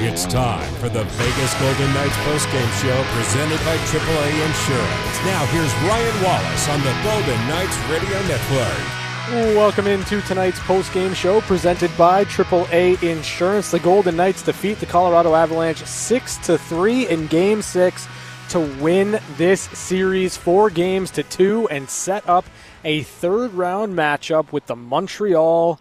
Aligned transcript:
It's 0.00 0.26
time 0.26 0.72
for 0.74 0.88
the 0.88 1.02
Vegas 1.02 1.54
Golden 1.60 1.92
Knights 1.92 2.14
postgame 2.18 2.70
show 2.80 3.02
presented 3.18 3.58
by 3.66 3.76
AAA 3.78 4.30
Insurance. 4.46 5.24
Now 5.24 5.44
here's 5.46 5.74
Ryan 5.90 6.22
Wallace 6.22 6.68
on 6.68 6.80
the 6.82 6.94
Golden 7.02 7.48
Knights 7.48 7.76
Radio 7.90 8.22
Network. 8.28 9.56
Welcome 9.56 9.88
into 9.88 10.20
tonight's 10.20 10.60
postgame 10.60 11.16
show 11.16 11.40
presented 11.40 11.90
by 11.98 12.24
AAA 12.26 13.02
Insurance. 13.02 13.72
The 13.72 13.80
Golden 13.80 14.14
Knights 14.14 14.42
defeat 14.42 14.78
the 14.78 14.86
Colorado 14.86 15.34
Avalanche 15.34 15.84
6 15.84 16.36
to 16.46 16.58
3 16.58 17.08
in 17.08 17.26
game 17.26 17.60
6 17.60 18.06
to 18.50 18.60
win 18.80 19.18
this 19.36 19.62
series 19.62 20.36
4 20.36 20.70
games 20.70 21.10
to 21.10 21.24
2 21.24 21.70
and 21.70 21.90
set 21.90 22.26
up 22.28 22.44
a 22.84 23.02
third 23.02 23.52
round 23.52 23.94
matchup 23.96 24.52
with 24.52 24.66
the 24.66 24.76
Montreal 24.76 25.80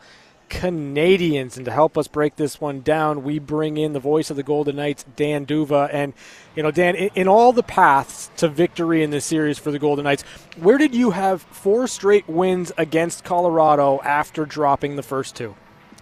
Canadiens. 0.50 1.57
And 1.57 1.66
to 1.66 1.71
help 1.71 1.98
us 1.98 2.07
break 2.07 2.36
this 2.36 2.59
one 2.59 2.81
down, 2.81 3.23
we 3.23 3.40
bring 3.40 3.77
in 3.77 3.94
the 3.94 3.99
voice 3.99 4.30
of 4.30 4.35
the 4.35 4.44
Golden 4.44 4.76
Knights, 4.77 5.05
Dan 5.16 5.45
D'Uva. 5.45 5.90
And, 5.91 6.13
you 6.55 6.63
know, 6.63 6.71
Dan, 6.71 6.95
in, 6.95 7.09
in, 7.16 7.27
all 7.27 7.54
the 7.54 7.63
paths 7.63 8.30
to 8.38 8.48
victory 8.48 9.04
in 9.04 9.12
this 9.12 9.26
series 9.26 9.59
for 9.59 9.71
the 9.71 9.80
Golden 9.80 10.04
Knights, 10.04 10.23
where 10.57 10.77
did 10.77 10.95
you 10.95 11.12
have 11.12 11.41
four 11.41 11.88
straight 11.88 12.27
wins 12.27 12.71
against 12.77 13.23
Colorado 13.23 13.99
after 14.04 14.45
dropping 14.45 14.95
the 14.95 15.04
first 15.04 15.35
two? 15.35 15.55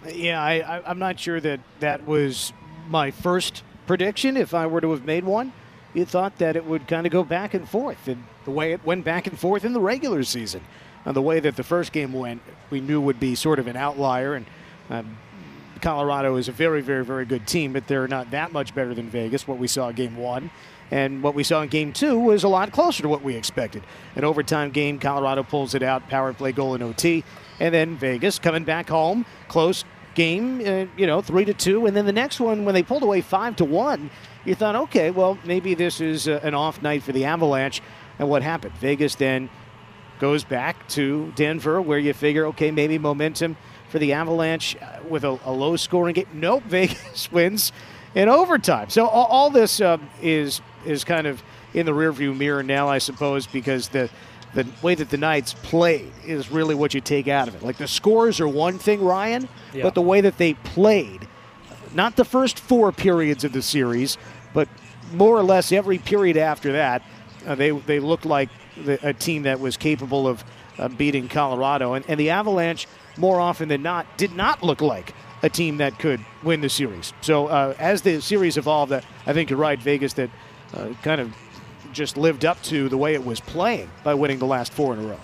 Yeah, 0.08 0.40
I, 0.40 0.82
I'm 0.88 0.98
not 0.98 1.18
sure 1.18 1.40
that 1.40 1.60
that 1.80 2.06
was 2.06 2.52
my 2.88 3.10
first 3.10 3.62
prediction. 3.86 4.36
If 4.36 4.54
I 4.54 4.66
were 4.66 4.80
to 4.80 4.90
have 4.92 5.04
made 5.04 5.24
one, 5.24 5.52
you 5.94 6.04
thought 6.04 6.38
that 6.38 6.56
it 6.56 6.64
would 6.64 6.86
kind 6.86 7.06
of 7.06 7.12
go 7.12 7.24
back 7.24 7.54
and 7.54 7.68
forth. 7.68 8.06
And 8.06 8.24
the 8.44 8.50
way 8.50 8.72
it 8.72 8.84
went 8.84 9.04
back 9.04 9.26
and 9.26 9.38
forth 9.38 9.64
in 9.64 9.72
the 9.72 9.80
regular 9.80 10.22
season 10.22 10.62
and 11.06 11.14
the 11.14 11.22
way 11.22 11.40
that 11.40 11.56
the 11.56 11.62
first 11.62 11.92
game 11.92 12.12
went, 12.12 12.42
we 12.68 12.80
knew 12.80 13.00
would 13.00 13.20
be 13.20 13.36
sort 13.36 13.58
of 13.60 13.68
an 13.68 13.76
outlier. 13.76 14.34
And 14.34 14.46
um, 14.90 15.16
Colorado 15.80 16.36
is 16.36 16.48
a 16.48 16.52
very, 16.52 16.82
very, 16.82 17.04
very 17.04 17.24
good 17.24 17.46
team, 17.46 17.72
but 17.72 17.86
they're 17.86 18.08
not 18.08 18.32
that 18.32 18.52
much 18.52 18.74
better 18.74 18.92
than 18.92 19.08
Vegas. 19.08 19.46
What 19.46 19.58
we 19.58 19.68
saw 19.68 19.92
game 19.92 20.16
one. 20.16 20.50
And 20.90 21.22
what 21.22 21.34
we 21.34 21.44
saw 21.44 21.62
in 21.62 21.68
game 21.68 21.92
two 21.92 22.18
was 22.18 22.44
a 22.44 22.48
lot 22.48 22.72
closer 22.72 23.02
to 23.02 23.08
what 23.08 23.22
we 23.22 23.36
expected. 23.36 23.84
An 24.16 24.24
overtime 24.24 24.70
game, 24.70 24.98
Colorado 24.98 25.44
pulls 25.44 25.74
it 25.74 25.82
out, 25.82 26.08
power 26.08 26.32
play 26.32 26.52
goal 26.52 26.74
in 26.74 26.82
OT. 26.82 27.24
And 27.60 27.72
then 27.72 27.96
Vegas 27.96 28.38
coming 28.38 28.64
back 28.64 28.88
home, 28.88 29.24
close 29.48 29.84
game, 30.14 30.60
uh, 30.60 30.86
you 30.96 31.06
know, 31.06 31.20
three 31.20 31.44
to 31.44 31.54
two. 31.54 31.86
And 31.86 31.96
then 31.96 32.06
the 32.06 32.12
next 32.12 32.40
one, 32.40 32.64
when 32.64 32.74
they 32.74 32.82
pulled 32.82 33.04
away 33.04 33.20
five 33.20 33.54
to 33.56 33.64
one, 33.64 34.10
you 34.44 34.56
thought, 34.56 34.74
okay, 34.74 35.10
well, 35.12 35.38
maybe 35.44 35.74
this 35.74 36.00
is 36.00 36.26
uh, 36.26 36.40
an 36.42 36.54
off 36.54 36.82
night 36.82 37.04
for 37.04 37.12
the 37.12 37.24
Avalanche. 37.24 37.80
And 38.18 38.28
what 38.28 38.42
happened? 38.42 38.74
Vegas 38.74 39.14
then 39.14 39.50
goes 40.18 40.44
back 40.44 40.88
to 40.88 41.32
Denver, 41.36 41.80
where 41.80 41.98
you 41.98 42.12
figure, 42.12 42.46
okay, 42.46 42.70
maybe 42.70 42.98
momentum 42.98 43.56
for 43.88 43.98
the 43.98 44.12
Avalanche 44.12 44.76
uh, 44.80 45.00
with 45.08 45.24
a, 45.24 45.38
a 45.44 45.52
low 45.52 45.76
scoring 45.76 46.14
game. 46.14 46.26
Nope, 46.32 46.64
Vegas 46.66 47.30
wins 47.30 47.72
in 48.14 48.28
overtime. 48.28 48.90
So 48.90 49.06
all, 49.06 49.26
all 49.26 49.50
this 49.50 49.80
uh, 49.80 49.98
is 50.20 50.60
is 50.84 51.04
kind 51.04 51.26
of 51.26 51.42
in 51.74 51.86
the 51.86 51.92
rearview 51.92 52.36
mirror 52.36 52.62
now, 52.62 52.88
I 52.88 52.98
suppose, 52.98 53.46
because 53.46 53.88
the 53.88 54.10
the 54.54 54.66
way 54.80 54.94
that 54.94 55.10
the 55.10 55.18
Knights 55.18 55.54
played 55.54 56.10
is 56.24 56.50
really 56.50 56.74
what 56.74 56.94
you 56.94 57.00
take 57.00 57.28
out 57.28 57.46
of 57.46 57.54
it. 57.54 57.62
Like 57.62 57.76
the 57.76 57.88
scores 57.88 58.40
are 58.40 58.48
one 58.48 58.78
thing, 58.78 59.04
Ryan, 59.04 59.48
yeah. 59.74 59.82
but 59.82 59.94
the 59.94 60.02
way 60.02 60.22
that 60.22 60.38
they 60.38 60.54
played, 60.54 61.28
not 61.94 62.16
the 62.16 62.24
first 62.24 62.58
four 62.58 62.90
periods 62.90 63.44
of 63.44 63.52
the 63.52 63.60
series, 63.60 64.16
but 64.54 64.66
more 65.12 65.36
or 65.36 65.42
less 65.42 65.72
every 65.72 65.98
period 65.98 66.38
after 66.38 66.72
that, 66.72 67.02
uh, 67.46 67.54
they 67.54 67.70
they 67.70 68.00
looked 68.00 68.24
like 68.24 68.48
the, 68.84 69.08
a 69.08 69.12
team 69.12 69.42
that 69.42 69.60
was 69.60 69.76
capable 69.76 70.26
of 70.26 70.44
uh, 70.78 70.88
beating 70.88 71.28
Colorado. 71.28 71.94
And, 71.94 72.04
and 72.08 72.18
the 72.20 72.30
Avalanche, 72.30 72.86
more 73.16 73.40
often 73.40 73.68
than 73.68 73.82
not, 73.82 74.18
did 74.18 74.34
not 74.34 74.62
look 74.62 74.80
like 74.80 75.14
a 75.42 75.48
team 75.48 75.78
that 75.78 75.98
could 75.98 76.20
win 76.42 76.60
the 76.60 76.68
series. 76.68 77.12
So 77.20 77.46
uh, 77.46 77.74
as 77.78 78.02
the 78.02 78.20
series 78.20 78.56
evolved, 78.56 78.92
uh, 78.92 79.00
I 79.26 79.32
think 79.32 79.50
you're 79.50 79.58
right, 79.58 79.78
Vegas, 79.78 80.14
that 80.14 80.30
uh, 80.74 80.88
kind 81.02 81.20
of 81.20 81.34
just 81.92 82.16
lived 82.16 82.44
up 82.44 82.62
to 82.64 82.88
the 82.88 82.96
way 82.96 83.14
it 83.14 83.24
was 83.24 83.40
playing 83.40 83.90
by 84.04 84.14
winning 84.14 84.38
the 84.38 84.46
last 84.46 84.72
four 84.72 84.92
in 84.92 85.00
a 85.00 85.06
row. 85.06 85.18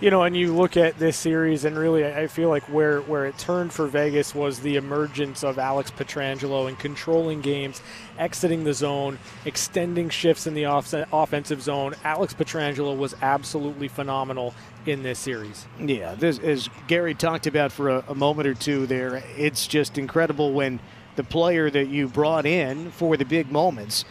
You 0.00 0.12
know, 0.12 0.22
and 0.22 0.36
you 0.36 0.54
look 0.54 0.76
at 0.76 0.96
this 1.00 1.16
series, 1.16 1.64
and 1.64 1.76
really, 1.76 2.06
I 2.06 2.28
feel 2.28 2.48
like 2.50 2.62
where, 2.64 3.00
where 3.00 3.26
it 3.26 3.36
turned 3.36 3.72
for 3.72 3.88
Vegas 3.88 4.32
was 4.32 4.60
the 4.60 4.76
emergence 4.76 5.42
of 5.42 5.58
Alex 5.58 5.90
Pietrangelo 5.90 6.68
and 6.68 6.78
controlling 6.78 7.40
games, 7.40 7.82
exiting 8.16 8.62
the 8.62 8.74
zone, 8.74 9.18
extending 9.44 10.08
shifts 10.08 10.46
in 10.46 10.54
the 10.54 10.66
off- 10.66 10.94
offensive 11.12 11.60
zone. 11.60 11.96
Alex 12.04 12.32
Pietrangelo 12.32 12.96
was 12.96 13.16
absolutely 13.22 13.88
phenomenal 13.88 14.54
in 14.86 15.02
this 15.02 15.18
series. 15.18 15.66
Yeah, 15.80 16.14
this, 16.14 16.38
as 16.38 16.68
Gary 16.86 17.14
talked 17.14 17.48
about 17.48 17.72
for 17.72 17.88
a, 17.88 18.04
a 18.06 18.14
moment 18.14 18.46
or 18.46 18.54
two 18.54 18.86
there, 18.86 19.24
it's 19.36 19.66
just 19.66 19.98
incredible 19.98 20.52
when 20.52 20.78
the 21.16 21.24
player 21.24 21.70
that 21.70 21.88
you 21.88 22.06
brought 22.06 22.46
in 22.46 22.92
for 22.92 23.16
the 23.16 23.24
big 23.24 23.50
moments 23.50 24.04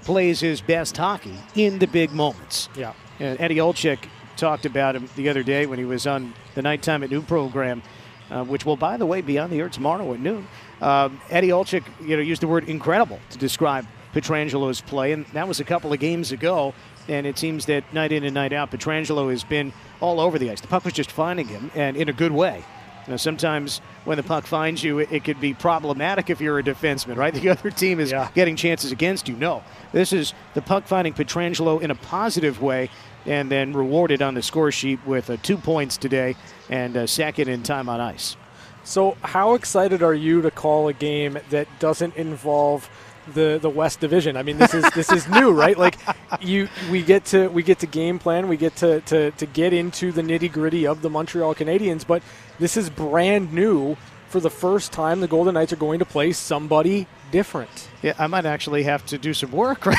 plays 0.00 0.40
his 0.40 0.62
best 0.62 0.96
hockey 0.96 1.36
in 1.54 1.80
the 1.80 1.86
big 1.86 2.12
moments. 2.12 2.70
Yeah. 2.74 2.94
And 3.20 3.38
Eddie 3.38 3.56
Olczyk 3.56 3.98
talked 4.36 4.66
about 4.66 4.96
him 4.96 5.08
the 5.16 5.28
other 5.28 5.42
day 5.42 5.66
when 5.66 5.78
he 5.78 5.84
was 5.84 6.06
on 6.06 6.34
the 6.54 6.62
Nighttime 6.62 7.02
at 7.02 7.10
Noon 7.10 7.22
program, 7.22 7.82
uh, 8.30 8.44
which 8.44 8.64
will, 8.64 8.76
by 8.76 8.96
the 8.96 9.06
way, 9.06 9.20
be 9.20 9.38
on 9.38 9.50
the 9.50 9.58
air 9.60 9.68
tomorrow 9.68 10.12
at 10.12 10.20
noon. 10.20 10.46
Um, 10.80 11.20
Eddie 11.30 11.48
Olczyk, 11.48 11.84
you 12.00 12.16
know, 12.16 12.22
used 12.22 12.42
the 12.42 12.48
word 12.48 12.68
incredible 12.68 13.20
to 13.30 13.38
describe 13.38 13.86
Pietrangelo's 14.14 14.80
play, 14.80 15.12
and 15.12 15.26
that 15.26 15.48
was 15.48 15.60
a 15.60 15.64
couple 15.64 15.92
of 15.92 15.98
games 15.98 16.32
ago. 16.32 16.74
And 17.08 17.26
it 17.26 17.38
seems 17.38 17.66
that 17.66 17.92
night 17.92 18.12
in 18.12 18.24
and 18.24 18.32
night 18.32 18.52
out, 18.52 18.70
Pietrangelo 18.70 19.30
has 19.30 19.44
been 19.44 19.72
all 20.00 20.20
over 20.20 20.38
the 20.38 20.50
ice. 20.50 20.60
The 20.60 20.68
puck 20.68 20.84
was 20.84 20.94
just 20.94 21.12
finding 21.12 21.48
him, 21.48 21.70
and 21.74 21.96
in 21.96 22.08
a 22.08 22.12
good 22.12 22.32
way. 22.32 22.64
You 23.06 23.10
know, 23.12 23.16
sometimes 23.18 23.80
when 24.04 24.16
the 24.16 24.22
puck 24.22 24.46
finds 24.46 24.82
you, 24.82 25.00
it, 25.00 25.12
it 25.12 25.24
could 25.24 25.38
be 25.38 25.52
problematic 25.52 26.30
if 26.30 26.40
you're 26.40 26.58
a 26.58 26.62
defenseman, 26.62 27.16
right? 27.16 27.34
The 27.44 27.50
other 27.50 27.70
team 27.70 28.00
is 28.00 28.12
yeah. 28.12 28.30
getting 28.34 28.56
chances 28.56 28.92
against 28.92 29.28
you. 29.28 29.36
No, 29.36 29.62
this 29.92 30.12
is 30.12 30.32
the 30.54 30.62
puck 30.62 30.86
finding 30.86 31.12
Pietrangelo 31.12 31.82
in 31.82 31.90
a 31.90 31.94
positive 31.94 32.62
way, 32.62 32.88
and 33.26 33.50
then 33.50 33.72
rewarded 33.72 34.22
on 34.22 34.34
the 34.34 34.42
score 34.42 34.70
sheet 34.70 35.00
with 35.06 35.30
uh, 35.30 35.36
two 35.42 35.56
points 35.56 35.96
today 35.96 36.36
and 36.68 36.96
a 36.96 37.06
second 37.06 37.48
in 37.48 37.62
time 37.62 37.88
on 37.88 38.00
ice. 38.00 38.36
So, 38.84 39.16
how 39.22 39.54
excited 39.54 40.02
are 40.02 40.14
you 40.14 40.42
to 40.42 40.50
call 40.50 40.88
a 40.88 40.92
game 40.92 41.38
that 41.50 41.66
doesn't 41.78 42.16
involve 42.16 42.88
the 43.32 43.58
the 43.60 43.70
West 43.70 44.00
Division? 44.00 44.36
I 44.36 44.42
mean, 44.42 44.58
this 44.58 44.74
is 44.74 44.84
this 44.94 45.10
is 45.10 45.26
new, 45.28 45.52
right? 45.52 45.76
Like, 45.78 45.96
you 46.40 46.68
we 46.90 47.02
get 47.02 47.24
to 47.26 47.48
we 47.48 47.62
get 47.62 47.78
to 47.78 47.86
game 47.86 48.18
plan, 48.18 48.46
we 48.46 48.58
get 48.58 48.76
to 48.76 49.00
to, 49.02 49.30
to 49.30 49.46
get 49.46 49.72
into 49.72 50.12
the 50.12 50.20
nitty 50.20 50.52
gritty 50.52 50.86
of 50.86 51.00
the 51.00 51.08
Montreal 51.08 51.54
Canadiens, 51.54 52.06
but 52.06 52.22
this 52.58 52.76
is 52.76 52.90
brand 52.90 53.52
new. 53.52 53.96
For 54.34 54.40
the 54.40 54.50
first 54.50 54.90
time, 54.90 55.20
the 55.20 55.28
Golden 55.28 55.54
Knights 55.54 55.72
are 55.72 55.76
going 55.76 56.00
to 56.00 56.04
play 56.04 56.32
somebody 56.32 57.06
different. 57.30 57.88
Yeah, 58.02 58.14
I 58.18 58.26
might 58.26 58.44
actually 58.44 58.82
have 58.82 59.06
to 59.06 59.16
do 59.16 59.32
some 59.32 59.52
work. 59.52 59.86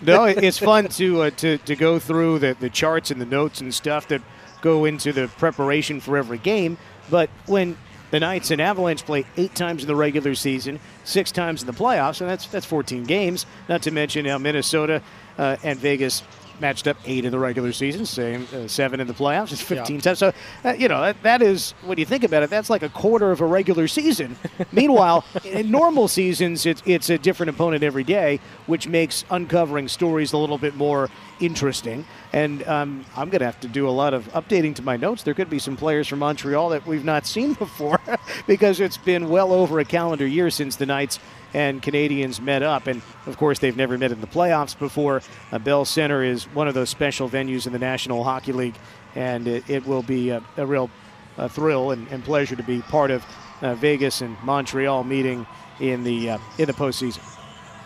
No, 0.00 0.26
it's 0.26 0.58
fun 0.58 0.86
to 0.90 1.22
uh, 1.22 1.30
to 1.30 1.58
to 1.58 1.74
go 1.74 1.98
through 1.98 2.38
the 2.38 2.56
the 2.60 2.70
charts 2.70 3.10
and 3.10 3.20
the 3.20 3.26
notes 3.26 3.60
and 3.60 3.74
stuff 3.74 4.06
that 4.08 4.22
go 4.60 4.84
into 4.84 5.12
the 5.12 5.26
preparation 5.26 5.98
for 5.98 6.16
every 6.16 6.38
game. 6.38 6.78
But 7.10 7.28
when 7.46 7.76
the 8.12 8.20
Knights 8.20 8.52
and 8.52 8.60
Avalanche 8.60 9.04
play 9.04 9.24
eight 9.36 9.56
times 9.56 9.82
in 9.82 9.88
the 9.88 9.96
regular 9.96 10.36
season, 10.36 10.78
six 11.02 11.32
times 11.32 11.62
in 11.62 11.66
the 11.66 11.72
playoffs, 11.72 12.20
and 12.20 12.30
that's 12.30 12.46
that's 12.46 12.66
14 12.66 13.02
games. 13.02 13.44
Not 13.68 13.82
to 13.82 13.90
mention 13.90 14.28
uh, 14.28 14.38
Minnesota 14.38 15.02
uh, 15.36 15.56
and 15.64 15.80
Vegas 15.80 16.22
matched 16.60 16.86
up 16.86 16.96
eight 17.04 17.24
in 17.24 17.30
the 17.30 17.38
regular 17.38 17.72
season, 17.72 18.06
same 18.06 18.46
uh, 18.54 18.66
seven 18.66 19.00
in 19.00 19.06
the 19.06 19.14
playoffs. 19.14 19.52
It's 19.52 19.62
15 19.62 19.96
yeah. 19.96 20.00
times. 20.00 20.18
So, 20.18 20.32
uh, 20.64 20.72
you 20.72 20.88
know, 20.88 21.00
that, 21.00 21.22
that 21.22 21.42
is, 21.42 21.72
when 21.84 21.98
you 21.98 22.04
think 22.06 22.24
about 22.24 22.42
it, 22.42 22.50
that's 22.50 22.70
like 22.70 22.82
a 22.82 22.88
quarter 22.88 23.30
of 23.30 23.40
a 23.40 23.46
regular 23.46 23.88
season. 23.88 24.36
Meanwhile, 24.72 25.24
in 25.44 25.70
normal 25.70 26.08
seasons, 26.08 26.66
it's, 26.66 26.82
it's 26.86 27.10
a 27.10 27.18
different 27.18 27.50
opponent 27.50 27.82
every 27.82 28.04
day, 28.04 28.40
which 28.66 28.88
makes 28.88 29.24
uncovering 29.30 29.88
stories 29.88 30.32
a 30.32 30.38
little 30.38 30.58
bit 30.58 30.74
more 30.76 31.10
interesting. 31.40 32.04
And 32.32 32.66
um, 32.66 33.04
I'm 33.16 33.30
going 33.30 33.40
to 33.40 33.46
have 33.46 33.60
to 33.60 33.68
do 33.68 33.88
a 33.88 33.90
lot 33.90 34.14
of 34.14 34.26
updating 34.32 34.74
to 34.76 34.82
my 34.82 34.96
notes. 34.96 35.22
There 35.22 35.34
could 35.34 35.50
be 35.50 35.58
some 35.58 35.76
players 35.76 36.08
from 36.08 36.20
Montreal 36.20 36.70
that 36.70 36.86
we've 36.86 37.04
not 37.04 37.26
seen 37.26 37.54
before 37.66 38.00
because 38.46 38.80
it's 38.80 38.96
been 38.96 39.28
well 39.28 39.52
over 39.52 39.78
a 39.80 39.84
calendar 39.84 40.26
year 40.26 40.50
since 40.50 40.76
the 40.76 40.86
Knights 40.86 41.18
and 41.54 41.82
Canadiens 41.82 42.40
met 42.40 42.62
up. 42.62 42.86
And 42.86 43.02
of 43.26 43.36
course, 43.36 43.58
they've 43.58 43.76
never 43.76 43.96
met 43.96 44.12
in 44.12 44.20
the 44.20 44.26
playoffs 44.26 44.78
before. 44.78 45.22
Uh, 45.52 45.58
Bell 45.58 45.84
Center 45.84 46.22
is 46.22 46.44
one 46.54 46.68
of 46.68 46.74
those 46.74 46.90
special 46.90 47.28
venues 47.28 47.66
in 47.66 47.72
the 47.72 47.78
National 47.78 48.24
Hockey 48.24 48.52
League, 48.52 48.76
and 49.14 49.46
it, 49.46 49.68
it 49.68 49.86
will 49.86 50.02
be 50.02 50.30
a, 50.30 50.42
a 50.56 50.66
real 50.66 50.90
uh, 51.38 51.48
thrill 51.48 51.90
and, 51.90 52.06
and, 52.08 52.24
pleasure 52.24 52.56
to 52.56 52.62
be 52.62 52.80
part 52.80 53.10
of 53.10 53.24
uh, 53.60 53.74
Vegas 53.74 54.22
and 54.22 54.36
Montreal 54.42 55.04
meeting 55.04 55.46
in 55.80 56.02
the 56.02 56.30
uh, 56.30 56.38
in 56.58 56.66
the 56.66 56.72
postseason. 56.72 57.35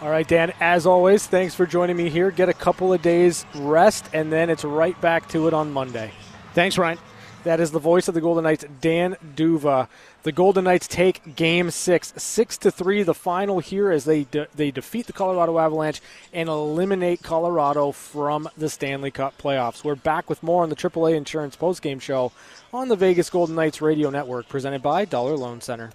All 0.03 0.09
right, 0.09 0.27
Dan, 0.27 0.55
as 0.61 0.87
always, 0.87 1.27
thanks 1.27 1.55
for 1.55 1.67
joining 1.67 1.95
me 1.95 2.09
here. 2.09 2.31
Get 2.31 2.49
a 2.49 2.55
couple 2.55 2.91
of 2.91 3.03
days 3.03 3.45
rest, 3.55 4.09
and 4.15 4.33
then 4.33 4.49
it's 4.49 4.65
right 4.65 4.99
back 5.03 5.29
to 5.29 5.47
it 5.47 5.53
on 5.53 5.73
Monday. 5.73 6.11
Thanks, 6.55 6.79
Ryan. 6.79 6.99
That 7.45 7.61
is 7.61 7.71
the 7.71 7.79
voice 7.79 8.09
of 8.09 8.15
the 8.15 8.23
Golden 8.23 8.45
Knights, 8.45 8.65
Dan 8.81 9.17
D'Uva. 9.35 9.89
The 10.23 10.33
Golden 10.33 10.65
Knights 10.65 10.89
take 10.89 11.37
Game 11.37 11.71
Six, 11.71 12.15
six 12.17 12.57
to 12.59 12.71
three, 12.71 13.03
the 13.03 13.13
final 13.13 13.59
here 13.61 13.91
as 13.91 14.07
they 14.07 14.25
de- 14.25 14.49
they 14.55 14.71
defeat 14.71 15.07
the 15.07 15.13
Colorado 15.13 15.59
Avalanche 15.59 16.01
and 16.33 16.49
eliminate 16.49 17.23
Colorado 17.23 17.93
from 17.93 18.49
the 18.57 18.71
Stanley 18.71 19.11
Cup 19.11 19.37
playoffs. 19.37 19.85
We're 19.85 19.97
back 19.97 20.31
with 20.31 20.43
more 20.43 20.63
on 20.63 20.71
the 20.71 20.77
AAA 20.77 21.15
Insurance 21.15 21.57
postgame 21.57 22.01
show 22.01 22.33
on 22.73 22.89
the 22.89 22.97
Vegas 22.97 23.29
Golden 23.29 23.55
Knights 23.55 23.83
radio 23.83 24.09
network, 24.09 24.49
presented 24.49 24.81
by 24.83 25.05
Dollar 25.05 25.37
Loan 25.37 25.61
Center. 25.61 25.93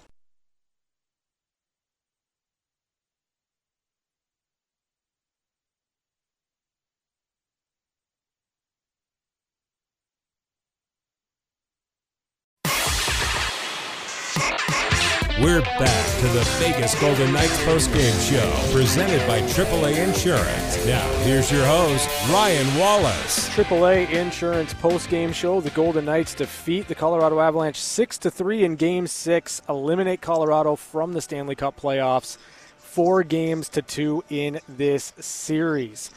We're 15.41 15.59
back 15.59 16.19
to 16.21 16.27
the 16.29 16.45
Vegas 16.59 16.97
Golden 16.97 17.33
Knights 17.33 17.61
postgame 17.65 18.31
show 18.31 18.71
presented 18.71 19.19
by 19.27 19.41
AAA 19.41 19.97
Insurance. 20.01 20.85
Now, 20.85 21.05
here's 21.23 21.51
your 21.51 21.65
host, 21.65 22.07
Ryan 22.31 22.79
Wallace. 22.79 23.49
AAA 23.49 24.09
Insurance 24.11 24.73
postgame 24.75 25.33
show. 25.33 25.59
The 25.59 25.71
Golden 25.71 26.05
Knights 26.05 26.35
defeat 26.35 26.87
the 26.87 26.95
Colorado 26.95 27.41
Avalanche 27.41 27.81
6 27.81 28.17
to 28.19 28.31
3 28.31 28.63
in 28.63 28.75
game 28.77 29.07
6, 29.07 29.61
eliminate 29.67 30.21
Colorado 30.21 30.77
from 30.77 31.11
the 31.11 31.19
Stanley 31.19 31.55
Cup 31.55 31.77
playoffs. 31.77 32.37
4 32.77 33.23
games 33.23 33.67
to 33.67 33.81
2 33.81 34.23
in 34.29 34.61
this 34.69 35.11
series. 35.19 36.11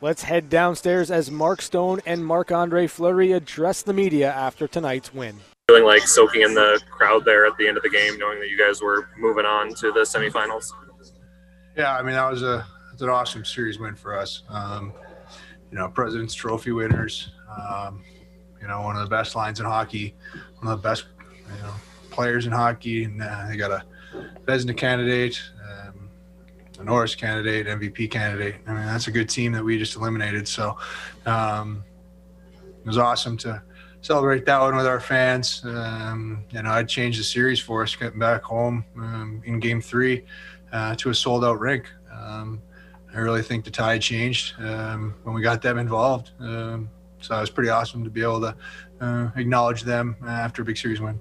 Let's 0.00 0.22
head 0.22 0.48
downstairs 0.48 1.10
as 1.10 1.30
Mark 1.30 1.60
Stone 1.60 2.00
and 2.06 2.24
Marc 2.24 2.50
Andre 2.50 2.86
Fleury 2.86 3.32
address 3.32 3.82
the 3.82 3.92
media 3.92 4.32
after 4.32 4.66
tonight's 4.66 5.12
win 5.12 5.40
feeling 5.68 5.84
like 5.84 6.06
soaking 6.06 6.42
in 6.42 6.52
the 6.52 6.78
crowd 6.90 7.24
there 7.24 7.46
at 7.46 7.56
the 7.56 7.66
end 7.66 7.78
of 7.78 7.82
the 7.82 7.88
game, 7.88 8.18
knowing 8.18 8.38
that 8.38 8.50
you 8.50 8.58
guys 8.58 8.82
were 8.82 9.08
moving 9.16 9.46
on 9.46 9.72
to 9.74 9.92
the 9.92 10.00
semifinals? 10.00 10.72
Yeah, 11.76 11.96
I 11.96 12.02
mean 12.02 12.14
that 12.14 12.30
was 12.30 12.42
a 12.42 12.66
an 13.00 13.08
awesome 13.08 13.44
series 13.44 13.78
win 13.78 13.96
for 13.96 14.16
us. 14.16 14.42
Um, 14.48 14.92
you 15.70 15.76
know, 15.76 15.88
President's 15.88 16.34
Trophy 16.34 16.70
winners. 16.70 17.32
Um, 17.58 18.04
you 18.60 18.68
know, 18.68 18.82
one 18.82 18.96
of 18.96 19.02
the 19.02 19.10
best 19.10 19.34
lines 19.34 19.58
in 19.58 19.66
hockey, 19.66 20.14
one 20.60 20.72
of 20.72 20.80
the 20.80 20.88
best 20.88 21.06
you 21.20 21.62
know 21.62 21.74
players 22.10 22.46
in 22.46 22.52
hockey, 22.52 23.04
and 23.04 23.20
uh, 23.20 23.46
they 23.48 23.56
got 23.56 23.70
a 23.70 23.82
Vezina 24.46 24.76
candidate, 24.76 25.42
um, 25.68 26.08
a 26.78 26.84
Norris 26.84 27.14
candidate, 27.14 27.66
MVP 27.66 28.10
candidate. 28.10 28.56
I 28.66 28.74
mean, 28.74 28.84
that's 28.84 29.08
a 29.08 29.10
good 29.10 29.28
team 29.28 29.52
that 29.52 29.64
we 29.64 29.78
just 29.78 29.96
eliminated. 29.96 30.46
So 30.46 30.76
um, 31.26 31.82
it 32.62 32.86
was 32.86 32.98
awesome 32.98 33.36
to 33.38 33.60
celebrate 34.04 34.44
that 34.44 34.60
one 34.60 34.76
with 34.76 34.86
our 34.86 35.00
fans. 35.00 35.62
Um, 35.64 36.44
you 36.50 36.62
know, 36.62 36.70
I'd 36.70 36.88
change 36.88 37.16
the 37.16 37.24
series 37.24 37.58
for 37.58 37.82
us 37.82 37.96
getting 37.96 38.18
back 38.18 38.42
home 38.42 38.84
um, 38.98 39.42
in 39.46 39.58
Game 39.60 39.80
Three 39.80 40.24
uh, 40.72 40.94
to 40.96 41.10
a 41.10 41.14
sold-out 41.14 41.58
rink. 41.58 41.90
Um, 42.12 42.60
I 43.14 43.18
really 43.18 43.42
think 43.42 43.64
the 43.64 43.70
tide 43.70 44.02
changed 44.02 44.54
um, 44.60 45.14
when 45.22 45.34
we 45.34 45.40
got 45.40 45.62
them 45.62 45.78
involved. 45.78 46.32
Um, 46.38 46.90
so 47.20 47.36
it 47.36 47.40
was 47.40 47.50
pretty 47.50 47.70
awesome 47.70 48.04
to 48.04 48.10
be 48.10 48.22
able 48.22 48.40
to 48.42 48.56
uh, 49.00 49.30
acknowledge 49.36 49.82
them 49.82 50.16
after 50.26 50.62
a 50.62 50.64
big 50.64 50.76
series 50.76 51.00
win. 51.00 51.18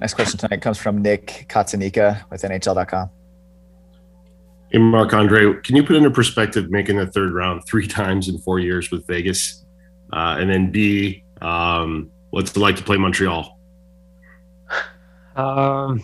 Next 0.00 0.14
question 0.14 0.38
tonight 0.38 0.62
comes 0.62 0.78
from 0.78 1.00
Nick 1.00 1.46
Cotsonika 1.48 2.28
with 2.30 2.42
NHL.com. 2.42 3.10
Hey, 4.72 4.78
Marc 4.78 5.12
Andre, 5.12 5.54
can 5.62 5.76
you 5.76 5.84
put 5.84 5.96
into 5.96 6.10
perspective 6.10 6.70
making 6.70 6.96
the 6.96 7.06
third 7.06 7.32
round 7.32 7.62
three 7.66 7.86
times 7.98 8.28
in 8.28 8.38
four 8.38 8.58
years 8.58 8.90
with 8.90 9.06
Vegas? 9.06 9.64
Uh, 10.12 10.36
and 10.38 10.50
then 10.50 10.72
B, 10.72 11.22
um, 11.40 12.10
what's 12.30 12.50
it 12.50 12.56
like 12.56 12.76
to 12.76 12.82
play 12.82 12.96
Montreal? 12.96 13.58
Um, 15.36 16.02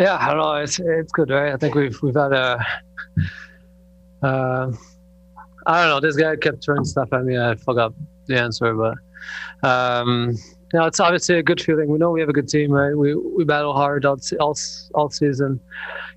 yeah, 0.00 0.16
I 0.18 0.28
don't 0.28 0.38
know. 0.38 0.54
It's 0.54 0.78
it's 0.80 1.12
good, 1.12 1.30
right? 1.30 1.52
I 1.52 1.56
think 1.56 1.74
we've 1.74 2.00
we've 2.02 2.14
had 2.14 2.32
a. 2.32 2.64
Uh, 4.22 4.72
I 5.66 5.82
don't 5.82 5.90
know. 5.90 6.00
This 6.00 6.16
guy 6.16 6.34
kept 6.36 6.64
throwing 6.64 6.84
stuff 6.84 7.12
at 7.12 7.24
me. 7.24 7.38
I 7.38 7.54
forgot 7.56 7.92
the 8.26 8.40
answer, 8.40 8.74
but 8.74 9.68
um, 9.68 10.34
know, 10.74 10.86
it's 10.86 11.00
obviously 11.00 11.38
a 11.38 11.42
good 11.42 11.60
feeling. 11.60 11.90
We 11.90 11.98
know 11.98 12.10
we 12.10 12.20
have 12.20 12.28
a 12.28 12.32
good 12.32 12.48
team, 12.48 12.70
right? 12.70 12.94
We 12.94 13.14
we 13.14 13.44
battle 13.44 13.72
hard 13.72 14.04
all 14.04 14.18
all, 14.40 14.56
all 14.94 15.10
season 15.10 15.60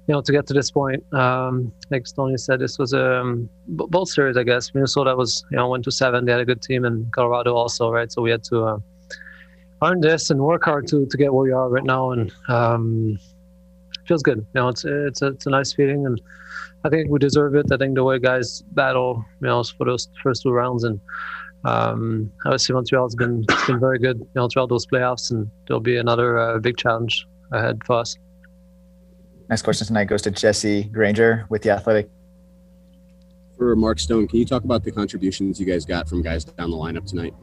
you 0.07 0.13
know, 0.13 0.21
to 0.21 0.31
get 0.31 0.47
to 0.47 0.53
this 0.53 0.71
point. 0.71 1.01
Um, 1.13 1.71
like 1.89 2.07
Stoney 2.07 2.37
said, 2.37 2.59
this 2.59 2.79
was 2.79 2.93
um, 2.93 3.49
both 3.67 4.09
series, 4.09 4.35
I 4.35 4.43
guess. 4.43 4.73
Minnesota 4.73 5.15
was, 5.15 5.45
you 5.51 5.57
know, 5.57 5.69
went 5.69 5.83
to 5.85 5.91
seven. 5.91 6.25
They 6.25 6.31
had 6.31 6.41
a 6.41 6.45
good 6.45 6.61
team, 6.61 6.85
and 6.85 7.11
Colorado 7.13 7.55
also, 7.55 7.91
right? 7.91 8.11
So 8.11 8.21
we 8.21 8.31
had 8.31 8.43
to 8.45 8.63
uh, 8.63 8.77
earn 9.83 10.01
this 10.01 10.29
and 10.29 10.39
work 10.41 10.65
hard 10.65 10.87
to 10.87 11.05
to 11.05 11.17
get 11.17 11.33
where 11.33 11.43
we 11.43 11.51
are 11.51 11.69
right 11.69 11.83
now, 11.83 12.11
and 12.11 12.31
um, 12.47 13.19
feels 14.07 14.23
good. 14.23 14.39
You 14.39 14.61
know, 14.61 14.69
it's 14.69 14.83
it's 14.83 15.21
a, 15.21 15.27
it's 15.27 15.45
a 15.45 15.51
nice 15.51 15.71
feeling, 15.71 16.05
and 16.05 16.19
I 16.83 16.89
think 16.89 17.11
we 17.11 17.19
deserve 17.19 17.55
it. 17.55 17.71
I 17.71 17.77
think 17.77 17.95
the 17.95 18.03
way 18.03 18.17
guys 18.17 18.63
battle, 18.71 19.23
you 19.39 19.47
know, 19.47 19.63
for 19.63 19.85
those 19.85 20.09
first 20.23 20.41
two 20.41 20.51
rounds, 20.51 20.83
and 20.83 20.99
um, 21.63 22.31
obviously 22.45 22.73
Montreal's 22.73 23.15
been 23.15 23.45
been 23.67 23.79
very 23.79 23.99
good, 23.99 24.19
you 24.19 24.29
know, 24.35 24.47
throughout 24.47 24.69
those 24.69 24.85
playoffs, 24.85 25.31
and 25.31 25.49
there'll 25.67 25.79
be 25.79 25.97
another 25.97 26.37
uh, 26.37 26.59
big 26.59 26.77
challenge 26.77 27.27
ahead 27.51 27.81
for 27.85 27.99
us. 27.99 28.17
Next 29.49 29.63
question 29.63 29.85
tonight 29.85 30.05
goes 30.05 30.21
to 30.23 30.31
Jesse 30.31 30.85
Granger 30.85 31.45
with 31.49 31.61
The 31.61 31.71
Athletic. 31.71 32.09
For 33.57 33.75
Mark 33.75 33.99
Stone, 33.99 34.27
can 34.27 34.39
you 34.39 34.45
talk 34.45 34.63
about 34.63 34.83
the 34.83 34.91
contributions 34.91 35.59
you 35.59 35.65
guys 35.67 35.85
got 35.85 36.09
from 36.09 36.23
guys 36.23 36.45
down 36.45 36.71
the 36.71 36.77
lineup 36.77 37.05
tonight? 37.05 37.33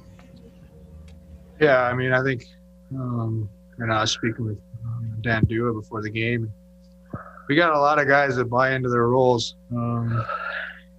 Yeah, 1.61 1.83
I 1.83 1.95
mean, 1.95 2.13
I 2.13 2.23
think, 2.25 2.45
um, 2.93 3.49
and 3.79 3.93
I 3.93 4.01
was 4.01 4.11
speaking 4.11 4.47
with 4.47 4.59
um, 4.85 5.17
Dan 5.21 5.45
D'Uva 5.45 5.81
before 5.81 6.03
the 6.03 6.11
game. 6.11 6.53
We 7.49 7.55
got 7.55 7.73
a 7.73 7.79
lot 7.79 8.01
of 8.01 8.09
guys 8.09 8.37
that 8.37 8.47
buy 8.47 8.73
into 8.73 8.89
their 8.89 9.07
roles. 9.07 9.57
Um, 9.71 10.25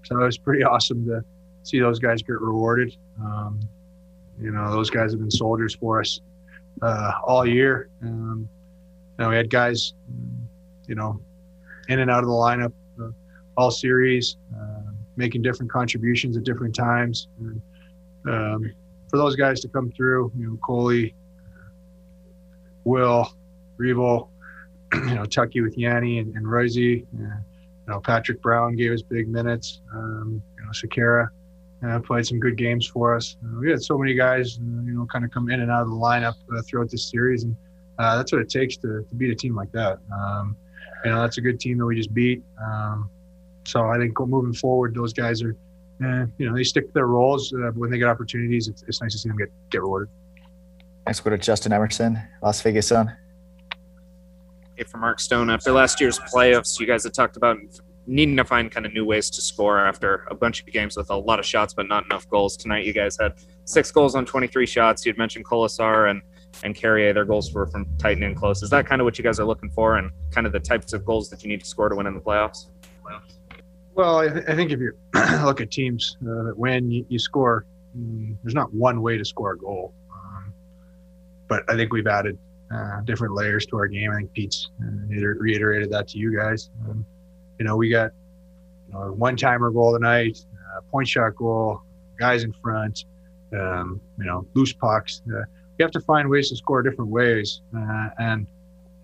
so 0.04 0.22
it 0.22 0.26
was 0.26 0.38
pretty 0.38 0.64
awesome 0.64 1.06
to 1.08 1.24
see 1.64 1.80
those 1.80 2.00
guys 2.00 2.22
get 2.22 2.40
rewarded. 2.40 2.96
Um, 3.22 3.60
you 4.40 4.52
know, 4.52 4.72
those 4.72 4.90
guys 4.90 5.12
have 5.12 5.20
been 5.20 5.32
soldiers 5.32 5.76
for 5.76 6.00
us 6.00 6.22
uh, 6.82 7.14
all 7.24 7.46
year. 7.46 7.90
Um, 8.02 8.48
you 9.18 9.26
know, 9.26 9.30
we 9.30 9.36
had 9.36 9.50
guys 9.50 9.94
you 10.90 10.96
know, 10.96 11.22
in 11.88 12.00
and 12.00 12.12
out 12.12 12.24
of 12.24 12.26
the 12.26 12.36
lineup 12.36 12.74
uh, 13.00 13.12
all 13.56 13.72
series, 13.72 14.38
uh, 14.60 14.92
making 15.16 15.44
different 15.44 15.72
contributions 15.72 16.36
at 16.36 16.44
different 16.44 16.76
times. 16.76 17.30
And, 17.40 17.62
um, 18.28 18.74
for 19.10 19.18
those 19.18 19.36
guys 19.36 19.60
to 19.62 19.68
come 19.70 19.92
through, 19.92 20.32
you 20.36 20.48
know, 20.48 20.58
Coley, 20.64 21.16
Will, 22.84 23.32
Revo, 23.80 24.28
you 24.94 25.16
know, 25.16 25.26
Tucky 25.26 25.62
with 25.62 25.78
Yanni 25.78 26.20
and, 26.20 26.36
and 26.36 26.50
Royce, 26.50 26.76
you 26.76 27.08
know, 27.88 28.00
Patrick 28.00 28.42
Brown 28.42 28.76
gave 28.76 28.92
us 28.92 29.02
big 29.02 29.30
minutes. 29.30 29.82
Um, 29.94 30.42
you 30.58 30.64
know, 30.64 30.72
Sekera 30.72 31.30
uh, 31.86 32.00
played 32.00 32.26
some 32.26 32.40
good 32.40 32.58
games 32.58 32.86
for 32.88 33.16
us. 33.16 33.38
Uh, 33.44 33.60
we 33.60 33.70
had 33.70 33.82
so 33.82 33.98
many 33.98 34.14
guys, 34.14 34.58
uh, 34.58 34.82
you 34.84 34.94
know, 34.94 35.06
kind 35.12 35.24
of 35.24 35.32
come 35.32 35.50
in 35.50 35.62
and 35.62 35.72
out 35.72 35.84
of 35.84 35.90
the 35.90 35.96
lineup 35.96 36.36
uh, 36.56 36.62
throughout 36.68 36.90
this 36.90 37.10
series, 37.10 37.44
and 37.44 37.56
uh, 37.98 38.18
that's 38.18 38.32
what 38.32 38.42
it 38.42 38.50
takes 38.50 38.78
to, 38.78 39.06
to 39.08 39.16
beat 39.16 39.32
a 39.32 39.36
team 39.36 39.56
like 39.56 39.72
that. 39.72 40.00
Um, 40.14 40.56
you 41.04 41.12
know 41.12 41.22
that's 41.22 41.38
a 41.38 41.42
good 41.42 41.60
team 41.60 41.78
that 41.78 41.86
we 41.86 41.96
just 41.96 42.14
beat. 42.14 42.44
Um, 42.62 43.10
so 43.66 43.86
I 43.86 43.98
think 43.98 44.20
moving 44.20 44.54
forward, 44.54 44.96
those 44.96 45.14
guys 45.14 45.42
are, 45.44 45.56
eh, 46.04 46.26
you 46.38 46.50
know, 46.50 46.56
they 46.56 46.64
stick 46.64 46.88
to 46.88 46.94
their 46.94 47.08
roles. 47.08 47.54
Uh, 47.54 47.72
when 47.76 47.92
they 47.92 47.98
get 47.98 48.08
opportunities, 48.08 48.68
it's, 48.68 48.84
it's 48.88 49.02
nice 49.02 49.14
to 49.14 49.20
see 49.20 49.30
them 49.30 49.38
get 49.38 49.50
get 49.70 49.82
rewarded. 49.82 50.10
Next, 51.06 51.22
go 51.22 51.30
to 51.30 51.38
Justin 51.38 51.74
Emerson, 51.74 52.22
Las 52.42 52.62
Vegas 52.62 52.88
Sun. 52.88 53.16
Hey, 54.76 54.84
for 54.84 54.98
Mark 54.98 55.20
Stone, 55.20 55.50
after 55.50 55.72
last 55.72 56.00
year's 56.00 56.20
playoffs, 56.20 56.80
you 56.80 56.86
guys 56.86 57.04
had 57.04 57.14
talked 57.14 57.38
about 57.38 57.58
needing 58.10 58.36
to 58.38 58.44
find 58.44 58.72
kind 58.72 58.86
of 58.86 58.94
new 58.94 59.06
ways 59.06 59.30
to 59.30 59.42
score 59.42 59.80
after 59.80 60.26
a 60.30 60.36
bunch 60.36 60.62
of 60.62 60.66
games 60.68 60.98
with 60.98 61.10
a 61.10 61.16
lot 61.16 61.40
of 61.40 61.46
shots 61.46 61.74
but 61.74 61.88
not 61.88 62.06
enough 62.06 62.28
goals. 62.30 62.58
Tonight, 62.58 62.86
you 62.86 62.94
guys 62.94 63.18
had 63.20 63.34
six 63.66 63.92
goals 63.92 64.16
on 64.16 64.26
23 64.26 64.66
shots. 64.66 65.06
You'd 65.06 65.18
mentioned 65.18 65.46
Kolesar 65.46 66.10
and 66.10 66.22
and 66.64 66.76
Carrier, 66.76 67.14
their 67.14 67.26
goals 67.26 67.54
were 67.54 67.68
from 67.68 67.86
tight 67.98 68.18
and 68.18 68.36
close. 68.36 68.64
Is 68.64 68.72
that 68.72 68.88
kind 68.88 69.00
of 69.02 69.06
what 69.06 69.20
you 69.20 69.24
guys 69.24 69.40
are 69.40 69.46
looking 69.46 69.70
for 69.70 69.98
and 69.98 70.10
kind 70.32 70.48
of 70.48 70.52
the 70.52 70.60
types 70.60 70.94
of 70.94 71.06
goals 71.06 71.30
that 71.30 71.44
you 71.44 71.50
need 71.50 71.60
to 71.60 71.66
score 71.66 71.90
to 71.90 71.96
win 71.96 72.08
in 72.08 72.16
the 72.16 72.20
playoffs? 72.20 72.70
Well, 73.94 74.18
I, 74.18 74.30
th- 74.30 74.46
I 74.48 74.56
think 74.56 74.72
if 74.72 74.80
you 74.80 74.94
look 75.46 75.62
at 75.62 75.70
teams 75.70 76.18
uh, 76.24 76.44
that 76.44 76.58
win, 76.58 76.90
you, 76.90 77.06
you 77.08 77.20
score. 77.20 77.66
Mm, 77.98 78.36
there's 78.44 78.56
not 78.56 78.74
one 78.74 79.02
way 79.02 79.18
to 79.18 79.26
score 79.26 79.54
a 79.54 79.58
goal, 79.58 79.94
um, 80.12 80.54
but 81.48 81.64
I 81.70 81.76
think 81.76 81.94
we've 81.94 82.08
added 82.08 82.38
uh, 82.74 83.02
different 83.02 83.36
layers 83.36 83.66
to 83.68 83.78
our 83.78 83.88
game. 83.88 84.12
I 84.12 84.18
think 84.18 84.34
Pete's 84.34 84.70
uh, 84.82 84.86
reiterated 85.40 85.92
that 85.92 86.08
to 86.10 86.18
you 86.18 86.36
guys. 86.36 86.72
Um, 86.88 87.06
you 87.60 87.66
know, 87.66 87.76
we 87.76 87.90
got 87.90 88.12
you 88.88 88.94
know, 88.94 89.12
one 89.12 89.36
timer 89.36 89.70
goal 89.70 89.94
tonight, 89.94 90.44
uh, 90.54 90.82
point 90.90 91.08
shot 91.08 91.36
goal, 91.36 91.82
guys 92.18 92.44
in 92.44 92.54
front, 92.54 93.06
um, 93.54 94.02
you 94.18 94.26
know, 94.26 94.46
loose 94.54 94.74
pucks. 94.74 95.22
Uh, 95.28 95.40
you 95.78 95.84
have 95.84 95.92
to 95.92 96.02
find 96.02 96.30
ways 96.30 96.50
to 96.50 96.56
score 96.56 96.82
different 96.82 97.12
ways, 97.12 97.62
uh, 97.76 98.10
and 98.20 98.48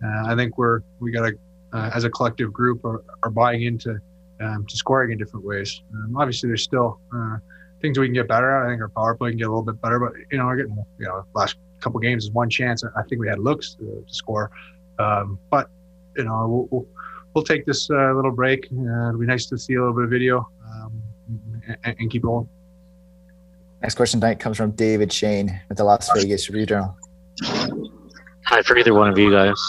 uh, 0.03 0.23
I 0.25 0.35
think 0.35 0.57
we're 0.57 0.81
we 0.99 1.11
got 1.11 1.29
to 1.29 1.37
uh, 1.73 1.91
as 1.93 2.03
a 2.03 2.09
collective 2.09 2.51
group 2.51 2.83
are, 2.85 3.03
are 3.23 3.29
buying 3.29 3.63
into 3.63 3.99
um, 4.41 4.65
to 4.67 4.77
scoring 4.77 5.11
in 5.11 5.17
different 5.17 5.45
ways. 5.45 5.81
Um, 5.93 6.15
obviously, 6.17 6.47
there's 6.47 6.63
still 6.63 6.99
uh, 7.15 7.37
things 7.81 7.97
we 7.97 8.07
can 8.07 8.13
get 8.13 8.27
better 8.27 8.49
at. 8.51 8.65
I 8.65 8.69
think 8.69 8.81
our 8.81 8.89
power 8.89 9.15
play 9.15 9.31
can 9.31 9.37
get 9.37 9.45
a 9.45 9.49
little 9.49 9.63
bit 9.63 9.81
better, 9.81 9.99
but 9.99 10.13
you 10.31 10.37
know, 10.37 10.45
we're 10.45 10.57
getting 10.57 10.75
you 10.99 11.05
know 11.05 11.25
last 11.33 11.57
couple 11.79 11.99
games 11.99 12.25
is 12.25 12.31
one 12.31 12.49
chance. 12.49 12.83
I 12.83 13.03
think 13.03 13.21
we 13.21 13.27
had 13.27 13.39
looks 13.39 13.75
to, 13.75 14.03
to 14.07 14.13
score, 14.13 14.51
um, 14.99 15.39
but 15.49 15.69
you 16.17 16.23
know 16.23 16.47
we'll, 16.47 16.67
we'll, 16.71 16.87
we'll 17.35 17.43
take 17.43 17.65
this 17.65 17.89
uh, 17.89 18.13
little 18.13 18.31
break. 18.31 18.65
Uh, 18.71 19.09
it'll 19.09 19.19
be 19.19 19.27
nice 19.27 19.45
to 19.47 19.57
see 19.57 19.75
a 19.75 19.79
little 19.79 19.93
bit 19.93 20.05
of 20.05 20.09
video 20.09 20.49
um, 20.65 21.03
and, 21.83 21.95
and 21.99 22.09
keep 22.09 22.23
going. 22.23 22.47
Next 23.81 23.95
question 23.95 24.19
tonight 24.19 24.39
comes 24.39 24.57
from 24.57 24.71
David 24.71 25.11
Schoen 25.11 25.59
with 25.69 25.77
the 25.77 25.83
Las 25.83 26.09
Vegas 26.15 26.49
Review 26.49 26.65
Journal. 26.65 26.97
Hi, 28.45 28.61
for 28.61 28.77
either 28.77 28.93
one 28.93 29.09
of 29.09 29.17
you 29.17 29.29
guys. 29.29 29.61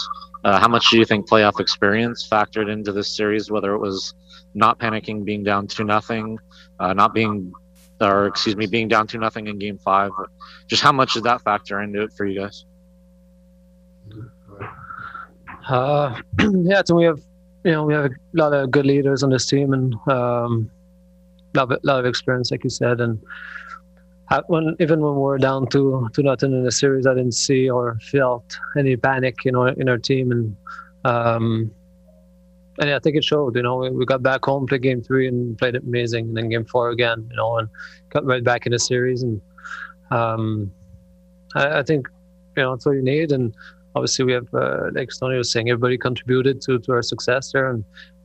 Uh, 0.43 0.59
how 0.59 0.67
much 0.67 0.89
do 0.89 0.97
you 0.97 1.05
think 1.05 1.27
playoff 1.29 1.59
experience 1.59 2.27
factored 2.27 2.71
into 2.71 2.91
this 2.91 3.15
series? 3.15 3.51
Whether 3.51 3.73
it 3.73 3.79
was 3.79 4.13
not 4.53 4.79
panicking, 4.79 5.25
being 5.25 5.43
down 5.43 5.67
to 5.67 5.83
nothing, 5.83 6.39
uh, 6.79 6.93
not 6.93 7.13
being, 7.13 7.51
or 7.99 8.27
excuse 8.27 8.55
me, 8.55 8.65
being 8.65 8.87
down 8.87 9.07
to 9.07 9.17
nothing 9.17 9.47
in 9.47 9.59
Game 9.59 9.77
Five. 9.77 10.11
Just 10.67 10.81
how 10.81 10.91
much 10.91 11.13
did 11.13 11.23
that 11.23 11.41
factor 11.41 11.81
into 11.81 12.03
it 12.03 12.13
for 12.13 12.25
you 12.25 12.39
guys? 12.39 12.65
Uh, 15.67 16.21
yeah, 16.39 16.81
so 16.85 16.95
we 16.95 17.03
have 17.03 17.19
you 17.67 17.73
know 17.73 17.83
we 17.83 17.93
have 17.93 18.05
a 18.05 18.09
lot 18.33 18.53
of 18.53 18.71
good 18.71 18.85
leaders 18.85 19.23
on 19.23 19.29
this 19.29 19.45
team 19.45 19.73
and 19.73 19.93
um, 20.07 20.71
lot 21.53 21.71
of, 21.71 21.79
lot 21.83 21.99
of 21.99 22.05
experience, 22.05 22.49
like 22.49 22.63
you 22.63 22.69
said, 22.69 23.01
and 23.01 23.19
when 24.47 24.75
even 24.79 25.01
when 25.01 25.15
we're 25.15 25.37
down 25.37 25.67
to 25.67 26.07
to 26.13 26.23
nothing 26.23 26.53
in 26.53 26.63
the 26.63 26.71
series, 26.71 27.05
I 27.05 27.13
didn't 27.13 27.33
see 27.33 27.69
or 27.69 27.97
felt 28.11 28.57
any 28.77 28.95
panic, 28.95 29.43
you 29.43 29.51
know, 29.51 29.65
in 29.65 29.89
our 29.89 29.97
team, 29.97 30.31
and 30.31 30.55
um, 31.03 31.71
and 32.79 32.89
I 32.89 32.99
think 32.99 33.17
it 33.17 33.23
showed. 33.25 33.55
You 33.55 33.63
know, 33.63 33.77
we, 33.77 33.89
we 33.89 34.05
got 34.05 34.23
back 34.23 34.45
home, 34.45 34.65
played 34.65 34.83
game 34.83 35.01
three, 35.01 35.27
and 35.27 35.57
played 35.57 35.75
it 35.75 35.83
amazing, 35.83 36.27
and 36.29 36.37
then 36.37 36.49
game 36.49 36.65
four 36.65 36.89
again, 36.91 37.27
you 37.29 37.35
know, 37.35 37.57
and 37.57 37.67
got 38.09 38.25
right 38.25 38.43
back 38.43 38.65
in 38.65 38.71
the 38.71 38.79
series, 38.79 39.23
and 39.23 39.41
um, 40.11 40.71
I, 41.55 41.79
I 41.79 41.83
think 41.83 42.07
you 42.55 42.63
know 42.63 42.73
that's 42.73 42.85
what 42.85 42.93
you 42.93 43.03
need, 43.03 43.33
and 43.33 43.53
obviously 43.97 44.25
we 44.25 44.33
have 44.33 44.47
uh, 44.53 44.89
like 44.93 45.09
Tony 45.19 45.37
was 45.37 45.51
saying, 45.51 45.69
everybody 45.69 45.97
contributed 45.97 46.61
to 46.65 46.79
to 46.79 46.91
our 46.91 47.01
success 47.13 47.51
there, 47.51 47.69
and 47.71 47.83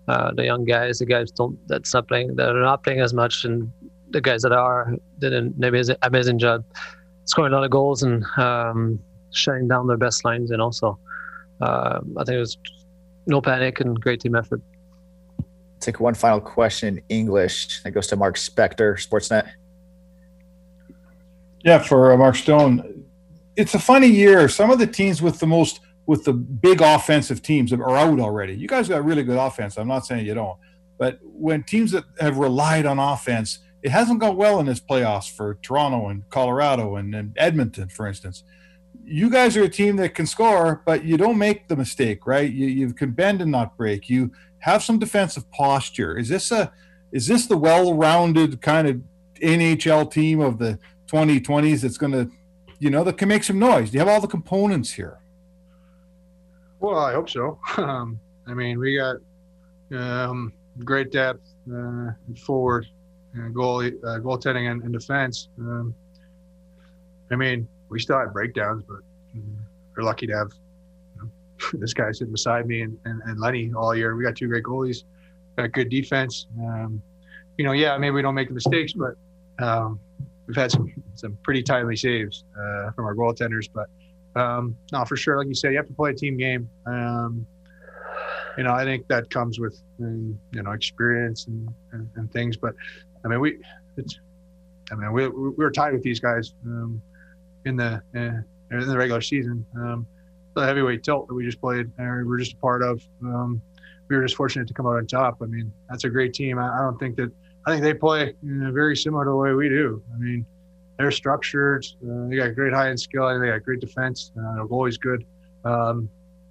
uh, 0.09 0.31
the 0.39 0.45
young 0.45 0.65
guys, 0.65 0.99
the 0.99 1.07
guys 1.07 1.31
don't 1.31 1.57
that's 1.69 1.93
not 1.95 2.07
playing, 2.09 2.37
that 2.37 2.55
are 2.57 2.67
not 2.73 2.85
playing 2.85 3.01
as 3.01 3.13
much, 3.15 3.45
and 3.45 3.73
the 4.11 4.21
guys 4.21 4.43
that 4.43 4.53
are 4.53 4.95
did 5.19 5.33
an 5.33 5.55
amazing, 5.63 5.97
amazing 6.03 6.39
job 6.39 6.65
scoring 7.25 7.53
a 7.53 7.57
lot 7.57 7.65
of 7.65 7.71
goals 7.71 8.03
and 8.03 8.25
um, 8.37 8.99
shutting 9.31 9.69
down 9.69 9.87
their 9.87 9.97
best 9.97 10.25
lines. 10.25 10.51
And 10.51 10.61
also, 10.61 10.99
uh, 11.61 12.01
I 12.19 12.25
think 12.25 12.37
it 12.37 12.41
was 12.41 12.59
no 13.27 13.41
panic 13.41 13.81
and 13.81 13.99
great 14.01 14.21
team 14.21 14.35
effort. 14.35 14.61
Take 15.81 16.01
one 16.01 16.15
final 16.15 16.41
question 16.41 16.99
in 16.99 17.05
English 17.09 17.83
that 17.83 17.91
goes 17.93 18.07
to 18.09 18.17
Mark 18.17 18.37
Spector, 18.37 18.95
Sportsnet. 19.05 19.49
Yeah, 21.65 21.79
for 21.79 22.13
uh, 22.13 22.17
Mark 22.17 22.37
Stone, 22.37 22.92
it's 23.57 23.75
a 23.75 23.79
funny 23.79 24.09
year. 24.09 24.49
Some 24.49 24.71
of 24.71 24.79
the 24.79 24.87
teams 24.87 25.23
with 25.23 25.39
the 25.39 25.47
most 25.47 25.81
with 26.07 26.25
the 26.25 26.33
big 26.33 26.81
offensive 26.81 27.43
teams 27.43 27.73
are 27.73 27.97
out 27.97 28.19
already. 28.19 28.55
You 28.55 28.67
guys 28.67 28.89
got 28.89 29.05
really 29.05 29.23
good 29.23 29.39
offense. 29.39 29.77
I'm 29.79 29.89
not 29.89 30.05
saying 30.05 30.27
you 30.27 30.35
don't, 30.35 30.59
but 30.99 31.19
when 31.23 31.63
teams 31.63 31.93
that 31.93 32.05
have 32.19 32.39
relied 32.39 32.87
on 32.87 32.99
offense 32.99 33.61
it 33.83 33.91
hasn't 33.91 34.21
gone 34.21 34.37
well 34.37 34.61
in 34.61 34.67
this 34.67 34.81
playoffs 34.81 35.31
for 35.31 35.55
Toronto 35.63 36.09
and 36.09 36.29
Colorado 36.31 36.97
and, 36.97 37.15
and, 37.15 37.37
Edmonton, 37.37 37.89
for 37.89 38.07
instance. 38.07 38.45
You 39.05 39.29
guys 39.29 39.57
are 39.57 39.65
a 39.65 39.69
team 39.69 39.97
that 39.97 40.15
can 40.15 40.27
score, 40.27 40.83
but 40.87 41.05
you 41.05 41.17
don't 41.17 41.37
make 41.37 41.67
the 41.67 41.75
mistake, 41.75 42.25
right? 42.27 42.51
You, 42.51 42.69
you 42.69 42.95
can 42.95 43.11
bend 43.11 43.43
and 43.43 43.51
not 43.51 43.77
break. 43.77 44.09
You 44.09 44.31
have 44.59 44.85
some 44.85 45.01
defensive 45.01 45.51
posture. 45.51 46.17
Is 46.17 46.29
this 46.29 46.53
a 46.53 46.73
is 47.11 47.27
this 47.27 47.47
the 47.47 47.59
well-rounded 47.59 48.63
kind 48.63 48.89
of 48.89 49.03
NHL 49.43 50.11
team 50.11 50.41
of 50.41 50.59
the 50.59 50.79
2020s 51.09 51.83
that's 51.83 51.99
going 51.99 52.13
to, 52.13 52.31
you 52.83 52.91
know, 52.91 53.05
that 53.05 53.17
can 53.17 53.29
make 53.29 53.45
some 53.45 53.61
noise? 53.61 53.95
You 53.95 54.01
have 54.01 54.09
all 54.09 54.21
the 54.21 54.27
components 54.27 54.93
here? 54.93 55.21
Well, 56.81 56.99
I 56.99 57.13
hope 57.13 57.31
so. 57.31 57.61
Um, 57.79 58.19
I 58.49 58.55
mean, 58.55 58.81
we 58.81 58.97
got 58.97 59.17
um, 59.97 60.53
great 60.81 61.13
depth 61.13 61.55
uh, 61.73 62.11
forward 62.45 62.89
uh, 63.39 63.49
goal 63.51 63.83
uh, 63.83 64.19
goaltending 64.19 64.69
and, 64.69 64.83
and 64.83 64.93
defense. 64.93 65.49
Um, 65.61 65.95
I 67.31 67.37
mean, 67.37 67.69
we 67.89 68.01
still 68.01 68.19
had 68.19 68.33
breakdowns, 68.33 68.83
but 68.83 68.99
um, 69.37 69.59
we're 69.97 70.03
lucky 70.03 70.27
to 70.27 70.37
have 70.37 70.51
you 71.15 71.23
know, 71.23 71.31
this 71.75 71.95
guy 71.95 72.11
sitting 72.11 72.33
beside 72.33 72.67
me 72.67 72.83
and, 72.83 72.99
and, 73.05 73.23
and, 73.27 73.39
Lenny 73.39 73.73
all 73.77 73.95
year. 73.95 74.17
We 74.17 74.25
got 74.25 74.35
two 74.35 74.49
great 74.49 74.65
goalies, 74.65 75.05
got 75.57 75.71
good 75.71 75.89
defense. 75.89 76.49
Um, 76.59 77.01
you 77.59 77.65
know, 77.65 77.73
yeah, 77.73 77.97
maybe 77.97 78.11
we 78.11 78.23
don't 78.23 78.35
make 78.35 78.49
the 78.49 78.55
mistakes, 78.55 78.93
but 78.93 79.15
um, 79.65 80.01
we've 80.53 80.61
had 80.61 80.71
some 80.71 80.93
some 81.15 81.39
pretty 81.43 81.63
timely 81.63 81.97
saves 81.97 82.45
uh, 82.55 82.91
from 82.93 83.07
our 83.07 83.15
goaltenders. 83.15 83.69
But 83.73 83.89
um, 84.39 84.77
no, 84.93 85.05
for 85.07 85.17
sure, 85.17 85.39
like 85.39 85.49
you 85.49 85.55
said, 85.55 85.71
you 85.71 85.79
have 85.79 85.87
to 85.87 85.95
play 85.95 86.11
a 86.11 86.15
team 86.15 86.37
game. 86.37 86.69
Um, 86.85 87.47
you 88.59 88.65
know, 88.65 88.75
I 88.75 88.85
think 88.85 89.09
that 89.09 89.31
comes 89.31 89.59
with 89.59 89.81
um, 90.01 90.39
you 90.53 90.63
know 90.63 90.73
experience 90.73 91.47
and, 91.47 91.69
and, 91.93 92.09
and, 92.17 92.31
things. 92.31 92.59
But 92.59 92.75
I 93.25 93.29
mean, 93.29 93.41
we, 93.41 93.59
it's, 93.97 94.21
I 94.91 94.95
mean, 94.95 95.13
we, 95.13 95.27
we 95.29 95.51
were 95.57 95.71
tied 95.71 95.95
with 95.95 96.03
these 96.03 96.21
guys 96.21 96.53
um, 96.67 97.01
in 97.65 97.77
the 97.77 98.03
uh, 98.15 98.77
in 98.77 98.89
the 98.89 98.97
regular 98.97 99.23
season. 99.23 99.65
Um, 99.75 100.07
the 100.55 100.67
heavyweight 100.67 101.03
tilt 101.03 101.29
that 101.29 101.35
we 101.35 101.47
just 101.47 101.63
played, 101.63 101.91
we 101.99 102.25
were 102.25 102.39
just 102.39 102.53
a 102.53 102.57
part 102.57 102.83
of. 102.83 103.03
Um, 103.23 103.63
we 104.11 104.17
were 104.17 104.23
just 104.23 104.37
fortunate 104.37 104.69
to 104.69 104.75
come 104.75 104.87
out 104.87 104.97
on 104.97 105.07
top. 105.07 105.39
I 105.41 105.47
mean, 105.47 105.73
that's 105.89 106.05
a 106.05 106.11
great 106.11 106.35
team. 106.35 106.59
I, 106.59 106.69
I 106.75 106.79
don't 106.83 106.99
think 106.99 107.17
that. 107.17 107.33
I 107.67 107.71
think 107.71 107.83
they 107.83 107.95
play 107.95 108.35
you 108.43 108.53
know, 108.55 108.73
very 108.73 108.97
similar 108.97 109.25
to 109.25 109.31
the 109.31 109.37
way 109.37 109.53
we 109.53 109.69
do. 109.69 110.03
I 110.15 110.19
mean, 110.19 110.45
they're 110.99 111.11
structured. 111.11 111.87
Uh, 112.03 112.29
they 112.29 112.37
got 112.37 112.55
great 112.55 112.73
high 112.73 112.91
end 112.91 113.01
skill. 113.01 113.29
They 113.39 113.47
got 113.47 113.63
great 113.63 113.81
defense. 113.81 114.33
Uh, 114.39 114.57
their 114.57 114.67
goalie's 114.67 114.99
good. 114.99 115.25
Um, 115.65 116.09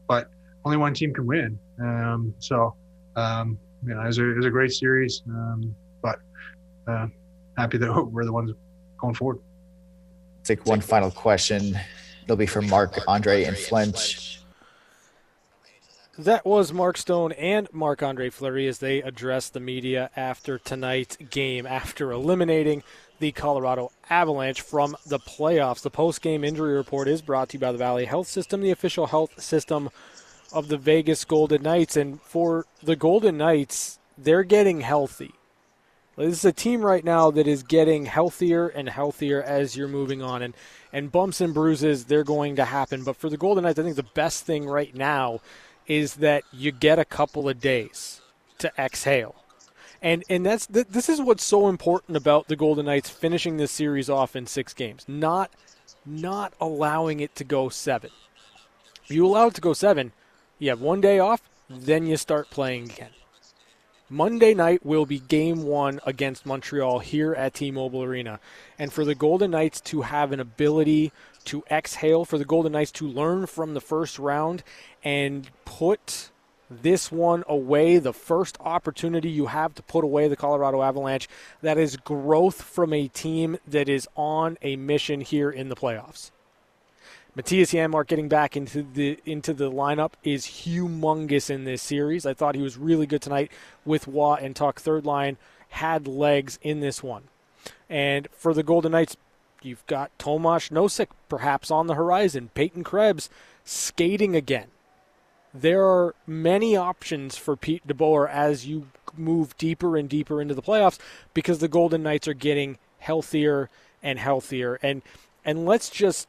but 0.08 0.30
only 0.66 0.78
one 0.78 0.94
team 0.94 1.14
can 1.14 1.26
win. 1.26 1.60
Um, 1.80 2.34
so, 2.40 2.76
um, 3.16 3.58
you 3.86 3.94
know, 3.94 4.02
it 4.02 4.08
was, 4.08 4.18
a, 4.20 4.30
it 4.30 4.38
was 4.38 4.46
a 4.46 4.50
great 4.50 4.72
series. 4.72 5.24
Um, 5.28 5.76
but 6.02 6.20
uh, 6.88 7.08
happy 7.58 7.78
that 7.78 8.08
we're 8.12 8.26
the 8.26 8.34
ones 8.34 8.52
going 9.00 9.14
forward. 9.14 9.40
Take 10.44 10.66
one 10.66 10.82
final 10.82 11.12
question. 11.12 11.78
It'll 12.24 12.36
be 12.36 12.46
for 12.46 12.62
Mark, 12.62 12.98
Andre 13.08 13.44
and 13.44 13.58
Flinch. 13.58 14.41
That 16.18 16.46
was 16.46 16.74
Mark 16.74 16.98
Stone 16.98 17.32
and 17.32 17.70
Marc 17.72 18.04
Andre 18.04 18.30
Fleury 18.30 18.68
as 18.68 18.80
they 18.80 19.02
addressed 19.02 19.54
the 19.54 19.62
media 19.62 20.10
after 20.14 20.58
tonight's 20.58 21.16
game, 21.16 21.66
after 21.66 22.12
eliminating 22.12 22.84
the 23.20 23.32
Colorado 23.32 23.94
Avalanche 24.10 24.60
from 24.60 24.98
the 25.06 25.20
playoffs. 25.20 25.82
The 25.82 25.90
post 25.90 26.22
game 26.22 26.44
injury 26.44 26.74
report 26.74 27.08
is 27.08 27.22
brought 27.22 27.48
to 27.50 27.54
you 27.54 27.62
by 27.62 27.72
the 27.72 27.78
Valley 27.78 28.04
Health 28.04 28.28
System, 28.28 28.60
the 28.60 28.72
official 28.72 29.08
health 29.08 29.42
system 29.42 29.90
of 30.52 30.68
the 30.68 30.78
Vegas 30.78 31.24
Golden 31.24 31.64
Knights. 31.64 31.96
And 31.96 32.22
for 32.22 32.66
the 32.84 32.98
Golden 32.98 33.38
Knights, 33.38 33.98
they're 34.18 34.44
getting 34.44 34.82
healthy. 34.82 35.32
This 36.18 36.34
is 36.34 36.46
a 36.46 36.52
team 36.52 36.82
right 36.82 37.06
now 37.06 37.32
that 37.32 37.48
is 37.48 37.64
getting 37.64 38.06
healthier 38.06 38.68
and 38.68 38.90
healthier 38.90 39.42
as 39.42 39.78
you're 39.78 39.88
moving 39.88 40.22
on, 40.22 40.42
and 40.42 40.54
and 40.92 41.10
bumps 41.10 41.40
and 41.40 41.54
bruises 41.54 42.06
they're 42.06 42.26
going 42.26 42.58
to 42.58 42.66
happen. 42.66 43.06
But 43.06 43.16
for 43.16 43.30
the 43.30 43.38
Golden 43.38 43.64
Knights, 43.64 43.80
I 43.80 43.84
think 43.84 43.96
the 43.96 44.04
best 44.04 44.46
thing 44.46 44.68
right 44.68 44.94
now 44.94 45.40
is 45.88 46.16
that 46.16 46.44
you 46.52 46.72
get 46.72 47.00
a 47.00 47.06
couple 47.06 47.50
of 47.50 47.60
days 47.60 48.22
to 48.60 48.72
exhale, 48.78 49.36
and 50.02 50.24
and 50.30 50.46
that's 50.46 50.66
this 50.68 51.10
is 51.10 51.22
what's 51.22 51.44
so 51.44 51.68
important 51.68 52.18
about 52.18 52.48
the 52.48 52.56
Golden 52.56 52.86
Knights 52.86 53.10
finishing 53.10 53.58
this 53.58 53.72
series 53.72 54.10
off 54.10 54.36
in 54.36 54.48
six 54.48 54.74
games, 54.74 55.06
not 55.08 55.52
not 56.06 56.54
allowing 56.60 57.20
it 57.20 57.36
to 57.36 57.44
go 57.44 57.70
seven. 57.70 58.10
If 59.04 59.12
you 59.12 59.26
allow 59.26 59.48
it 59.48 59.54
to 59.56 59.62
go 59.62 59.74
seven, 59.74 60.14
you 60.60 60.70
have 60.70 60.82
one 60.82 61.02
day 61.02 61.20
off, 61.20 61.42
then 61.70 62.06
you 62.06 62.18
start 62.18 62.50
playing 62.50 62.92
again. 62.92 63.10
Monday 64.14 64.54
night 64.54 64.86
will 64.86 65.06
be 65.06 65.20
game 65.20 65.64
one 65.64 66.02
against 66.06 66.46
Montreal 66.46 67.00
here 67.00 67.34
at 67.34 67.54
T 67.54 67.72
Mobile 67.72 68.04
Arena. 68.04 68.42
And 68.78 68.92
for 68.92 69.06
the 69.06 69.16
Golden 69.16 69.52
Knights 69.52 69.80
to 69.82 70.02
have 70.02 70.34
an 70.34 70.42
ability 70.42 71.14
to 71.46 71.64
exhale, 71.72 72.26
for 72.26 72.38
the 72.38 72.44
Golden 72.44 72.74
Knights 72.74 72.92
to 72.92 73.08
learn 73.08 73.46
from 73.46 73.74
the 73.74 73.80
first 73.80 74.20
round 74.20 74.64
and 75.02 75.50
put 75.64 76.30
this 76.70 77.10
one 77.10 77.46
away, 77.48 78.00
the 78.00 78.12
first 78.12 78.58
opportunity 78.60 79.30
you 79.30 79.46
have 79.46 79.74
to 79.76 79.84
put 79.84 80.04
away 80.04 80.28
the 80.28 80.36
Colorado 80.36 80.82
Avalanche, 80.82 81.30
that 81.62 81.78
is 81.78 81.96
growth 81.96 82.62
from 82.62 82.92
a 82.92 83.08
team 83.08 83.60
that 83.66 83.88
is 83.88 84.10
on 84.18 84.58
a 84.62 84.76
mission 84.76 85.22
here 85.22 85.50
in 85.50 85.70
the 85.70 85.76
playoffs. 85.78 86.32
Mattias 87.36 87.72
Janmark 87.72 88.08
getting 88.08 88.28
back 88.28 88.58
into 88.58 88.84
the 88.84 89.18
into 89.26 89.54
the 89.54 89.72
lineup 89.72 90.12
is 90.22 90.46
humongous 90.46 91.50
in 91.50 91.64
this 91.64 91.82
series. 91.82 92.26
I 92.26 92.34
thought 92.34 92.56
he 92.56 92.62
was 92.62 92.78
really 92.78 93.06
good 93.06 93.22
tonight 93.22 93.52
with 93.86 94.06
Watt 94.06 94.42
and 94.42 94.54
Tuch. 94.54 94.80
Third 94.80 95.06
line 95.06 95.38
had 95.70 96.08
legs 96.08 96.60
in 96.62 96.82
this 96.82 97.02
one. 97.02 97.24
And 97.90 98.28
for 98.34 98.54
the 98.54 98.64
Golden 98.64 98.92
Knights, 98.92 99.16
you've 99.62 99.86
got 99.88 100.12
Tomas 100.20 100.70
Nosek 100.70 101.08
perhaps 101.30 101.72
on 101.72 101.88
the 101.88 101.96
horizon. 101.96 102.50
Peyton 102.54 102.84
Krebs 102.84 103.30
skating 103.64 104.36
again. 104.36 104.68
There 105.54 105.86
are 105.86 106.16
many 106.28 106.76
options 106.76 107.38
for 107.38 107.56
Pete 107.56 107.88
DeBoer 107.88 108.30
as 108.30 108.66
you 108.66 108.88
move 109.16 109.58
deeper 109.58 109.96
and 109.96 110.10
deeper 110.10 110.42
into 110.42 110.54
the 110.54 110.62
playoffs 110.62 111.00
because 111.34 111.60
the 111.60 111.70
Golden 111.70 112.04
Knights 112.04 112.28
are 112.28 112.34
getting 112.34 112.78
healthier 113.00 113.70
and 114.04 114.20
healthier. 114.20 114.80
And 114.82 115.02
and 115.46 115.66
let's 115.66 115.90
just 115.90 116.28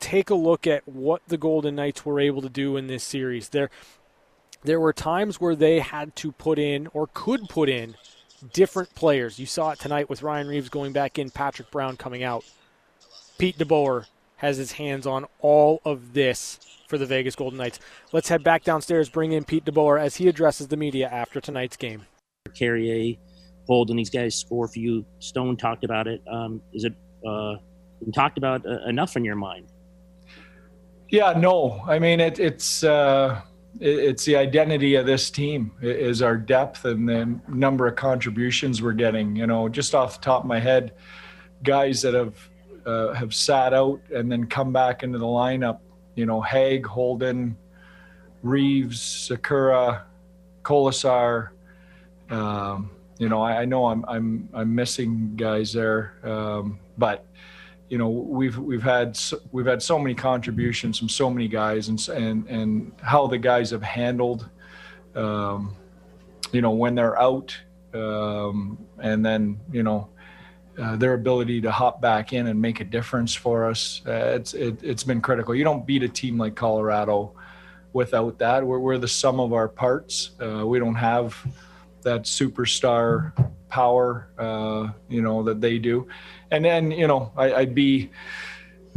take 0.00 0.30
a 0.30 0.34
look 0.34 0.66
at 0.66 0.86
what 0.88 1.22
the 1.28 1.38
Golden 1.38 1.76
Knights 1.76 2.04
were 2.04 2.18
able 2.18 2.42
to 2.42 2.48
do 2.48 2.76
in 2.76 2.86
this 2.86 3.04
series. 3.04 3.50
There, 3.50 3.70
there 4.64 4.80
were 4.80 4.92
times 4.92 5.40
where 5.40 5.54
they 5.54 5.80
had 5.80 6.16
to 6.16 6.32
put 6.32 6.58
in 6.58 6.88
or 6.88 7.08
could 7.12 7.48
put 7.48 7.68
in 7.68 7.94
different 8.52 8.94
players. 8.94 9.38
You 9.38 9.46
saw 9.46 9.70
it 9.70 9.78
tonight 9.78 10.08
with 10.08 10.22
Ryan 10.22 10.48
Reaves 10.48 10.68
going 10.68 10.92
back 10.92 11.18
in, 11.18 11.30
Patrick 11.30 11.70
Brown 11.70 11.96
coming 11.96 12.22
out. 12.22 12.44
Pete 13.38 13.58
DeBoer 13.58 14.06
has 14.36 14.56
his 14.56 14.72
hands 14.72 15.06
on 15.06 15.26
all 15.40 15.80
of 15.84 16.14
this 16.14 16.58
for 16.88 16.98
the 16.98 17.06
Vegas 17.06 17.36
Golden 17.36 17.58
Knights. 17.58 17.78
Let's 18.12 18.28
head 18.28 18.42
back 18.42 18.64
downstairs, 18.64 19.08
bring 19.08 19.32
in 19.32 19.44
Pete 19.44 19.64
DeBoer 19.64 20.00
as 20.00 20.16
he 20.16 20.28
addresses 20.28 20.68
the 20.68 20.76
media 20.76 21.08
after 21.08 21.40
tonight's 21.40 21.76
game. 21.76 22.06
Carrier, 22.54 23.16
Holden, 23.66 23.96
these 23.96 24.10
guys 24.10 24.34
score 24.34 24.66
for 24.66 24.78
you. 24.78 25.04
Stone 25.20 25.56
talked 25.56 25.84
about 25.84 26.08
it. 26.08 26.22
Um, 26.30 26.60
is 26.72 26.84
it 26.84 26.94
uh, 27.26 27.56
talked 28.14 28.38
about 28.38 28.66
uh, 28.66 28.88
enough 28.88 29.16
in 29.16 29.24
your 29.24 29.36
mind? 29.36 29.68
Yeah, 31.10 31.32
no. 31.36 31.82
I 31.88 31.98
mean, 31.98 32.20
it, 32.20 32.38
it's 32.38 32.84
uh, 32.84 33.42
it, 33.80 33.98
it's 33.98 34.24
the 34.24 34.36
identity 34.36 34.94
of 34.94 35.06
this 35.06 35.30
team 35.30 35.72
i- 35.82 35.86
is 35.86 36.22
our 36.22 36.36
depth 36.36 36.84
and 36.84 37.08
the 37.08 37.38
number 37.48 37.86
of 37.88 37.96
contributions 37.96 38.80
we're 38.80 38.92
getting. 38.92 39.34
You 39.34 39.46
know, 39.46 39.68
just 39.68 39.94
off 39.94 40.20
the 40.20 40.24
top 40.24 40.42
of 40.42 40.46
my 40.48 40.60
head, 40.60 40.92
guys 41.64 42.00
that 42.02 42.14
have 42.14 42.36
uh, 42.86 43.12
have 43.12 43.34
sat 43.34 43.74
out 43.74 44.00
and 44.14 44.30
then 44.30 44.46
come 44.46 44.72
back 44.72 45.02
into 45.02 45.18
the 45.18 45.26
lineup. 45.26 45.80
You 46.14 46.26
know, 46.26 46.40
Hague, 46.40 46.86
Holden, 46.86 47.56
Reaves, 48.42 49.00
Sakura, 49.00 50.06
Kolesar. 50.62 51.48
Um, 52.30 52.92
you 53.18 53.28
know, 53.28 53.42
I, 53.42 53.62
I 53.62 53.64
know 53.64 53.86
I'm 53.86 54.04
I'm 54.06 54.48
I'm 54.54 54.72
missing 54.74 55.34
guys 55.34 55.72
there, 55.72 56.14
um, 56.22 56.78
but 56.96 57.26
you 57.90 57.98
know 57.98 58.08
we've 58.08 58.56
we've 58.56 58.82
had 58.82 59.16
so, 59.16 59.38
we've 59.50 59.66
had 59.66 59.82
so 59.82 59.98
many 59.98 60.14
contributions 60.14 60.98
from 60.98 61.08
so 61.08 61.28
many 61.28 61.48
guys 61.48 61.88
and 61.88 62.08
and 62.08 62.48
and 62.48 62.92
how 63.02 63.26
the 63.26 63.36
guys 63.36 63.70
have 63.70 63.82
handled 63.82 64.48
um, 65.16 65.74
you 66.52 66.62
know 66.62 66.70
when 66.70 66.94
they're 66.94 67.20
out 67.20 67.54
um, 67.92 68.78
and 69.00 69.26
then 69.26 69.60
you 69.72 69.82
know 69.82 70.08
uh, 70.80 70.94
their 70.96 71.14
ability 71.14 71.60
to 71.60 71.70
hop 71.70 72.00
back 72.00 72.32
in 72.32 72.46
and 72.46 72.62
make 72.62 72.80
a 72.80 72.84
difference 72.84 73.34
for 73.34 73.68
us 73.68 74.02
uh, 74.06 74.32
it's 74.36 74.54
it, 74.54 74.82
it's 74.82 75.02
been 75.02 75.20
critical. 75.20 75.54
You 75.54 75.64
don't 75.64 75.84
beat 75.84 76.04
a 76.04 76.08
team 76.08 76.38
like 76.38 76.54
Colorado 76.54 77.34
without 77.92 78.38
that. 78.38 78.64
We're, 78.64 78.78
we're 78.78 78.98
the 78.98 79.08
sum 79.08 79.40
of 79.40 79.52
our 79.52 79.68
parts. 79.68 80.30
Uh, 80.40 80.64
we 80.64 80.78
don't 80.78 80.94
have 80.94 81.36
that 82.02 82.22
superstar 82.22 83.32
power 83.70 84.28
uh, 84.38 84.88
you 85.08 85.22
know 85.22 85.42
that 85.44 85.60
they 85.60 85.78
do. 85.78 86.06
And 86.50 86.64
then 86.64 86.90
you 86.90 87.06
know 87.06 87.32
I, 87.36 87.52
I'd 87.54 87.74
be 87.74 88.10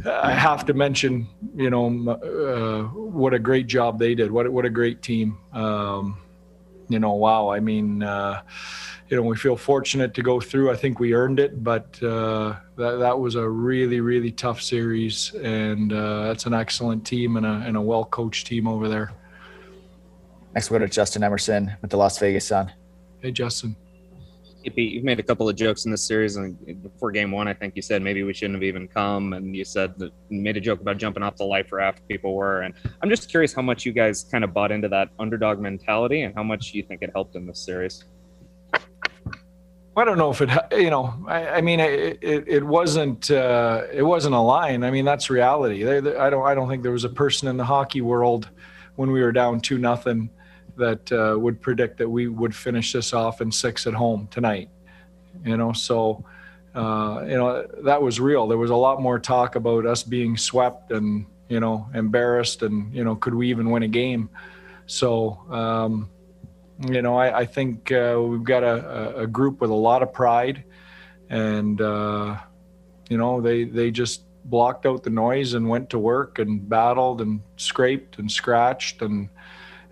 I 0.06 0.34
have 0.34 0.66
to 0.66 0.74
mention 0.74 1.28
you 1.56 1.70
know 1.70 1.86
uh, 2.12 2.84
what 2.94 3.34
a 3.34 3.40
great 3.40 3.68
job 3.68 4.00
they 4.00 4.16
did. 4.16 4.32
What 4.32 4.46
a- 4.48 4.52
what 4.52 4.66
a 4.66 4.70
great 4.70 5.02
team. 5.02 5.38
Um, 5.54 6.18
you 6.90 7.00
know 7.00 7.14
wow. 7.14 7.50
I 7.50 7.60
mean 7.60 8.04
uh, 8.04 8.42
you 9.10 9.16
know 9.18 9.24
we 9.24 9.36
feel 9.38 9.56
fortunate 9.56 10.14
to 10.16 10.22
go 10.22 10.42
through. 10.42 10.72
I 10.72 10.76
think 10.76 11.00
we 11.00 11.14
earned 11.14 11.40
it 11.40 11.64
but 11.64 12.02
uh, 12.04 12.56
that 12.78 12.98
that 13.00 13.20
was 13.20 13.36
a 13.36 13.48
really 13.48 14.02
really 14.02 14.32
tough 14.32 14.62
series. 14.62 15.34
And 15.36 15.94
uh, 15.94 16.24
that's 16.28 16.46
an 16.48 16.54
excellent 16.54 17.06
team 17.06 17.38
and 17.38 17.46
a, 17.46 17.64
and 17.68 17.78
a 17.78 17.82
well 17.82 18.06
coached 18.06 18.48
team 18.48 18.68
over 18.68 18.90
there. 18.90 19.12
Next, 20.56 20.70
we'll 20.70 20.80
go 20.80 20.86
to 20.86 20.92
Justin 20.92 21.24
Emerson 21.24 21.72
with 21.82 21.90
the 21.90 21.98
Las 21.98 22.18
Vegas 22.20 22.46
Sun. 22.48 22.72
hey 23.22 23.32
Justin 23.32 23.76
Pete, 24.72 24.94
you've 24.94 25.04
made 25.04 25.20
a 25.20 25.24
couple 25.24 25.48
of 25.50 25.56
jokes 25.56 25.86
in 25.86 25.92
this 25.92 26.06
series, 26.06 26.36
and 26.36 26.56
before 26.84 27.12
game 27.12 27.32
one, 27.32 27.48
I 27.48 27.54
think 27.54 27.76
you 27.76 27.82
said 27.82 28.02
maybe 28.02 28.24
we 28.24 28.34
shouldn't 28.34 28.56
have 28.56 28.64
even 28.64 28.88
come, 28.88 29.34
and 29.34 29.56
you 29.56 29.66
said 29.66 29.98
that 30.00 30.12
you 30.30 30.42
made 30.42 30.58
a 30.58 30.62
joke 30.62 30.82
about 30.82 30.98
jumping 30.98 31.24
off 31.24 31.36
the 31.38 31.44
life 31.46 31.72
raft. 31.72 32.08
People 32.08 32.36
were, 32.36 32.62
and 32.62 32.74
I'm 33.02 33.10
just 33.10 33.30
curious 33.30 33.54
how 33.54 33.62
much 33.62 33.86
you 33.86 33.92
guys 33.92 34.24
kind 34.24 34.44
of 34.44 34.54
bought 34.54 34.72
into 34.72 34.88
that 34.90 35.10
underdog 35.20 35.60
mentality, 35.60 36.22
and 36.22 36.34
how 36.36 36.44
much 36.44 36.74
you 36.74 36.84
think 36.84 37.02
it 37.02 37.12
helped 37.14 37.36
in 37.36 37.46
this 37.46 37.60
series. 37.60 38.06
I 39.96 40.06
don't 40.06 40.18
know 40.18 40.32
if 40.32 40.42
it, 40.42 40.50
you 40.72 40.90
know, 40.90 41.14
I, 41.28 41.48
I 41.50 41.62
mean, 41.62 41.80
it, 41.80 42.18
it, 42.22 42.48
it 42.48 42.64
wasn't, 42.64 43.30
uh, 43.30 43.84
it 43.94 44.02
wasn't 44.02 44.34
a 44.34 44.40
line. 44.40 44.84
I 44.84 44.90
mean, 44.90 45.06
that's 45.06 45.30
reality. 45.30 45.84
There, 45.84 46.02
there- 46.02 46.20
I 46.20 46.32
don't, 46.32 46.44
I 46.48 46.56
don't 46.56 46.68
think 46.68 46.82
there 46.82 46.92
was 46.92 47.04
a 47.04 47.10
person 47.10 47.48
in 47.48 47.58
the 47.58 47.64
hockey 47.66 48.02
world 48.02 48.50
when 48.96 49.12
we 49.12 49.22
were 49.22 49.32
down 49.32 49.60
two 49.60 49.78
nothing 49.78 50.32
that 50.78 51.12
uh, 51.12 51.38
would 51.40 51.62
predict 51.62 51.98
that 51.98 52.10
we 52.10 52.28
would 52.28 52.56
finish 52.56 52.94
this 52.94 53.14
off 53.14 53.42
in 53.42 53.52
six 53.52 53.88
at 53.88 53.94
home 53.94 54.28
tonight. 54.32 54.70
You 55.44 55.58
know, 55.58 55.74
so, 55.74 56.24
uh, 56.76 57.24
you 57.28 57.36
know, 57.36 57.66
that 57.84 58.02
was 58.02 58.20
real. 58.20 58.48
There 58.48 58.58
was 58.58 58.72
a 58.72 58.76
lot 58.76 59.02
more 59.02 59.20
talk 59.20 59.56
about 59.56 59.86
us 59.86 60.04
being 60.04 60.38
swept 60.38 60.92
and, 60.92 61.26
you 61.50 61.60
know, 61.60 61.88
embarrassed 61.94 62.62
and, 62.64 62.94
you 62.94 63.04
know, 63.04 63.16
could 63.16 63.34
we 63.34 63.50
even 63.50 63.70
win 63.70 63.84
a 63.84 63.88
game? 63.88 64.30
So, 64.86 65.40
um, 65.50 66.10
you 66.80 67.02
know, 67.02 67.16
I, 67.16 67.40
I 67.40 67.46
think 67.46 67.92
uh, 67.92 68.20
we've 68.22 68.44
got 68.44 68.64
a, 68.64 69.20
a- 69.22 69.28
group 69.28 69.62
with 69.62 69.70
a 69.70 69.76
lot 69.76 70.02
of 70.04 70.12
pride, 70.12 70.64
and 71.30 71.80
uh, 71.80 72.38
you 73.10 73.18
know, 73.18 73.42
they 73.42 73.64
they 73.64 73.92
just 73.92 74.24
blocked 74.46 74.86
out 74.86 75.04
the 75.04 75.10
noise 75.10 75.54
and 75.54 75.70
went 75.70 75.90
to 75.92 76.00
work 76.00 76.40
and 76.40 76.68
battled 76.68 77.22
and 77.22 77.42
scraped 77.56 78.20
and 78.20 78.30
scratched 78.30 79.02
and 79.02 79.30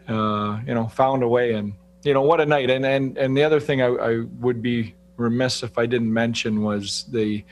uh, 0.07 0.59
you 0.65 0.73
know 0.73 0.87
found 0.87 1.23
a 1.23 1.27
way. 1.27 1.53
And 1.53 1.73
you 2.03 2.13
know, 2.13 2.21
what 2.21 2.41
a 2.41 2.45
night! 2.45 2.69
And 2.69 2.85
and 2.85 3.17
and 3.17 3.35
the 3.35 3.43
other 3.43 3.59
thing 3.59 3.81
I, 3.81 3.87
I 3.87 4.19
would 4.39 4.61
be 4.61 4.95
remiss 5.17 5.63
if 5.63 5.77
I 5.77 5.85
didn't 5.85 6.11
mention 6.11 6.63
was 6.63 7.05
the 7.09 7.43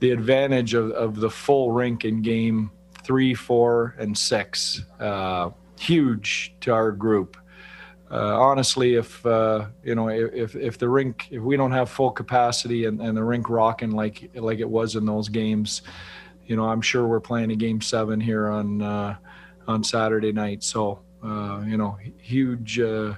the 0.00 0.10
advantage 0.10 0.74
of, 0.74 0.90
of 0.92 1.20
the 1.20 1.30
full 1.30 1.70
rink 1.70 2.04
in 2.04 2.22
game 2.22 2.70
three, 3.02 3.34
four, 3.34 3.94
and 3.98 4.16
six. 4.16 4.82
Uh, 4.98 5.50
huge 5.78 6.54
to 6.60 6.72
our 6.72 6.92
group 6.92 7.36
uh, 8.14 8.38
honestly, 8.38 8.94
if 8.94 9.26
uh, 9.26 9.66
you 9.82 9.96
know, 9.96 10.08
if 10.08 10.54
if 10.54 10.78
the 10.78 10.88
rink, 10.88 11.26
if 11.32 11.42
we 11.42 11.56
don't 11.56 11.72
have 11.72 11.90
full 11.90 12.12
capacity 12.12 12.84
and, 12.84 13.00
and 13.00 13.16
the 13.16 13.24
rink 13.24 13.50
rocking 13.50 13.90
like 13.90 14.30
like 14.34 14.60
it 14.60 14.68
was 14.68 14.94
in 14.94 15.04
those 15.04 15.28
games, 15.28 15.82
you 16.46 16.54
know, 16.54 16.64
I'm 16.64 16.80
sure 16.80 17.08
we're 17.08 17.18
playing 17.18 17.50
a 17.50 17.56
game 17.56 17.80
seven 17.80 18.20
here 18.20 18.48
on 18.48 18.82
uh, 18.82 19.16
on 19.66 19.82
Saturday 19.82 20.30
night. 20.30 20.62
So 20.62 21.00
you 21.66 21.76
know, 21.76 21.98
huge 22.18 22.78
uh, 22.78 23.14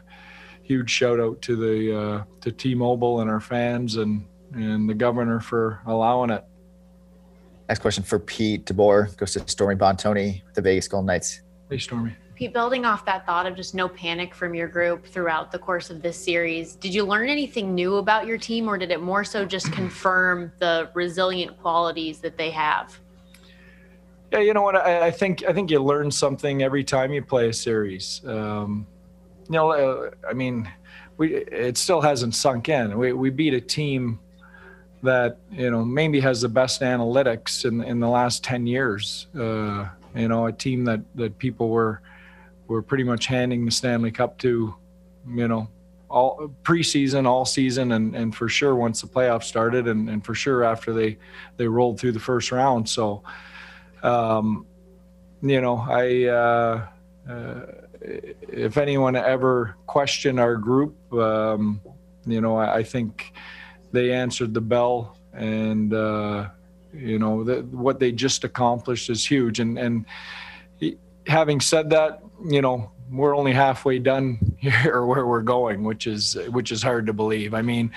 huge 0.62 0.90
shout 0.90 1.20
out 1.20 1.40
to 1.42 1.56
the 1.56 1.98
uh, 1.98 2.24
to 2.40 2.52
T-Mobile 2.52 3.20
and 3.20 3.30
our 3.30 3.40
fans 3.40 3.96
and 3.96 4.26
and 4.52 4.88
the 4.88 4.94
governor 4.94 5.40
for 5.40 5.80
allowing 5.86 6.30
it. 6.30 6.44
Next 7.68 7.80
question 7.80 8.04
for 8.04 8.18
Pete 8.18 8.64
DeBoer 8.64 9.16
goes 9.16 9.32
to 9.32 9.48
Stormy 9.48 9.74
Buonantony 9.74 10.44
with 10.44 10.54
the 10.54 10.62
Vegas 10.62 10.86
Golden 10.86 11.06
Knights. 11.06 11.42
Hey, 11.68 11.78
Stormy. 11.78 12.14
Pete, 12.36 12.52
building 12.52 12.84
off 12.84 13.04
that 13.06 13.24
thought 13.24 13.46
of 13.46 13.56
just 13.56 13.74
no 13.74 13.88
panic 13.88 14.34
from 14.34 14.54
your 14.54 14.68
group 14.68 15.06
throughout 15.06 15.50
the 15.50 15.58
course 15.58 15.88
of 15.88 16.02
this 16.02 16.22
series, 16.22 16.76
did 16.76 16.94
you 16.94 17.02
learn 17.02 17.30
anything 17.30 17.74
new 17.74 17.96
about 17.96 18.26
your 18.26 18.36
team, 18.36 18.68
or 18.68 18.76
did 18.76 18.90
it 18.90 19.00
more 19.00 19.24
so 19.24 19.44
just 19.44 19.72
confirm 19.72 20.52
the 20.58 20.90
resilient 20.92 21.58
qualities 21.60 22.20
that 22.20 22.36
they 22.36 22.50
have? 22.50 23.00
Yeah, 24.32 24.40
you 24.40 24.54
know 24.54 24.62
what? 24.62 24.76
I, 24.76 25.06
I 25.06 25.10
think 25.10 25.44
I 25.48 25.52
think 25.52 25.70
you 25.70 25.82
learn 25.82 26.10
something 26.10 26.62
every 26.62 26.84
time 26.84 27.12
you 27.12 27.22
play 27.22 27.48
a 27.48 27.52
series. 27.52 28.22
Um, 28.26 28.86
you 29.48 29.52
know, 29.52 29.70
uh, 29.70 30.10
I 30.28 30.32
mean, 30.32 30.70
we 31.16 31.36
it 31.36 31.78
still 31.78 32.00
hasn't 32.00 32.34
sunk 32.34 32.68
in. 32.68 32.98
We 32.98 33.12
we 33.12 33.30
beat 33.30 33.54
a 33.54 33.60
team 33.60 34.18
that 35.02 35.38
you 35.52 35.70
know 35.70 35.84
maybe 35.84 36.20
has 36.20 36.40
the 36.40 36.48
best 36.48 36.80
analytics 36.80 37.64
in 37.64 37.82
in 37.82 38.00
the 38.00 38.08
last 38.08 38.42
ten 38.42 38.66
years. 38.66 39.28
Uh, 39.38 39.88
you 40.14 40.28
know, 40.28 40.46
a 40.46 40.52
team 40.52 40.84
that 40.84 41.00
that 41.14 41.38
people 41.38 41.68
were 41.68 42.00
were 42.66 42.82
pretty 42.82 43.04
much 43.04 43.26
handing 43.26 43.64
the 43.64 43.70
Stanley 43.70 44.10
Cup 44.10 44.38
to, 44.38 44.74
you 45.28 45.46
know, 45.46 45.68
all 46.08 46.52
preseason, 46.64 47.26
all 47.26 47.44
season, 47.44 47.92
and 47.92 48.16
and 48.16 48.34
for 48.34 48.48
sure 48.48 48.74
once 48.74 49.00
the 49.00 49.06
playoffs 49.06 49.44
started, 49.44 49.86
and 49.86 50.10
and 50.10 50.24
for 50.24 50.34
sure 50.34 50.64
after 50.64 50.92
they 50.92 51.16
they 51.56 51.68
rolled 51.68 52.00
through 52.00 52.12
the 52.12 52.20
first 52.20 52.50
round. 52.50 52.88
So 52.88 53.22
um, 54.06 54.66
you 55.42 55.60
know, 55.60 55.76
I, 55.76 56.24
uh, 56.24 56.86
uh, 57.28 57.60
if 58.00 58.76
anyone 58.76 59.16
ever 59.16 59.76
questioned 59.86 60.38
our 60.38 60.56
group, 60.56 60.94
um, 61.12 61.80
you 62.24 62.40
know, 62.40 62.56
I, 62.56 62.76
I 62.76 62.82
think 62.82 63.32
they 63.92 64.12
answered 64.12 64.54
the 64.54 64.60
bell 64.60 65.18
and, 65.32 65.92
uh, 65.92 66.48
you 66.92 67.18
know, 67.18 67.44
the, 67.44 67.62
what 67.62 67.98
they 67.98 68.12
just 68.12 68.44
accomplished 68.44 69.10
is 69.10 69.26
huge. 69.26 69.60
And, 69.60 69.78
and 69.78 70.06
having 71.26 71.60
said 71.60 71.90
that, 71.90 72.22
you 72.44 72.60
know, 72.62 72.90
we're 73.10 73.36
only 73.36 73.52
halfway 73.52 73.98
done 73.98 74.56
here 74.58 75.04
where 75.04 75.26
we're 75.26 75.42
going, 75.42 75.84
which 75.84 76.06
is 76.06 76.36
which 76.50 76.72
is 76.72 76.82
hard 76.82 77.06
to 77.06 77.12
believe. 77.12 77.54
I 77.54 77.62
mean, 77.62 77.92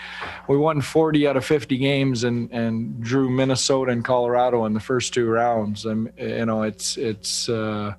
we 0.48 0.58
won 0.58 0.82
40 0.82 1.28
out 1.28 1.38
of 1.38 1.46
50 1.46 1.78
games 1.78 2.24
and 2.24 2.52
and 2.52 3.02
drew 3.02 3.30
Minnesota 3.30 3.92
and 3.92 4.04
Colorado 4.04 4.66
in 4.66 4.74
the 4.74 4.80
first 4.80 5.14
two 5.14 5.28
rounds. 5.28 5.86
And 5.86 6.12
you 6.18 6.46
know, 6.46 6.64
it's 6.64 6.98
it's 6.98 7.50
uh, 7.50 7.96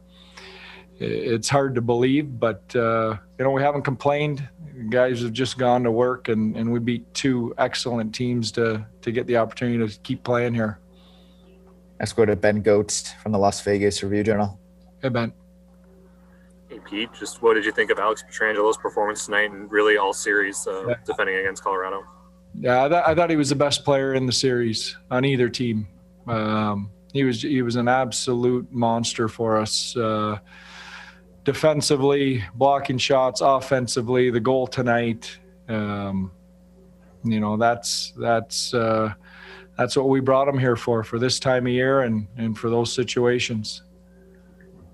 it's 0.98 1.48
hard 1.48 1.74
to 1.76 1.80
believe, 1.80 2.38
but 2.38 2.62
uh, 2.76 3.16
you 3.38 3.44
know, 3.44 3.50
we 3.50 3.62
haven't 3.62 3.82
complained. 3.82 4.46
Guys 4.88 5.22
have 5.22 5.32
just 5.32 5.58
gone 5.58 5.82
to 5.82 5.90
work, 5.90 6.28
and 6.28 6.56
and 6.56 6.72
we 6.72 6.78
beat 6.78 7.12
two 7.14 7.54
excellent 7.58 8.14
teams 8.14 8.52
to 8.52 8.86
to 9.02 9.12
get 9.12 9.26
the 9.26 9.36
opportunity 9.36 9.86
to 9.86 9.98
keep 10.00 10.22
playing 10.24 10.54
here. 10.54 10.78
Next, 11.98 12.14
go 12.14 12.24
to 12.24 12.36
Ben 12.36 12.62
Gotz 12.62 13.14
from 13.22 13.32
the 13.32 13.38
Las 13.38 13.60
Vegas 13.62 14.02
Review 14.02 14.24
Journal. 14.24 14.59
Hey 15.02 15.08
Ben. 15.08 15.32
Hey 16.68 16.78
Pete, 16.88 17.10
just 17.18 17.42
what 17.42 17.54
did 17.54 17.64
you 17.64 17.72
think 17.72 17.90
of 17.90 17.98
Alex 17.98 18.22
Pietrangelo's 18.22 18.76
performance 18.76 19.24
tonight 19.24 19.50
and 19.50 19.70
really 19.70 19.96
all 19.96 20.12
series 20.12 20.66
uh, 20.66 20.86
Yeah. 20.88 20.94
defending 21.04 21.36
against 21.36 21.62
Colorado? 21.64 22.04
Yeah, 22.54 22.84
I, 22.84 22.88
th- 22.88 23.02
I 23.06 23.14
thought 23.14 23.30
he 23.30 23.36
was 23.36 23.48
the 23.48 23.54
best 23.56 23.84
player 23.84 24.14
in 24.14 24.26
the 24.26 24.32
series 24.32 24.96
on 25.10 25.24
either 25.24 25.48
team. 25.48 25.88
Um, 26.26 26.90
he 27.12 27.24
was 27.24 27.42
he 27.42 27.62
was 27.62 27.76
an 27.76 27.88
absolute 27.88 28.70
monster 28.70 29.28
for 29.28 29.56
us. 29.56 29.96
Uh, 29.96 30.38
defensively, 31.44 32.44
blocking 32.54 32.98
shots, 32.98 33.40
offensively, 33.40 34.30
the 34.30 34.40
goal 34.40 34.66
tonight. 34.66 35.38
Um, 35.68 36.30
you 37.24 37.40
know, 37.40 37.56
that's 37.56 38.12
that's 38.16 38.74
uh, 38.74 39.12
that's 39.76 39.96
what 39.96 40.08
we 40.08 40.20
brought 40.20 40.46
him 40.48 40.58
here 40.58 40.76
for 40.76 41.02
for 41.02 41.18
this 41.18 41.38
time 41.40 41.66
of 41.66 41.72
year 41.72 42.02
and 42.02 42.26
and 42.36 42.56
for 42.58 42.68
those 42.70 42.92
situations. 42.92 43.82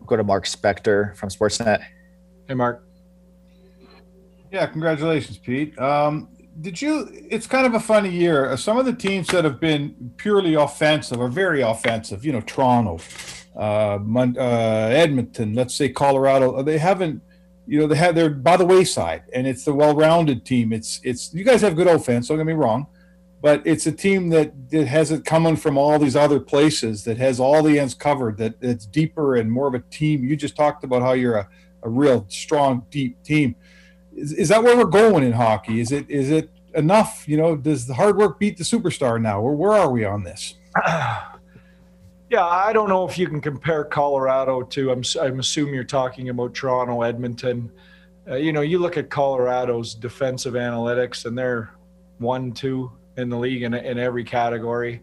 Go 0.07 0.16
to 0.16 0.25
Mark 0.25 0.47
Spector 0.47 1.16
from 1.16 1.29
Sportsnet. 1.29 1.85
Hey, 2.49 2.55
Mark. 2.55 2.85
Yeah, 4.53 4.66
congratulations, 4.66 5.38
Pete. 5.38 5.79
Um, 5.79 6.29
did 6.61 6.81
you? 6.81 7.11
It's 7.12 7.47
kind 7.47 7.66
of 7.66 7.75
a 7.75 7.81
funny 7.81 8.11
year. 8.11 8.57
Some 8.57 8.79
of 8.79 8.87
the 8.87 8.92
teams 8.92 9.27
that 9.29 9.45
have 9.45 9.61
been 9.61 10.12
purely 10.16 10.55
offensive 10.55 11.21
are 11.21 11.29
very 11.29 11.61
offensive. 11.61 12.25
You 12.25 12.33
know, 12.33 12.40
Toronto, 12.40 12.99
uh, 13.57 13.99
Mon- 14.01 14.38
uh, 14.38 14.90
Edmonton. 14.92 15.55
Let's 15.55 15.75
say 15.75 15.88
Colorado. 15.90 16.62
They 16.62 16.79
haven't. 16.79 17.23
You 17.66 17.81
know, 17.81 17.87
they 17.88 17.97
have 17.97 18.14
they're 18.14 18.31
by 18.31 18.57
the 18.57 18.64
wayside, 18.64 19.25
and 19.35 19.47
it's 19.47 19.64
the 19.64 19.75
well-rounded 19.75 20.47
team. 20.47 20.73
It's 20.73 21.01
it's 21.03 21.35
you 21.35 21.45
guys 21.45 21.61
have 21.62 21.75
good 21.75 21.88
offense. 21.88 22.29
Don't 22.29 22.38
get 22.38 22.47
me 22.47 22.53
wrong, 22.53 22.87
but 23.42 23.62
it's 23.64 23.87
a 23.87 23.92
team 23.92 24.31
that, 24.31 24.70
that 24.70 24.87
has 24.87 25.12
it 25.12 25.25
coming 25.25 25.57
from 25.57 25.79
all 25.79 25.99
these 25.99 26.16
other 26.16 26.40
places 26.40 27.05
that 27.05 27.18
has 27.18 27.38
all 27.38 27.62
the 27.62 27.79
ends 27.79 27.94
covered. 27.94 28.38
That 28.38 28.55
it's 28.61 28.87
deeper 28.87 29.37
and 29.37 29.51
more 29.51 29.68
of 29.68 29.75
a 29.75 29.81
team. 29.90 30.25
You 30.25 30.37
just 30.37 30.57
talked 30.57 30.85
about 30.85 31.03
how 31.03 31.12
you're 31.12 31.37
a, 31.37 31.49
a 31.83 31.88
real 31.88 32.27
strong, 32.29 32.87
deep 32.90 33.22
team 33.22 33.57
is, 34.16 34.33
is 34.33 34.49
that 34.49 34.62
where 34.62 34.77
we're 34.77 34.85
going 34.85 35.22
in 35.22 35.33
hockey? 35.33 35.81
Is 35.81 35.92
it 35.92 36.11
is 36.11 36.31
it 36.31 36.51
enough? 36.75 37.25
You 37.29 37.37
know, 37.37 37.57
does 37.57 37.87
the 37.87 37.94
hard 37.94 38.16
work 38.16 38.38
beat 38.38 38.57
the 38.57 38.64
superstar 38.64 39.20
now? 39.20 39.40
Or 39.40 39.55
where 39.55 39.72
are 39.72 39.90
we 39.90 40.05
on 40.05 40.25
this? 40.25 40.55
Yeah, 42.29 42.44
I 42.44 42.72
don't 42.72 42.88
know 42.88 43.09
if 43.09 43.16
you 43.18 43.29
can 43.29 43.40
compare 43.40 43.85
Colorado 43.85 44.62
to. 44.62 44.90
I'm 44.90 45.05
I'm 45.22 45.38
assuming 45.38 45.75
you're 45.75 45.85
talking 45.85 46.29
about 46.29 46.55
Toronto, 46.55 47.03
Edmonton. 47.03 47.70
Uh, 48.29 48.35
you 48.35 48.53
know, 48.53 48.62
you 48.62 48.81
look 48.81 48.96
at 48.96 49.11
Colorado's 49.11 49.94
defensive 49.94 50.55
analytics, 50.55 51.25
and 51.25 51.38
they're 51.38 51.70
one, 52.18 52.51
two 52.51 52.90
in 53.16 53.29
the 53.29 53.37
league 53.37 53.62
in 53.62 53.74
in 53.74 53.98
every 53.98 54.24
category. 54.24 55.02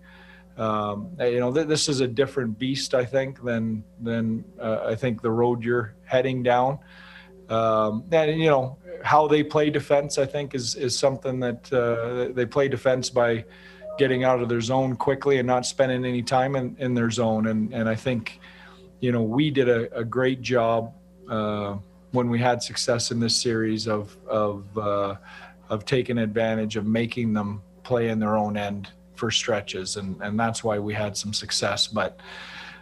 Um, 0.57 1.09
you 1.19 1.39
know, 1.39 1.51
th- 1.51 1.67
this 1.67 1.89
is 1.89 2.01
a 2.01 2.07
different 2.07 2.59
beast, 2.59 2.93
I 2.93 3.05
think, 3.05 3.43
than 3.43 3.83
than 4.01 4.45
uh, 4.59 4.85
I 4.85 4.95
think 4.95 5.21
the 5.21 5.31
road 5.31 5.63
you're 5.63 5.95
heading 6.05 6.43
down. 6.43 6.79
Um, 7.49 8.03
and 8.11 8.39
you 8.39 8.49
know 8.49 8.77
how 9.03 9.27
they 9.27 9.43
play 9.43 9.69
defense, 9.69 10.17
I 10.17 10.25
think, 10.25 10.55
is 10.55 10.75
is 10.75 10.97
something 10.97 11.39
that 11.39 11.73
uh, 11.73 12.33
they 12.33 12.45
play 12.45 12.67
defense 12.67 13.09
by 13.09 13.45
getting 13.97 14.23
out 14.23 14.41
of 14.41 14.49
their 14.49 14.61
zone 14.61 14.95
quickly 14.95 15.37
and 15.37 15.47
not 15.47 15.65
spending 15.65 16.03
any 16.05 16.23
time 16.23 16.55
in, 16.55 16.75
in 16.79 16.93
their 16.93 17.09
zone. 17.09 17.47
And 17.47 17.73
and 17.73 17.89
I 17.89 17.95
think, 17.95 18.39
you 19.01 19.11
know, 19.11 19.23
we 19.23 19.49
did 19.49 19.69
a, 19.69 19.93
a 19.97 20.03
great 20.03 20.41
job 20.41 20.93
uh, 21.29 21.77
when 22.11 22.29
we 22.29 22.39
had 22.39 22.61
success 22.61 23.11
in 23.11 23.19
this 23.19 23.35
series 23.35 23.87
of 23.87 24.15
of 24.27 24.77
uh, 24.77 25.15
of 25.69 25.85
taking 25.85 26.19
advantage 26.19 26.75
of 26.75 26.85
making 26.85 27.33
them 27.33 27.61
play 27.83 28.09
in 28.09 28.19
their 28.19 28.35
own 28.35 28.57
end 28.57 28.89
for 29.15 29.31
stretches, 29.31 29.97
and 29.97 30.21
and 30.21 30.39
that's 30.39 30.63
why 30.63 30.79
we 30.79 30.93
had 30.93 31.15
some 31.15 31.33
success. 31.33 31.87
But 31.87 32.19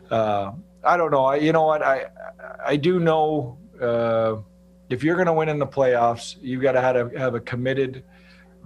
uh, 0.10 0.52
I 0.84 0.98
don't 0.98 1.12
know. 1.12 1.26
I, 1.26 1.36
you 1.38 1.52
know 1.52 1.66
what? 1.66 1.82
I 1.82 2.06
I 2.66 2.76
do 2.76 3.00
know 3.00 3.58
uh, 3.82 4.38
if 4.90 5.04
you're 5.04 5.16
going 5.16 5.28
to 5.28 5.34
win 5.34 5.50
in 5.50 5.58
the 5.58 5.68
playoffs, 5.68 6.36
you've 6.42 6.62
got 6.62 6.74
to 6.74 6.82
have 6.82 6.96
a, 6.96 7.20
have 7.20 7.36
a 7.36 7.40
committed 7.40 8.04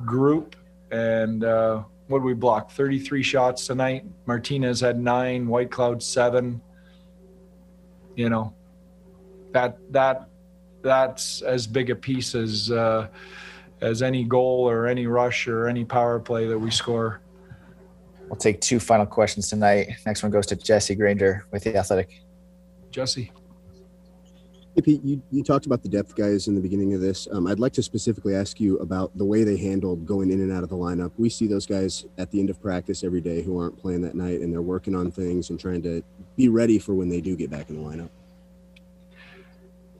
group. 0.04 0.56
And 0.92 1.44
uh, 1.44 1.84
what 2.08 2.22
we 2.22 2.34
block? 2.34 2.72
33 2.72 3.24
shots 3.24 3.68
tonight. 3.68 4.06
Martinez 4.26 4.80
had 4.80 5.00
nine. 5.00 5.48
Whitecloud 5.48 6.02
seven. 6.02 6.62
You 8.16 8.30
know, 8.30 8.54
that 9.52 9.78
that 9.92 10.30
that's 10.82 11.42
as 11.42 11.68
big 11.68 11.90
a 11.90 11.96
piece 11.96 12.34
as 12.34 12.72
uh, 12.72 13.08
as 13.86 14.02
any 14.02 14.24
goal 14.24 14.68
or 14.68 14.88
any 14.88 15.06
rush 15.06 15.48
or 15.48 15.68
any 15.68 15.86
power 15.86 16.20
play 16.20 16.48
that 16.48 16.58
we 16.58 16.72
score. 16.72 17.22
We'll 18.28 18.36
take 18.36 18.60
two 18.60 18.80
final 18.80 19.06
questions 19.06 19.48
tonight. 19.48 19.90
Next 20.06 20.24
one 20.24 20.32
goes 20.32 20.48
to 20.48 20.56
Jesse 20.56 20.96
Granger 20.96 21.46
with 21.52 21.64
the 21.64 21.78
Athletic. 21.78 22.24
Jesse. 22.90 23.32
Hey 24.74 24.82
Pete, 24.82 25.04
you, 25.04 25.22
you 25.32 25.44
talked 25.44 25.68
about 25.68 25.84
the 25.84 25.88
depth 25.88 26.16
guys 26.16 26.48
in 26.48 26.56
the 26.56 26.60
beginning 26.60 26.96
of 26.96 27.00
this. 27.00 27.28
Um, 27.32 27.48
I'd 27.48 27.60
like 27.60 27.74
to 27.74 27.84
specifically 27.84 28.36
ask 28.36 28.60
you 28.60 28.78
about 28.80 29.16
the 29.18 29.24
way 29.24 29.44
they 29.44 29.56
handled 29.56 30.06
going 30.06 30.32
in 30.32 30.42
and 30.42 30.52
out 30.52 30.64
of 30.64 30.70
the 30.70 30.76
lineup. 30.76 31.12
We 31.18 31.30
see 31.30 31.48
those 31.48 31.66
guys 31.66 32.06
at 32.18 32.32
the 32.32 32.40
end 32.40 32.50
of 32.50 32.60
practice 32.62 33.04
every 33.04 33.22
day 33.22 33.42
who 33.42 33.58
aren't 33.58 33.78
playing 33.78 34.02
that 34.02 34.16
night, 34.16 34.42
and 34.42 34.52
they're 34.52 34.62
working 34.62 34.96
on 34.96 35.12
things 35.12 35.50
and 35.50 35.60
trying 35.60 35.82
to 35.84 36.04
be 36.36 36.50
ready 36.50 36.80
for 36.80 36.94
when 36.94 37.08
they 37.08 37.22
do 37.22 37.38
get 37.38 37.50
back 37.50 37.70
in 37.70 37.82
the 37.82 37.90
lineup. 37.90 38.10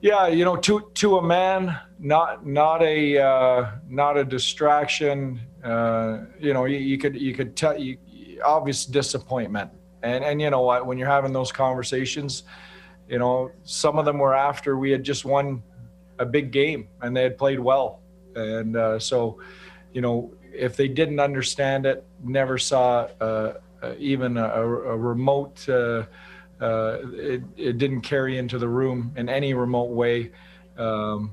Yeah, 0.02 0.26
you 0.28 0.44
know, 0.44 0.56
to 0.56 0.90
to 0.94 1.16
a 1.16 1.22
man, 1.22 1.78
not 1.98 2.46
not 2.46 2.82
a 2.82 3.18
uh, 3.18 3.70
not 3.88 4.16
a 4.16 4.24
distraction. 4.24 5.40
Uh, 5.64 6.26
you 6.38 6.52
know, 6.52 6.66
you, 6.66 6.78
you 6.78 6.98
could 6.98 7.20
you 7.20 7.34
could 7.34 7.56
tell 7.56 7.78
you 7.78 7.96
obvious 8.44 8.84
disappointment, 8.84 9.70
and 10.02 10.22
and 10.22 10.40
you 10.40 10.50
know 10.50 10.60
what, 10.60 10.86
when 10.86 10.98
you're 10.98 11.08
having 11.08 11.32
those 11.32 11.50
conversations, 11.50 12.42
you 13.08 13.18
know, 13.18 13.50
some 13.64 13.98
of 13.98 14.04
them 14.04 14.18
were 14.18 14.34
after 14.34 14.76
we 14.76 14.90
had 14.90 15.02
just 15.02 15.24
won 15.24 15.62
a 16.18 16.26
big 16.26 16.50
game 16.50 16.88
and 17.00 17.16
they 17.16 17.22
had 17.22 17.38
played 17.38 17.58
well, 17.58 18.00
and 18.34 18.76
uh, 18.76 18.98
so, 18.98 19.40
you 19.94 20.02
know, 20.02 20.30
if 20.52 20.76
they 20.76 20.88
didn't 20.88 21.20
understand 21.20 21.86
it, 21.86 22.04
never 22.22 22.58
saw 22.58 23.08
uh, 23.20 23.54
uh, 23.82 23.94
even 23.98 24.36
a, 24.36 24.44
a 24.44 24.96
remote. 24.96 25.66
Uh, 26.60 26.98
it, 27.12 27.42
it 27.56 27.78
didn't 27.78 28.00
carry 28.00 28.38
into 28.38 28.58
the 28.58 28.68
room 28.68 29.12
in 29.16 29.28
any 29.28 29.52
remote 29.54 29.90
way. 29.90 30.32
Um, 30.78 31.32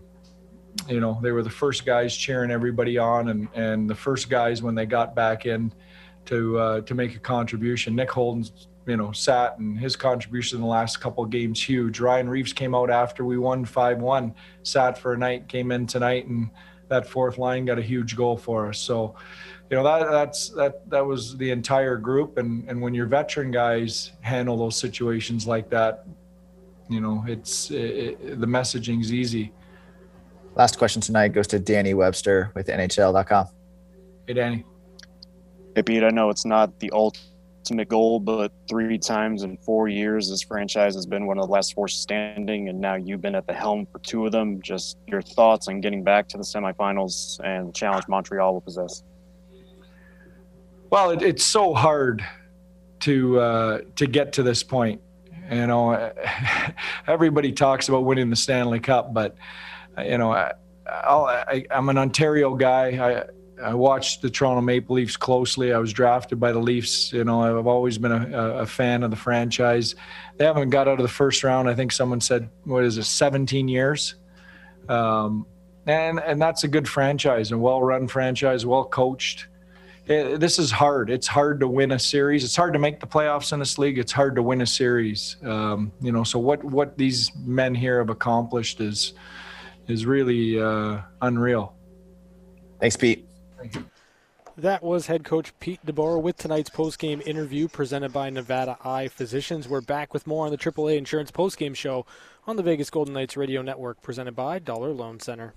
you 0.88 1.00
know, 1.00 1.20
they 1.22 1.32
were 1.32 1.44
the 1.44 1.50
first 1.50 1.86
guys 1.86 2.16
cheering 2.16 2.52
everybody 2.52 2.98
on, 2.98 3.30
and 3.30 3.48
and 3.54 3.90
the 3.90 3.96
first 3.96 4.30
guys 4.30 4.62
when 4.62 4.76
they 4.76 4.86
got 4.86 5.16
back 5.16 5.46
in 5.46 5.72
to 6.26 6.58
uh, 6.58 6.82
to 6.82 6.96
make 6.96 7.16
a 7.16 7.20
contribution. 7.20 7.96
Nick 7.96 8.10
Holden's 8.10 8.68
you 8.86 8.98
know 8.98 9.12
sat 9.12 9.58
and 9.60 9.80
his 9.80 9.96
contribution 9.96 10.58
in 10.58 10.62
the 10.62 10.68
last 10.68 11.00
couple 11.00 11.26
games 11.26 11.62
huge. 11.62 12.00
Ryan 12.00 12.30
Reaves 12.30 12.54
came 12.54 12.76
out 12.76 12.90
after 12.90 13.24
we 13.24 13.38
won 13.38 13.66
five 13.66 14.00
one, 14.00 14.36
sat 14.64 14.98
for 14.98 15.14
a 15.14 15.18
night, 15.18 15.48
came 15.48 15.72
in 15.72 15.88
tonight, 15.88 16.28
and 16.28 16.50
that 16.90 17.08
fourth 17.08 17.38
line 17.38 17.66
got 17.66 17.80
a 17.80 17.82
huge 17.82 18.16
goal 18.16 18.38
for 18.38 18.68
us. 18.68 18.80
So 18.80 19.16
you 19.70 19.78
know 19.78 19.84
that 19.84 20.10
that's 20.12 20.50
that 20.50 20.88
that 20.90 21.06
was 21.06 21.38
the 21.38 21.50
entire 21.52 21.98
group 21.98 22.38
and 22.38 22.68
and 22.70 22.82
when 22.82 22.94
your 22.94 23.06
veteran 23.06 23.52
guys 23.52 24.12
handle 24.22 24.58
those 24.58 24.76
situations 24.76 25.48
like 25.48 25.70
that 25.70 26.06
you 26.90 27.00
know 27.02 27.24
it's 27.28 27.72
it, 27.72 27.76
it, 28.22 28.40
the 28.40 28.48
messaging's 28.48 29.12
easy 29.14 29.52
Last 30.56 30.78
question 30.78 31.02
tonight 31.02 31.30
goes 31.30 31.48
to 31.48 31.58
Danny 31.58 31.96
Webster 31.96 32.52
with 32.54 32.68
NHL.com. 32.68 33.48
hey 34.28 34.34
danny 34.34 34.66
Hey, 35.76 35.82
Pete, 35.82 36.04
I 36.04 36.12
know 36.12 36.30
it's 36.30 36.46
not 36.46 36.80
the 36.80 36.92
ultimate 36.92 37.88
goal, 37.88 38.20
but 38.20 38.52
three 38.70 39.00
times 39.00 39.42
in 39.42 39.58
four 39.58 39.88
years, 39.88 40.30
this 40.30 40.44
franchise 40.44 40.94
has 40.94 41.08
been 41.08 41.26
one 41.26 41.40
of 41.40 41.48
the 41.48 41.52
last 41.52 41.74
four 41.74 41.88
standing, 41.88 42.70
and 42.70 42.80
now 42.80 42.94
you've 42.94 43.22
been 43.22 43.34
at 43.34 43.48
the 43.48 43.54
helm 43.54 43.88
for 43.92 43.98
two 43.98 44.28
of 44.28 44.32
them. 44.32 44.62
Just 44.62 45.00
your 45.08 45.24
thoughts 45.24 45.68
on 45.68 45.82
getting 45.82 46.04
back 46.04 46.28
to 46.28 46.38
the 46.38 46.44
semifinals 46.44 47.40
and 47.44 47.70
the 47.70 47.72
challenge 47.72 48.08
Montreal 48.08 48.54
will 48.54 48.62
possess. 48.62 49.02
Well 50.94 51.10
it, 51.10 51.24
it's 51.24 51.44
so 51.44 51.74
hard 51.74 52.24
to 53.00 53.40
uh 53.40 53.80
to 53.96 54.06
get 54.06 54.34
to 54.34 54.44
this 54.44 54.62
point 54.62 55.02
you 55.52 55.66
know 55.66 56.14
everybody 57.08 57.52
talks 57.52 57.90
about 57.90 58.06
winning 58.06 58.30
the 58.30 58.36
stanley 58.36 58.80
cup 58.80 59.12
but 59.12 59.36
you 59.98 60.20
know 60.20 60.32
I, 60.32 60.54
I, 60.86 61.66
i'm 61.72 61.90
an 61.90 61.98
ontario 61.98 62.56
guy 62.56 62.86
i 63.04 63.24
I 63.64 63.74
watched 63.76 64.22
the 64.22 64.30
Toronto 64.30 64.60
Maple 64.60 64.96
Leafs 64.96 65.16
closely. 65.16 65.72
I 65.72 65.78
was 65.78 65.94
drafted 65.94 66.38
by 66.38 66.52
the 66.52 66.60
Leafs. 66.60 67.14
You 67.14 67.24
know, 67.24 67.60
I've 67.60 67.68
always 67.68 67.98
been 67.98 68.12
a, 68.12 68.40
a 68.58 68.66
fan 68.66 69.04
of 69.04 69.12
the 69.12 69.16
franchise. 69.16 69.96
They 70.36 70.44
haven't 70.44 70.72
got 70.72 70.90
out 70.90 71.00
of 71.00 71.04
the 71.04 71.08
first 71.08 71.44
round. 71.46 71.70
I 71.70 71.76
think 71.76 71.94
someone 71.94 72.20
said, 72.20 72.50
what 72.66 72.84
is 72.84 72.98
it, 72.98 73.04
17 73.04 73.70
years? 73.70 74.16
Um, 74.90 75.46
and 75.86 76.20
and 76.20 76.42
that's 76.42 76.66
a 76.66 76.68
good 76.68 76.90
franchise, 76.90 77.52
a 77.52 77.58
well-run 77.58 78.08
franchise, 78.08 78.66
well 78.66 78.84
coached. 78.84 79.48
It, 80.06 80.40
this 80.40 80.60
is 80.60 80.70
hard. 80.70 81.10
It's 81.10 81.28
hard 81.28 81.62
to 81.62 81.68
win 81.68 81.92
a 81.94 82.00
series. 82.00 82.44
It's 82.44 82.56
hard 82.56 82.74
to 82.74 82.80
make 82.80 83.00
the 83.00 83.08
playoffs 83.08 83.54
in 83.54 83.60
this 83.60 83.78
league. 83.78 83.98
It's 83.98 84.12
hard 84.12 84.36
to 84.36 84.44
win 84.44 84.62
a 84.62 84.66
series. 84.66 85.38
Um, 85.44 85.94
you 86.02 86.12
know, 86.12 86.24
so 86.24 86.40
what 86.40 86.64
what 86.64 86.98
these 86.98 87.32
men 87.38 87.74
here 87.74 88.00
have 88.00 88.10
accomplished 88.10 88.82
is 88.82 89.14
is 89.88 90.06
really 90.06 90.62
uh, 90.62 91.00
unreal. 91.22 91.76
Thanks, 92.80 92.98
Pete. 92.98 93.26
Thank 93.58 93.78
That 94.58 94.84
was 94.84 95.08
head 95.08 95.24
coach 95.24 95.58
Pete 95.62 95.80
DeBoer 95.86 96.22
with 96.22 96.36
tonight's 96.36 96.70
post-game 96.70 97.22
interview 97.26 97.70
presented 97.70 98.12
by 98.12 98.30
Nevada 98.30 98.78
Eye 98.84 99.08
Physicians. 99.08 99.70
We're 99.70 99.82
back 99.82 100.14
with 100.14 100.28
more 100.28 100.46
on 100.46 100.52
the 100.52 100.58
AAA 100.58 100.98
Insurance 100.98 101.32
post-game 101.32 101.74
show 101.74 102.06
on 102.46 102.58
the 102.58 102.64
Vegas 102.64 102.90
Golden 102.90 103.14
Knights 103.14 103.38
Radio 103.38 103.62
Network 103.62 104.02
presented 104.02 104.36
by 104.36 104.60
Dollar 104.60 104.92
Loan 104.92 105.22
Center. 105.22 105.54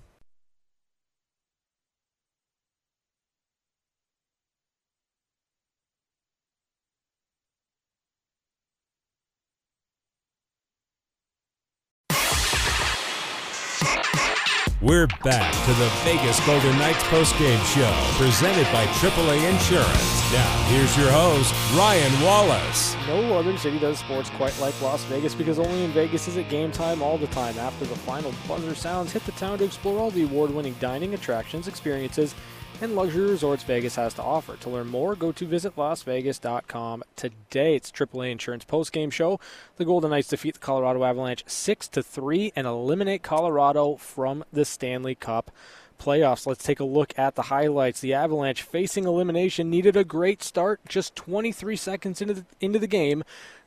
We're 14.79 15.07
back 15.23 15.51
to 15.65 15.73
the 15.73 15.89
Vegas 16.03 16.39
Golden 16.45 16.77
Knights 16.77 17.01
postgame 17.05 17.57
show 17.73 18.23
presented 18.23 18.71
by 18.71 18.85
AAA 18.85 19.49
Insurance. 19.49 20.31
Now, 20.31 20.67
here's 20.67 20.95
your 20.95 21.09
host, 21.09 21.51
Ryan 21.75 22.21
Wallace. 22.21 22.95
No 23.07 23.39
other 23.39 23.57
city 23.57 23.79
does 23.79 23.97
sports 23.97 24.29
quite 24.29 24.55
like 24.59 24.79
Las 24.79 25.03
Vegas 25.05 25.33
because 25.33 25.57
only 25.57 25.83
in 25.83 25.89
Vegas 25.93 26.27
is 26.27 26.37
it 26.37 26.47
game 26.49 26.71
time 26.71 27.01
all 27.01 27.17
the 27.17 27.25
time. 27.27 27.57
After 27.57 27.85
the 27.85 27.95
final 27.95 28.31
buzzer 28.47 28.75
sounds, 28.75 29.11
hit 29.11 29.23
the 29.25 29.31
town 29.31 29.57
to 29.57 29.63
explore 29.63 29.97
all 29.97 30.11
the 30.11 30.25
award 30.25 30.51
winning 30.51 30.75
dining, 30.79 31.15
attractions, 31.15 31.67
experiences, 31.67 32.35
and 32.81 32.95
luxury 32.95 33.29
resorts 33.29 33.63
Vegas 33.63 33.95
has 33.95 34.13
to 34.15 34.21
offer. 34.21 34.55
To 34.57 34.69
learn 34.69 34.87
more, 34.87 35.15
go 35.15 35.31
to 35.31 35.47
visitlasvegas.com 35.47 37.03
today. 37.15 37.75
It's 37.75 37.91
AAA 37.91 38.31
Insurance 38.31 38.65
postgame 38.65 39.11
show. 39.11 39.39
The 39.77 39.85
Golden 39.85 40.11
Knights 40.11 40.29
defeat 40.29 40.55
the 40.55 40.59
Colorado 40.59 41.03
Avalanche 41.03 41.43
6 41.47 41.87
to 41.89 42.03
3 42.03 42.53
and 42.55 42.67
eliminate 42.67 43.23
Colorado 43.23 43.95
from 43.95 44.43
the 44.51 44.65
Stanley 44.65 45.15
Cup 45.15 45.51
playoffs. 45.99 46.45
Let's 46.45 46.63
take 46.63 46.79
a 46.79 46.85
look 46.85 47.17
at 47.17 47.35
the 47.35 47.43
highlights. 47.43 48.01
The 48.01 48.13
Avalanche 48.13 48.61
facing 48.61 49.05
elimination 49.05 49.69
needed 49.69 49.95
a 49.95 50.03
great 50.03 50.43
start. 50.43 50.79
Just 50.87 51.15
23 51.15 51.75
seconds 51.75 52.21
into 52.21 52.33
the, 52.35 52.45
into 52.59 52.79
the 52.79 52.87
game, 52.87 53.23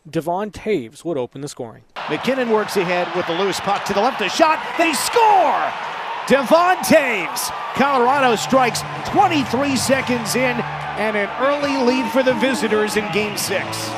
Devon 0.08 0.50
Toews 0.50 1.04
would 1.04 1.18
open 1.18 1.40
the 1.40 1.48
scoring. 1.48 1.82
MacKinnon 2.08 2.50
works 2.50 2.76
ahead 2.76 3.14
with 3.14 3.26
the 3.26 3.34
loose 3.34 3.60
puck 3.60 3.84
to 3.84 3.92
the 3.92 4.00
left. 4.00 4.20
A 4.22 4.28
shot. 4.28 4.58
They 4.78 4.92
score! 4.92 5.89
Devon 6.30 6.76
Toews. 6.84 7.50
Colorado 7.74 8.36
strikes 8.36 8.82
23 9.06 9.74
seconds 9.74 10.36
in 10.36 10.60
and 10.60 11.16
an 11.16 11.28
early 11.40 11.76
lead 11.76 12.08
for 12.12 12.22
the 12.22 12.34
visitors 12.34 12.96
in 12.96 13.10
game 13.10 13.36
six. 13.36 13.90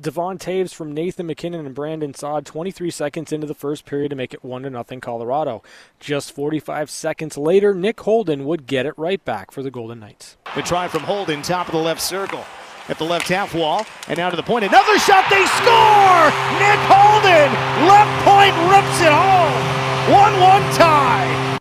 Devon 0.00 0.38
Toews 0.38 0.72
from 0.72 0.94
Nathan 0.94 1.26
MacKinnon 1.26 1.66
and 1.66 1.74
Brandon 1.74 2.14
Saad 2.14 2.46
23 2.46 2.90
seconds 2.90 3.30
into 3.30 3.46
the 3.46 3.52
first 3.52 3.84
period 3.84 4.08
to 4.08 4.16
make 4.16 4.32
it 4.32 4.42
1 4.42 4.62
0 4.62 5.00
Colorado. 5.02 5.62
Just 5.98 6.32
45 6.32 6.88
seconds 6.88 7.36
later, 7.36 7.74
Nick 7.74 8.00
Holden 8.00 8.46
would 8.46 8.66
get 8.66 8.86
it 8.86 8.94
right 8.96 9.22
back 9.26 9.50
for 9.50 9.62
the 9.62 9.70
Golden 9.70 10.00
Knights. 10.00 10.38
The 10.54 10.62
try 10.62 10.88
from 10.88 11.02
Holden, 11.02 11.42
top 11.42 11.66
of 11.66 11.72
the 11.72 11.78
left 11.78 12.00
circle. 12.00 12.42
At 12.88 12.96
the 12.96 13.04
left 13.04 13.28
half 13.28 13.54
wall, 13.54 13.84
and 14.08 14.16
now 14.16 14.30
to 14.30 14.36
the 14.36 14.42
point. 14.42 14.64
Another 14.64 14.98
shot, 14.98 15.28
they 15.28 15.44
score! 15.44 16.24
Nick 16.56 16.80
Holden, 16.88 17.52
left 17.86 18.24
point 18.24 18.56
rips 18.72 19.02
it 19.02 19.12
home. 19.12 19.89
1 20.10 20.40
1 20.40 20.62
tie. 20.74 21.58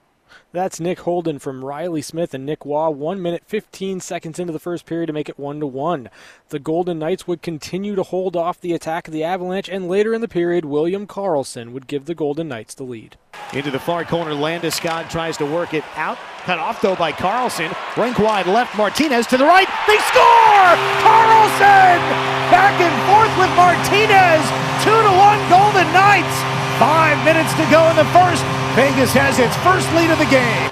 That's 0.51 0.79
Nick 0.79 1.01
Holden 1.01 1.37
from 1.37 1.63
Riley 1.63 2.01
Smith 2.01 2.33
and 2.33 2.43
Nick 2.43 2.65
Waugh. 2.65 2.89
One 2.89 3.21
minute, 3.21 3.43
15 3.45 3.99
seconds 3.99 4.39
into 4.39 4.51
the 4.51 4.57
first 4.57 4.87
period 4.87 5.05
to 5.05 5.13
make 5.13 5.29
it 5.29 5.37
one 5.37 5.59
to 5.59 5.67
one. 5.67 6.09
The 6.49 6.57
Golden 6.57 6.97
Knights 6.97 7.27
would 7.27 7.43
continue 7.43 7.93
to 7.93 8.01
hold 8.01 8.35
off 8.35 8.59
the 8.59 8.73
attack 8.73 9.07
of 9.07 9.13
the 9.13 9.23
Avalanche, 9.23 9.69
and 9.69 9.87
later 9.87 10.15
in 10.15 10.21
the 10.21 10.27
period, 10.27 10.65
William 10.65 11.05
Karlsson 11.05 11.71
would 11.73 11.85
give 11.85 12.05
the 12.05 12.15
Golden 12.15 12.47
Knights 12.47 12.73
the 12.73 12.83
lead. 12.83 13.17
Into 13.53 13.69
the 13.69 13.79
far 13.79 14.03
corner, 14.03 14.33
Landis 14.33 14.79
Landeskog 14.79 15.11
tries 15.11 15.37
to 15.37 15.45
work 15.45 15.75
it 15.75 15.83
out. 15.95 16.17
Cut 16.39 16.57
off 16.57 16.81
though 16.81 16.95
by 16.95 17.11
Karlsson. 17.11 17.75
Rink 17.95 18.17
wide 18.17 18.47
left, 18.47 18.75
Martinez 18.75 19.27
to 19.27 19.37
the 19.37 19.45
right. 19.45 19.67
They 19.85 19.97
score! 19.99 20.75
Karlsson! 21.05 22.39
back 22.49 22.81
and 22.81 22.95
forth 23.05 23.33
with 23.37 23.51
Martinez. 23.55 24.41
Two 24.83 24.89
to 24.89 25.13
one, 25.17 25.37
Golden 25.49 25.85
Knights. 25.93 26.58
Five 26.79 27.23
minutes 27.25 27.53
to 27.55 27.69
go 27.69 27.89
in 27.89 27.97
the 27.97 28.05
first. 28.05 28.41
Vegas 28.73 29.11
has 29.11 29.37
its 29.37 29.55
first 29.57 29.91
lead 29.93 30.09
of 30.11 30.17
the 30.17 30.25
game. 30.25 30.71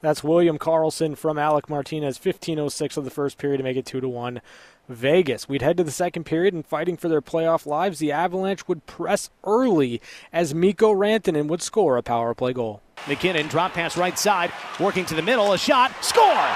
That's 0.00 0.22
William 0.22 0.56
Karlsson 0.56 1.18
from 1.18 1.36
Alec 1.36 1.68
Martinez, 1.68 2.16
15:06 2.16 2.96
of 2.96 3.04
the 3.04 3.10
first 3.10 3.38
period 3.38 3.56
to 3.56 3.64
make 3.64 3.76
it 3.76 3.84
two 3.84 4.00
to 4.00 4.08
one. 4.08 4.40
Vegas. 4.88 5.48
We'd 5.48 5.62
head 5.62 5.76
to 5.78 5.82
the 5.82 5.90
second 5.90 6.24
period 6.24 6.54
and 6.54 6.64
fighting 6.64 6.96
for 6.96 7.08
their 7.08 7.20
playoff 7.20 7.66
lives. 7.66 7.98
The 7.98 8.12
Avalanche 8.12 8.68
would 8.68 8.86
press 8.86 9.30
early 9.42 10.00
as 10.32 10.54
Mikko 10.54 10.94
Rantanen 10.94 11.48
would 11.48 11.60
score 11.60 11.96
a 11.96 12.02
power 12.02 12.34
play 12.34 12.52
goal. 12.52 12.80
MacKinnon 13.08 13.48
drop 13.48 13.72
pass 13.72 13.96
right 13.96 14.16
side, 14.16 14.52
working 14.78 15.04
to 15.06 15.16
the 15.16 15.22
middle, 15.22 15.52
a 15.52 15.58
shot, 15.58 15.92
score. 16.02 16.46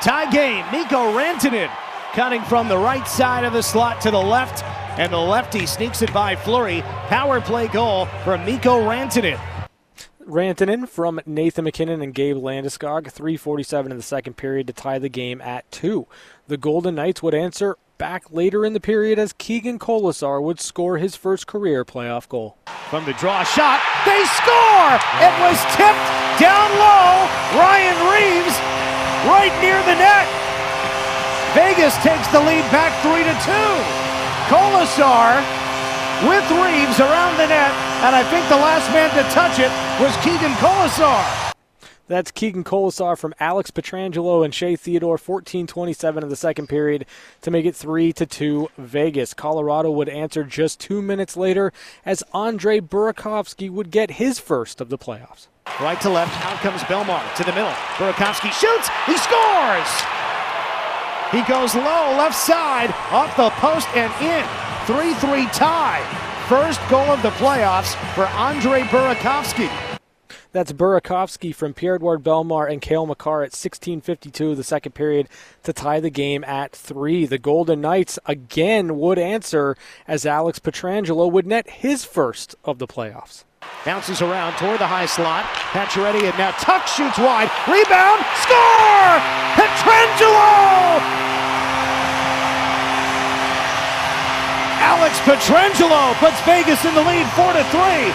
Tie 0.00 0.30
game. 0.30 0.64
Mikko 0.70 1.12
Rantanen 1.12 1.70
cutting 2.12 2.42
from 2.42 2.68
the 2.68 2.78
right 2.78 3.06
side 3.06 3.44
of 3.44 3.52
the 3.52 3.62
slot 3.62 4.00
to 4.00 4.10
the 4.10 4.18
left, 4.18 4.64
and 4.98 5.12
the 5.12 5.18
lefty 5.18 5.66
sneaks 5.66 6.02
it 6.02 6.12
by 6.12 6.36
Fleury. 6.36 6.82
Power 7.08 7.40
play 7.40 7.68
goal 7.68 8.06
from 8.24 8.44
Mikko 8.44 8.80
Rantanen. 8.80 9.38
Rantanen 10.26 10.88
from 10.88 11.20
Nathan 11.26 11.64
MacKinnon 11.64 12.02
and 12.02 12.14
Gabe 12.14 12.36
Landeskog, 12.36 13.10
347 13.10 13.90
in 13.90 13.96
the 13.96 14.02
second 14.02 14.36
period 14.36 14.66
to 14.68 14.72
tie 14.72 14.98
the 14.98 15.08
game 15.08 15.40
at 15.40 15.70
two. 15.72 16.06
The 16.46 16.56
Golden 16.56 16.94
Knights 16.94 17.22
would 17.22 17.34
answer 17.34 17.76
back 17.98 18.30
later 18.30 18.64
in 18.64 18.72
the 18.72 18.80
period 18.80 19.18
as 19.18 19.32
Keegan 19.32 19.78
Kolesar 19.78 20.40
would 20.42 20.60
score 20.60 20.98
his 20.98 21.16
first 21.16 21.46
career 21.46 21.84
playoff 21.84 22.28
goal. 22.28 22.56
From 22.88 23.04
the 23.04 23.12
draw 23.14 23.44
shot, 23.44 23.80
they 24.06 24.24
score! 24.24 24.94
It 25.20 25.34
was 25.42 25.58
tipped 25.74 26.08
down 26.38 26.70
low. 26.78 27.28
Ryan 27.58 27.98
Reaves 28.08 28.56
right 29.26 29.52
near 29.60 29.78
the 29.82 29.98
net. 29.98 30.26
Vegas 31.54 31.96
takes 31.98 32.28
the 32.28 32.40
lead 32.40 32.62
back 32.70 32.94
3 33.02 33.24
to 33.24 33.94
2. 33.96 33.99
Kolesar 34.50 35.38
with 36.26 36.50
Reaves 36.50 36.98
around 36.98 37.36
the 37.36 37.46
net, 37.46 37.70
and 38.02 38.16
I 38.16 38.24
think 38.28 38.48
the 38.48 38.56
last 38.56 38.90
man 38.92 39.08
to 39.10 39.22
touch 39.30 39.60
it 39.60 39.70
was 40.02 40.12
Keegan 40.24 40.52
Kolesar. 40.54 41.54
That's 42.08 42.32
Keegan 42.32 42.64
Kolesar 42.64 43.16
from 43.16 43.32
Alex 43.38 43.70
Pietrangelo 43.70 44.44
and 44.44 44.52
Shea 44.52 44.74
Theodore, 44.74 45.18
14-27 45.18 46.22
in 46.24 46.28
the 46.28 46.34
second 46.34 46.66
period 46.66 47.06
to 47.42 47.52
make 47.52 47.64
it 47.64 47.76
3 47.76 48.12
to 48.14 48.26
2 48.26 48.70
Vegas. 48.76 49.34
Colorado 49.34 49.92
would 49.92 50.08
answer 50.08 50.42
just 50.42 50.80
2 50.80 51.00
minutes 51.00 51.36
later 51.36 51.72
as 52.04 52.24
Andre 52.32 52.80
Burakovsky 52.80 53.70
would 53.70 53.92
get 53.92 54.10
his 54.10 54.40
first 54.40 54.80
of 54.80 54.88
the 54.88 54.98
playoffs. 54.98 55.46
Right 55.80 56.00
to 56.00 56.10
left, 56.10 56.44
out 56.44 56.58
comes 56.58 56.82
Bellemare 56.82 57.36
to 57.36 57.44
the 57.44 57.52
middle. 57.52 57.70
Burakovsky 57.94 58.50
shoots, 58.50 58.88
he 59.06 59.16
scores. 59.16 60.19
He 61.30 61.42
goes 61.42 61.76
low, 61.76 62.16
left 62.18 62.34
side, 62.34 62.90
off 63.12 63.36
the 63.36 63.50
post 63.50 63.86
and 63.94 64.12
in. 64.20 64.44
3 64.86 65.14
3 65.14 65.46
tie. 65.52 66.02
First 66.48 66.80
goal 66.90 67.06
of 67.06 67.22
the 67.22 67.30
playoffs 67.30 67.94
for 68.14 68.26
Andre 68.26 68.80
Burakovsky. 68.82 69.70
That's 70.50 70.72
Burakovsky 70.72 71.54
from 71.54 71.74
Pierre 71.74 71.94
Edouard 71.94 72.24
Bellemare 72.24 72.72
and 72.72 72.82
Cale 72.82 73.06
Makar 73.06 73.44
at 73.44 73.52
16:52 73.52 74.56
the 74.56 74.64
second 74.64 74.92
period 74.92 75.28
to 75.62 75.72
tie 75.72 76.00
the 76.00 76.10
game 76.10 76.42
at 76.42 76.72
three. 76.72 77.24
The 77.26 77.38
Golden 77.38 77.80
Knights 77.80 78.18
again 78.26 78.98
would 78.98 79.20
answer 79.20 79.76
as 80.08 80.26
Alex 80.26 80.58
Pietrangelo 80.58 81.30
would 81.30 81.46
net 81.46 81.70
his 81.70 82.04
first 82.04 82.56
of 82.64 82.80
the 82.80 82.88
playoffs. 82.88 83.44
Bounces 83.84 84.20
around 84.20 84.58
toward 84.58 84.78
the 84.78 84.86
high 84.86 85.06
slot. 85.06 85.44
Pacioretty 85.72 86.28
and 86.28 86.36
now 86.36 86.50
Tuch 86.60 86.84
shoots 86.86 87.16
wide. 87.16 87.48
Rebound. 87.64 88.20
Score! 88.44 89.16
Pietrangelo! 89.56 91.00
Alex 94.84 95.18
Pietrangelo 95.20 96.12
puts 96.20 96.40
Vegas 96.42 96.84
in 96.84 96.94
the 96.94 97.02
lead 97.02 97.26
4 97.32 97.52
to 97.54 97.64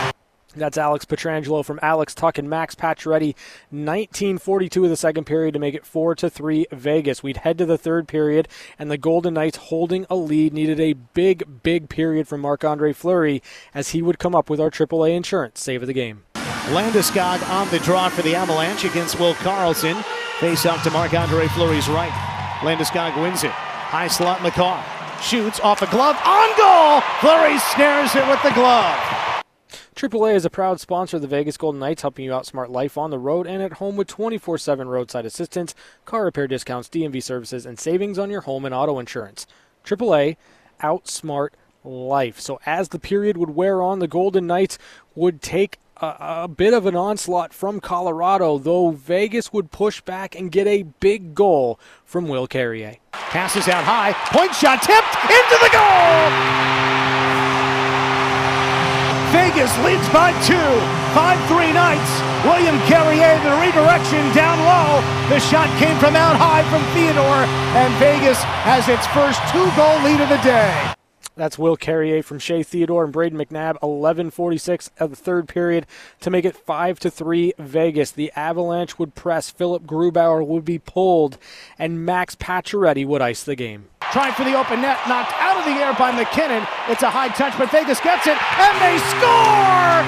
3. 0.05 0.14
That's 0.55 0.77
Alex 0.77 1.03
Pietrangelo 1.03 1.65
from 1.65 1.79
Alex 1.81 2.15
Tuch 2.15 2.39
and 2.39 2.49
Max 2.49 2.75
Pacioretty, 2.75 3.35
1942 3.71 4.85
of 4.85 4.89
the 4.89 4.95
second 4.95 5.25
period 5.25 5.53
to 5.53 5.59
make 5.59 5.75
it 5.75 5.85
4 5.85 6.15
to 6.15 6.29
3 6.29 6.65
Vegas. 6.71 7.21
We'd 7.21 7.37
head 7.37 7.57
to 7.57 7.65
the 7.65 7.77
third 7.77 8.07
period, 8.07 8.47
and 8.79 8.89
the 8.89 8.97
Golden 8.97 9.33
Knights 9.33 9.57
holding 9.57 10.05
a 10.09 10.15
lead 10.15 10.53
needed 10.53 10.79
a 10.79 10.93
big, 10.93 11.61
big 11.61 11.89
period 11.89 12.27
from 12.27 12.41
Marc 12.41 12.63
Andre 12.63 12.93
Fleury 12.93 13.43
as 13.73 13.89
he 13.89 14.01
would 14.01 14.17
come 14.17 14.33
up 14.33 14.49
with 14.49 14.61
our 14.61 14.71
AAA 14.71 15.13
insurance 15.15 15.59
save 15.59 15.83
of 15.83 15.87
the 15.87 15.93
game. 15.93 16.23
Landeskog 16.69 17.47
on 17.49 17.69
the 17.69 17.79
draw 17.79 18.09
for 18.09 18.21
the 18.21 18.35
Avalanche 18.35 18.85
against 18.85 19.19
Will 19.19 19.33
Karlsson. 19.35 20.01
Face 20.39 20.65
off 20.65 20.83
to 20.83 20.91
Marc 20.91 21.13
Andre 21.13 21.47
Fleury's 21.49 21.87
right. 21.87 22.11
Landeskog 22.61 23.21
wins 23.21 23.43
it. 23.43 23.51
High 23.51 24.07
slot 24.07 24.41
Makar. 24.41 24.83
Shoots 25.21 25.59
off 25.59 25.81
a 25.81 25.87
glove. 25.87 26.17
On 26.25 26.49
goal! 26.57 27.01
Fleury 27.19 27.59
snares 27.59 28.15
it 28.15 28.27
with 28.27 28.41
the 28.41 28.51
glove. 28.51 29.24
AAA 29.95 30.35
is 30.35 30.43
a 30.43 30.49
proud 30.49 30.81
sponsor 30.81 31.15
of 31.15 31.21
the 31.21 31.27
Vegas 31.27 31.55
Golden 31.55 31.79
Knights, 31.79 32.01
helping 32.01 32.25
you 32.25 32.31
outsmart 32.31 32.69
life 32.69 32.97
on 32.97 33.11
the 33.11 33.17
road 33.17 33.47
and 33.47 33.63
at 33.63 33.73
home 33.73 33.95
with 33.95 34.09
24 34.09 34.57
7 34.57 34.89
roadside 34.89 35.25
assistance, 35.25 35.73
car 36.03 36.25
repair 36.25 36.47
discounts, 36.47 36.89
DMV 36.89 37.23
services, 37.23 37.65
and 37.65 37.79
savings 37.79 38.19
on 38.19 38.29
your 38.29 38.41
home 38.41 38.65
and 38.65 38.75
auto 38.75 38.99
insurance. 38.99 39.47
AAA, 39.85 40.35
outsmart 40.81 41.51
life. 41.85 42.41
So, 42.41 42.59
as 42.65 42.89
the 42.89 42.99
period 42.99 43.37
would 43.37 43.51
wear 43.51 43.81
on, 43.81 43.99
the 43.99 44.07
Golden 44.07 44.45
Knights 44.47 44.77
would 45.15 45.41
take 45.41 45.79
a, 46.01 46.15
a, 46.19 46.47
bit 46.49 46.73
of 46.73 46.85
an 46.85 46.97
onslaught 46.97 47.53
from 47.53 47.79
Colorado, 47.79 48.57
though 48.57 48.91
Vegas 48.91 49.53
would 49.53 49.71
push 49.71 50.01
back 50.01 50.35
and 50.35 50.51
get 50.51 50.67
a 50.67 50.83
big 50.83 51.33
goal 51.33 51.79
from 52.03 52.27
Will 52.27 52.47
Carrier. 52.47 52.97
Passes 53.13 53.69
out 53.69 53.85
high, 53.85 54.11
point 54.27 54.53
shot 54.53 54.81
tipped 54.81 55.15
into 55.31 55.57
the 55.63 55.69
goal! 55.71 57.24
Vegas 59.35 59.75
leads 59.83 60.07
by 60.15 60.31
two. 60.47 60.71
5-3 61.11 61.73
Knights. 61.73 62.11
William 62.47 62.79
Carrier, 62.87 63.35
the 63.43 63.51
redirection 63.59 64.23
down 64.33 64.57
low. 64.63 65.03
The 65.27 65.39
shot 65.39 65.67
came 65.77 65.97
from 65.99 66.15
out 66.15 66.37
high 66.37 66.63
from 66.71 66.81
Theodore, 66.95 67.43
and 67.75 67.93
Vegas 67.95 68.41
has 68.63 68.87
its 68.87 69.05
first 69.07 69.41
two-goal 69.51 69.99
lead 70.03 70.21
of 70.21 70.29
the 70.29 70.41
day. 70.41 70.93
That's 71.35 71.59
Will 71.59 71.75
Carrier 71.75 72.23
from 72.23 72.39
Shea 72.39 72.63
Theodore 72.63 73.03
and 73.03 73.13
Brayden 73.13 73.33
McNabb. 73.33 73.77
11:46 73.81 74.89
of 75.01 75.09
the 75.09 75.17
third 75.17 75.49
period 75.49 75.85
to 76.21 76.29
make 76.29 76.45
it 76.45 76.55
five 76.55 76.97
to 76.99 77.11
three 77.11 77.53
Vegas. 77.59 78.11
The 78.11 78.31
Avalanche 78.37 78.97
would 78.97 79.15
press. 79.15 79.49
Philipp 79.49 79.83
Grubauer 79.83 80.47
would 80.47 80.63
be 80.63 80.79
pulled, 80.79 81.37
and 81.77 82.05
Max 82.05 82.35
Pacioretty 82.35 83.05
would 83.05 83.21
ice 83.21 83.43
the 83.43 83.57
game. 83.57 83.87
Trying 84.15 84.31
for 84.31 84.45
the 84.45 84.55
open 84.55 84.79
net, 84.79 84.95
knocked 85.09 85.33
out 85.43 85.59
of 85.59 85.65
the 85.65 85.75
air 85.75 85.91
by 85.91 86.09
MacKinnon. 86.09 86.63
It's 86.87 87.03
a 87.03 87.11
high 87.11 87.27
touch, 87.27 87.51
but 87.57 87.67
Vegas 87.67 87.99
gets 87.99 88.23
it, 88.31 88.39
and 88.39 88.75
they 88.79 88.95
score! 89.11 89.99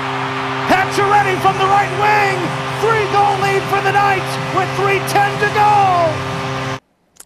Pacioretty 0.71 1.35
from 1.43 1.59
the 1.59 1.67
right 1.67 1.91
wing, 1.99 2.39
three-goal 2.79 3.35
lead 3.43 3.59
for 3.67 3.83
the 3.83 3.91
Knights 3.91 4.31
with 4.55 4.71
3:10 4.79 5.27
to 5.43 5.49
go. 5.51 6.36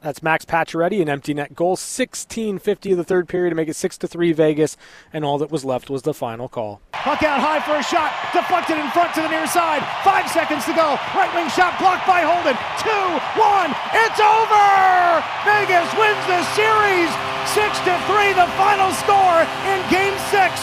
That's 0.02 0.24
Max 0.24 0.46
Pacioretty, 0.46 1.00
an 1.00 1.10
empty 1.10 1.36
net 1.36 1.54
goal, 1.54 1.78
16:50 1.78 2.92
of 2.92 2.98
the 2.98 3.04
third 3.04 3.30
period 3.30 3.52
to 3.52 3.56
make 3.56 3.70
it 3.70 3.76
six 3.76 4.00
to 4.00 4.08
three 4.08 4.34
Vegas, 4.34 4.76
and 5.14 5.24
all 5.24 5.38
that 5.38 5.52
was 5.52 5.64
left 5.64 5.92
was 5.92 6.02
the 6.02 6.14
final 6.14 6.50
call. 6.50 6.82
Puck 6.92 7.22
out 7.22 7.38
high 7.38 7.62
for 7.62 7.78
a 7.78 7.86
shot, 7.86 8.10
deflected 8.34 8.82
in 8.82 8.90
front 8.98 9.14
to 9.14 9.22
the 9.22 9.30
near 9.30 9.46
side. 9.46 9.86
Five 10.02 10.26
seconds 10.34 10.66
to 10.66 10.74
go. 10.74 10.98
Right 11.14 11.30
wing 11.38 11.54
shot 11.54 11.78
blocked 11.78 12.10
by 12.10 12.26
Holden. 12.26 12.58
Two, 12.82 13.08
one, 13.38 13.70
it's 13.94 14.18
over. 14.18 15.22
Vegas 15.46 15.90
wins 15.94 16.26
the 16.26 16.42
series, 16.58 17.12
six 17.54 17.78
to 17.86 17.94
three. 18.10 18.34
The 18.34 18.50
final 18.58 18.90
score 19.06 19.46
in 19.70 19.78
Game 19.94 20.18
Six. 20.34 20.58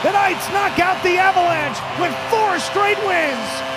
The 0.00 0.16
Knights 0.16 0.48
knock 0.48 0.80
out 0.80 0.96
the 1.04 1.20
Avalanche 1.20 1.76
with 2.00 2.16
four 2.32 2.56
straight 2.56 2.96
wins. 3.04 3.67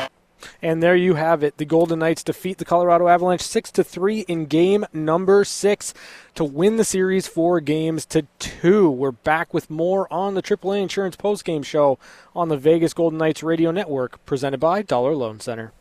And 0.64 0.84
there 0.84 0.96
you 0.96 1.16
have 1.16 1.42
it. 1.42 1.58
The 1.58 1.66
Golden 1.66 2.00
Knights 2.00 2.24
defeat 2.24 2.60
the 2.60 2.66
Colorado 2.66 3.08
Avalanche 3.08 3.42
6 3.42 3.72
to 3.72 3.84
3 3.84 4.20
in 4.22 4.46
game 4.46 4.86
number 4.94 5.44
6 5.44 5.94
to 6.36 6.44
win 6.44 6.78
the 6.78 6.86
series 6.86 7.28
4 7.28 7.60
games 7.62 8.06
to 8.08 8.28
2. 8.38 8.92
We're 8.92 9.12
back 9.12 9.56
with 9.56 9.72
more 9.72 10.12
on 10.14 10.36
the 10.36 10.44
AAA 10.44 10.84
Insurance 10.84 11.16
postgame 11.16 11.66
show 11.66 11.98
on 12.36 12.50
the 12.50 12.58
Vegas 12.58 12.94
Golden 12.94 13.18
Knights 13.18 13.42
radio 13.42 13.72
network 13.72 14.24
presented 14.28 14.60
by 14.60 14.84
Dollar 14.84 15.16
Loan 15.16 15.40
Center. 15.40 15.72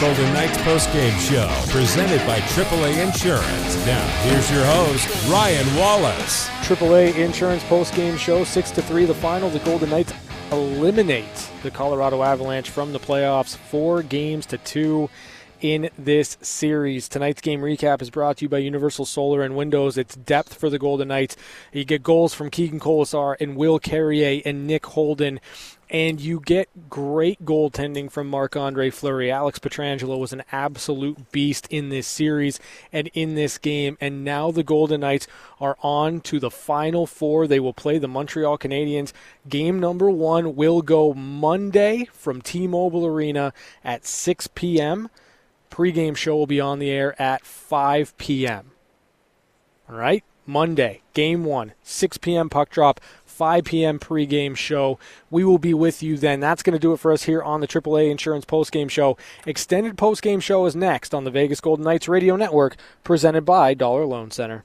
Golden 0.00 0.30
Knights 0.34 0.58
postgame 0.58 1.18
show 1.18 1.48
presented 1.72 2.18
by 2.26 2.38
AAA 2.40 3.02
Insurance. 3.02 3.86
Now, 3.86 4.06
here's 4.24 4.50
your 4.50 4.62
host, 4.66 5.26
Ryan 5.26 5.74
Wallace. 5.74 6.48
AAA 6.68 7.16
Insurance 7.16 7.62
postgame 7.64 8.18
show 8.18 8.44
6 8.44 8.70
to 8.72 8.82
3 8.82 9.06
the 9.06 9.14
final. 9.14 9.48
The 9.48 9.58
Golden 9.60 9.88
Knights 9.88 10.12
eliminate 10.52 11.50
the 11.62 11.70
Colorado 11.70 12.22
Avalanche 12.22 12.68
from 12.68 12.92
the 12.92 12.98
playoffs 12.98 13.56
4 13.56 14.02
games 14.02 14.44
to 14.46 14.58
2 14.58 15.08
in 15.62 15.88
this 15.96 16.36
series. 16.42 17.08
Tonight's 17.08 17.40
game 17.40 17.60
recap 17.60 18.02
is 18.02 18.10
brought 18.10 18.36
to 18.36 18.44
you 18.44 18.48
by 18.50 18.58
Universal 18.58 19.06
Solar 19.06 19.42
and 19.42 19.56
Windows. 19.56 19.96
It's 19.96 20.14
depth 20.14 20.54
for 20.54 20.68
the 20.68 20.78
Golden 20.78 21.08
Knights. 21.08 21.36
You 21.72 21.84
get 21.84 22.02
goals 22.02 22.34
from 22.34 22.50
Keegan 22.50 22.80
Kolesar 22.80 23.36
and 23.40 23.56
Will 23.56 23.78
Carrier 23.78 24.42
and 24.44 24.66
Nick 24.66 24.84
Holden 24.86 25.40
and 25.88 26.20
you 26.20 26.40
get 26.40 26.90
great 26.90 27.44
goaltending 27.44 28.10
from 28.10 28.28
Marc 28.28 28.56
Andre 28.56 28.90
Fleury. 28.90 29.30
Alex 29.30 29.58
Pietrangelo 29.58 30.18
was 30.18 30.32
an 30.32 30.42
absolute 30.50 31.30
beast 31.30 31.66
in 31.70 31.90
this 31.90 32.06
series 32.06 32.58
and 32.92 33.08
in 33.14 33.34
this 33.34 33.58
game. 33.58 33.96
And 34.00 34.24
now 34.24 34.50
the 34.50 34.64
Golden 34.64 35.02
Knights 35.02 35.28
are 35.60 35.76
on 35.82 36.20
to 36.22 36.40
the 36.40 36.50
final 36.50 37.06
four. 37.06 37.46
They 37.46 37.60
will 37.60 37.72
play 37.72 37.98
the 37.98 38.08
Montreal 38.08 38.58
Canadiens. 38.58 39.12
Game 39.48 39.78
number 39.78 40.10
one 40.10 40.56
will 40.56 40.82
go 40.82 41.14
Monday 41.14 42.08
from 42.12 42.42
T 42.42 42.66
Mobile 42.66 43.06
Arena 43.06 43.52
at 43.84 44.04
6 44.04 44.48
p.m. 44.54 45.08
Pre-game 45.70 46.14
show 46.14 46.36
will 46.36 46.46
be 46.46 46.60
on 46.60 46.78
the 46.78 46.90
air 46.90 47.20
at 47.20 47.44
5 47.44 48.16
p.m. 48.18 48.72
All 49.88 49.96
right? 49.96 50.24
Monday, 50.46 51.02
game 51.12 51.44
one, 51.44 51.72
6 51.82 52.18
p.m. 52.18 52.48
puck 52.48 52.70
drop. 52.70 53.00
5 53.36 53.64
p.m. 53.64 53.98
pregame 53.98 54.56
show. 54.56 54.98
We 55.30 55.44
will 55.44 55.58
be 55.58 55.74
with 55.74 56.02
you 56.02 56.16
then. 56.16 56.40
That's 56.40 56.62
going 56.62 56.72
to 56.72 56.78
do 56.78 56.94
it 56.94 56.96
for 56.96 57.12
us 57.12 57.24
here 57.24 57.42
on 57.42 57.60
the 57.60 57.68
AAA 57.68 58.10
Insurance 58.10 58.46
postgame 58.46 58.88
show. 58.88 59.18
Extended 59.44 59.98
postgame 59.98 60.40
show 60.40 60.64
is 60.64 60.74
next 60.74 61.14
on 61.14 61.24
the 61.24 61.30
Vegas 61.30 61.60
Golden 61.60 61.84
Knights 61.84 62.08
Radio 62.08 62.36
Network, 62.36 62.76
presented 63.04 63.44
by 63.44 63.74
Dollar 63.74 64.06
Loan 64.06 64.30
Center. 64.30 64.64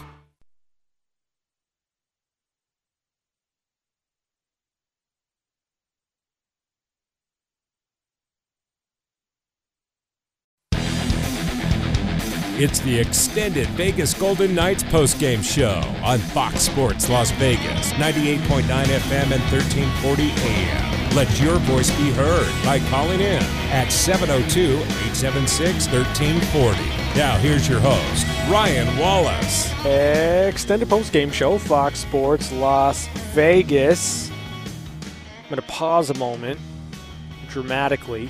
It's 12.63 12.77
the 12.81 12.99
extended 12.99 13.67
Vegas 13.69 14.13
Golden 14.13 14.53
Knights 14.53 14.83
postgame 14.83 15.43
show 15.43 15.81
on 16.05 16.19
Fox 16.19 16.59
Sports 16.59 17.09
Las 17.09 17.31
Vegas, 17.31 17.91
98.9 17.93 18.61
FM 18.61 19.31
and 19.31 19.41
1340 19.51 20.29
AM. 20.29 21.15
Let 21.15 21.41
your 21.41 21.55
voice 21.61 21.89
be 21.97 22.11
heard 22.11 22.53
by 22.63 22.77
calling 22.91 23.19
in 23.19 23.41
at 23.71 23.91
702 23.91 24.75
876 24.75 25.87
1340. 25.87 26.79
Now, 27.17 27.35
here's 27.39 27.67
your 27.67 27.79
host, 27.79 28.27
Ryan 28.47 28.95
Wallace. 28.95 29.71
Extended 29.83 30.87
postgame 30.87 31.33
show, 31.33 31.57
Fox 31.57 31.97
Sports 31.97 32.51
Las 32.51 33.07
Vegas. 33.33 34.29
I'm 34.29 35.49
going 35.49 35.55
to 35.55 35.67
pause 35.67 36.11
a 36.11 36.15
moment 36.19 36.59
dramatically 37.49 38.29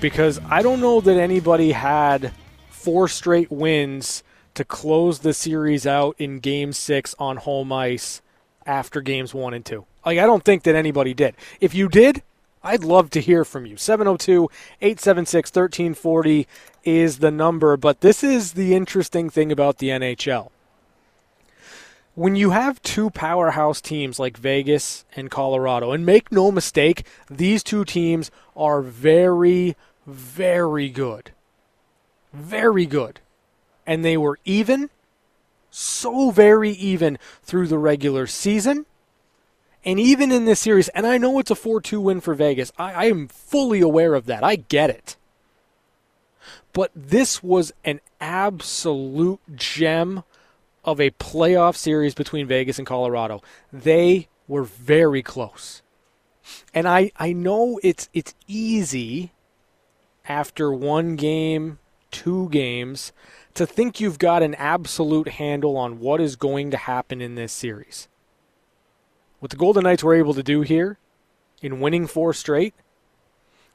because 0.00 0.40
I 0.48 0.62
don't 0.62 0.80
know 0.80 1.00
that 1.02 1.16
anybody 1.16 1.70
had 1.70 2.32
four 2.80 3.08
straight 3.08 3.50
wins 3.50 4.22
to 4.54 4.64
close 4.64 5.18
the 5.18 5.34
series 5.34 5.86
out 5.86 6.16
in 6.18 6.40
game 6.40 6.72
six 6.72 7.14
on 7.18 7.36
home 7.36 7.70
ice 7.72 8.22
after 8.64 9.02
games 9.02 9.34
one 9.34 9.52
and 9.52 9.64
two. 9.64 9.84
Like, 10.04 10.18
I 10.18 10.24
don't 10.24 10.44
think 10.44 10.62
that 10.62 10.74
anybody 10.74 11.12
did. 11.12 11.34
If 11.60 11.74
you 11.74 11.88
did, 11.88 12.22
I'd 12.62 12.82
love 12.82 13.10
to 13.10 13.20
hear 13.20 13.44
from 13.44 13.66
you. 13.66 13.76
702 13.76 14.48
876 14.80 15.50
1340 15.50 16.46
is 16.82 17.18
the 17.18 17.30
number, 17.30 17.76
but 17.76 18.00
this 18.00 18.24
is 18.24 18.54
the 18.54 18.74
interesting 18.74 19.28
thing 19.28 19.52
about 19.52 19.78
the 19.78 19.88
NHL. 19.88 20.50
When 22.14 22.34
you 22.34 22.50
have 22.50 22.82
two 22.82 23.10
powerhouse 23.10 23.80
teams 23.80 24.18
like 24.18 24.36
Vegas 24.36 25.04
and 25.14 25.30
Colorado, 25.30 25.92
and 25.92 26.04
make 26.04 26.32
no 26.32 26.50
mistake, 26.50 27.06
these 27.30 27.62
two 27.62 27.84
teams 27.84 28.30
are 28.56 28.80
very, 28.80 29.76
very 30.06 30.88
good 30.88 31.32
very 32.32 32.86
good. 32.86 33.20
And 33.86 34.04
they 34.04 34.16
were 34.16 34.38
even, 34.44 34.90
so 35.70 36.30
very 36.30 36.70
even 36.70 37.18
through 37.42 37.68
the 37.68 37.78
regular 37.78 38.26
season. 38.26 38.86
And 39.84 39.98
even 39.98 40.30
in 40.30 40.44
this 40.44 40.60
series, 40.60 40.88
and 40.90 41.06
I 41.06 41.16
know 41.18 41.38
it's 41.38 41.50
a 41.50 41.54
4 41.54 41.80
2 41.80 42.00
win 42.00 42.20
for 42.20 42.34
Vegas. 42.34 42.70
I, 42.78 42.92
I 42.92 43.04
am 43.06 43.28
fully 43.28 43.80
aware 43.80 44.14
of 44.14 44.26
that. 44.26 44.44
I 44.44 44.56
get 44.56 44.90
it. 44.90 45.16
But 46.72 46.90
this 46.94 47.42
was 47.42 47.72
an 47.84 48.00
absolute 48.20 49.40
gem 49.54 50.22
of 50.84 51.00
a 51.00 51.10
playoff 51.10 51.76
series 51.76 52.14
between 52.14 52.46
Vegas 52.46 52.78
and 52.78 52.86
Colorado. 52.86 53.42
They 53.72 54.28
were 54.46 54.64
very 54.64 55.22
close. 55.22 55.82
And 56.72 56.88
I, 56.88 57.12
I 57.16 57.32
know 57.32 57.80
it's 57.82 58.08
it's 58.12 58.34
easy 58.46 59.32
after 60.26 60.72
one 60.72 61.16
game 61.16 61.78
two 62.10 62.48
games 62.50 63.12
to 63.54 63.66
think 63.66 64.00
you've 64.00 64.18
got 64.18 64.42
an 64.42 64.54
absolute 64.54 65.28
handle 65.28 65.76
on 65.76 66.00
what 66.00 66.20
is 66.20 66.36
going 66.36 66.70
to 66.70 66.76
happen 66.76 67.20
in 67.20 67.34
this 67.34 67.52
series. 67.52 68.08
What 69.40 69.50
the 69.50 69.56
Golden 69.56 69.84
Knights 69.84 70.04
were 70.04 70.14
able 70.14 70.34
to 70.34 70.42
do 70.42 70.60
here 70.62 70.98
in 71.62 71.80
winning 71.80 72.06
four 72.06 72.32
straight 72.32 72.74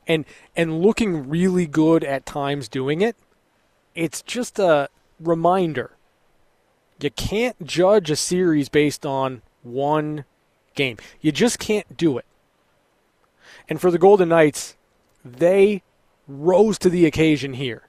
and 0.08 0.26
and 0.56 0.82
looking 0.82 1.28
really 1.28 1.66
good 1.66 2.04
at 2.04 2.26
times 2.26 2.68
doing 2.68 3.02
it, 3.02 3.16
it's 3.96 4.22
just 4.22 4.60
a 4.60 4.90
reminder. 5.20 5.92
You 7.00 7.10
can't 7.10 7.66
judge 7.66 8.10
a 8.10 8.16
series 8.16 8.70
based 8.70 9.06
on 9.06 9.42
one 9.64 10.26
game. 10.76 10.98
You 11.22 11.32
just 11.32 11.60
can't 11.60 11.98
do 11.98 12.18
it. 12.18 12.26
And 13.68 13.82
for 13.82 13.92
the 13.92 13.98
Golden 13.98 14.30
Knights, 14.30 14.78
they 15.24 15.82
rose 16.28 16.78
to 16.80 16.90
the 16.90 17.06
occasion 17.06 17.54
here. 17.54 17.88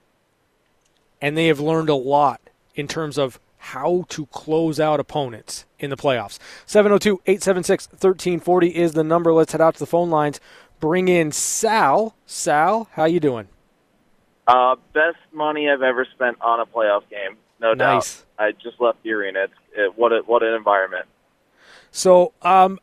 And 1.21 1.37
they 1.37 1.47
have 1.47 1.59
learned 1.59 1.89
a 1.89 1.95
lot 1.95 2.41
in 2.75 2.87
terms 2.87 3.17
of 3.17 3.39
how 3.57 4.05
to 4.09 4.27
close 4.27 4.79
out 4.79 4.99
opponents 4.99 5.65
in 5.79 5.89
the 5.89 5.97
playoffs. 5.97 6.37
702 6.65 7.21
876 7.25 7.87
1340 7.89 8.75
is 8.75 8.93
the 8.93 9.03
number. 9.03 9.33
Let's 9.33 9.51
head 9.51 9.61
out 9.61 9.73
to 9.75 9.79
the 9.79 9.85
phone 9.87 10.09
lines. 10.09 10.39
Bring 10.79 11.07
in 11.07 11.31
Sal. 11.31 12.15
Sal, 12.25 12.87
how 12.93 13.05
you 13.05 13.19
doing? 13.19 13.47
Uh, 14.47 14.75
best 14.93 15.17
money 15.33 15.69
I've 15.69 15.81
ever 15.81 16.05
spent 16.13 16.37
on 16.39 16.59
a 16.61 16.65
playoff 16.65 17.01
game, 17.09 17.35
no 17.59 17.73
Nice. 17.73 18.21
doubt. 18.21 18.25
I 18.39 18.51
just 18.53 18.79
left 18.79 19.03
the 19.03 19.11
arena. 19.11 19.45
It's, 19.45 19.53
it, 19.75 19.97
what 19.97 20.13
a, 20.13 20.19
what 20.25 20.43
an 20.43 20.53
environment. 20.53 21.05
So, 21.91 22.31
um, 22.43 22.79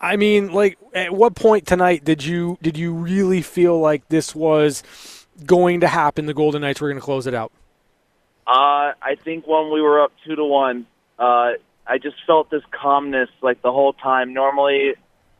I 0.00 0.16
mean, 0.16 0.52
like, 0.52 0.78
at 0.94 1.12
what 1.12 1.34
point 1.34 1.66
tonight 1.66 2.04
did 2.04 2.24
you 2.24 2.58
did 2.62 2.76
you 2.76 2.92
really 2.92 3.42
feel 3.42 3.80
like 3.80 4.08
this 4.08 4.34
was 4.34 4.82
going 5.46 5.80
to 5.80 5.88
happen? 5.88 6.26
The 6.26 6.34
Golden 6.34 6.62
Knights 6.62 6.80
were 6.80 6.88
going 6.88 7.00
to 7.00 7.04
close 7.04 7.26
it 7.26 7.34
out. 7.34 7.52
Uh, 8.46 8.92
I 9.00 9.16
think 9.22 9.46
when 9.46 9.72
we 9.72 9.80
were 9.80 10.02
up 10.02 10.12
two 10.26 10.36
to 10.36 10.44
one, 10.44 10.86
uh, 11.18 11.52
I 11.86 11.98
just 11.98 12.16
felt 12.26 12.50
this 12.50 12.62
calmness 12.70 13.30
like 13.42 13.62
the 13.62 13.72
whole 13.72 13.92
time. 13.92 14.34
Normally, 14.34 14.94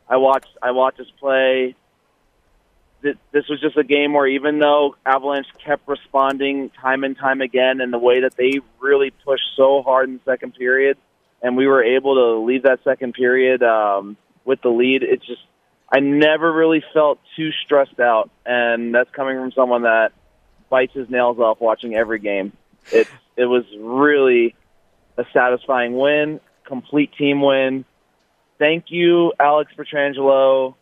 I 0.09 0.17
watch 0.17 0.47
I 0.63 0.71
watch 0.71 0.99
us 1.01 1.07
play. 1.19 1.75
This 3.03 3.49
was 3.51 3.61
just 3.61 3.77
a 3.77 3.85
game 3.85 4.15
where 4.15 4.27
even 4.27 4.59
though 4.59 4.97
Avalanche 5.05 5.49
kept 5.63 5.87
responding 5.87 6.71
time 6.71 7.05
and 7.05 7.17
time 7.19 7.43
again, 7.43 7.83
in 7.83 7.91
the 7.91 7.99
way 7.99 8.23
that 8.23 8.35
they 8.37 8.61
really 8.81 9.11
pushed 9.11 9.45
so 9.57 9.83
hard 9.83 10.09
in 10.09 10.15
the 10.15 10.21
second 10.25 10.55
period, 10.55 10.97
and 11.43 11.55
we 11.55 11.67
were 11.67 11.85
able 11.85 12.15
to 12.15 12.43
leave 12.43 12.63
that 12.63 12.83
second 12.83 13.13
period 13.13 13.63
um, 13.63 14.17
with 14.47 14.63
the 14.63 14.71
lead, 14.71 15.03
it 15.03 15.23
just 15.23 15.43
I 15.93 16.01
never 16.01 16.53
really 16.53 16.83
felt 16.93 17.21
too 17.37 17.51
stressed 17.65 18.01
out, 18.01 18.31
and 18.45 18.95
that's 18.95 19.11
coming 19.11 19.37
from 19.37 19.53
someone 19.53 19.83
that 19.83 20.13
bites 20.71 20.95
his 20.95 21.09
nails 21.09 21.39
off 21.39 21.61
watching 21.61 21.95
every 21.95 22.19
game. 22.19 22.53
It 22.91 23.09
it 23.37 23.45
was 23.45 23.65
really 23.79 24.55
a 25.17 25.25
satisfying 25.33 25.97
win, 25.97 26.41
complete 26.65 27.13
team 27.17 27.41
win. 27.41 27.85
Thank 28.59 28.87
you, 28.89 29.33
Alex 29.39 29.73
Pietrangelo, 29.77 30.75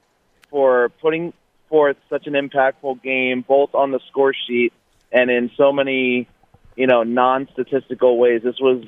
for 0.51 0.91
putting 1.01 1.33
forth 1.69 1.97
such 2.11 2.27
an 2.27 2.35
impactful 2.35 3.03
game, 3.03 3.45
both 3.47 3.75
on 3.75 3.91
the 3.91 4.01
score 4.09 4.35
sheet 4.47 4.73
and 5.11 5.31
in 5.31 5.51
so 5.57 5.73
many, 5.73 6.29
you 6.77 6.87
know, 6.87 7.03
non-statistical 7.03 8.19
ways. 8.19 8.43
This 8.43 8.61
was, 8.61 8.85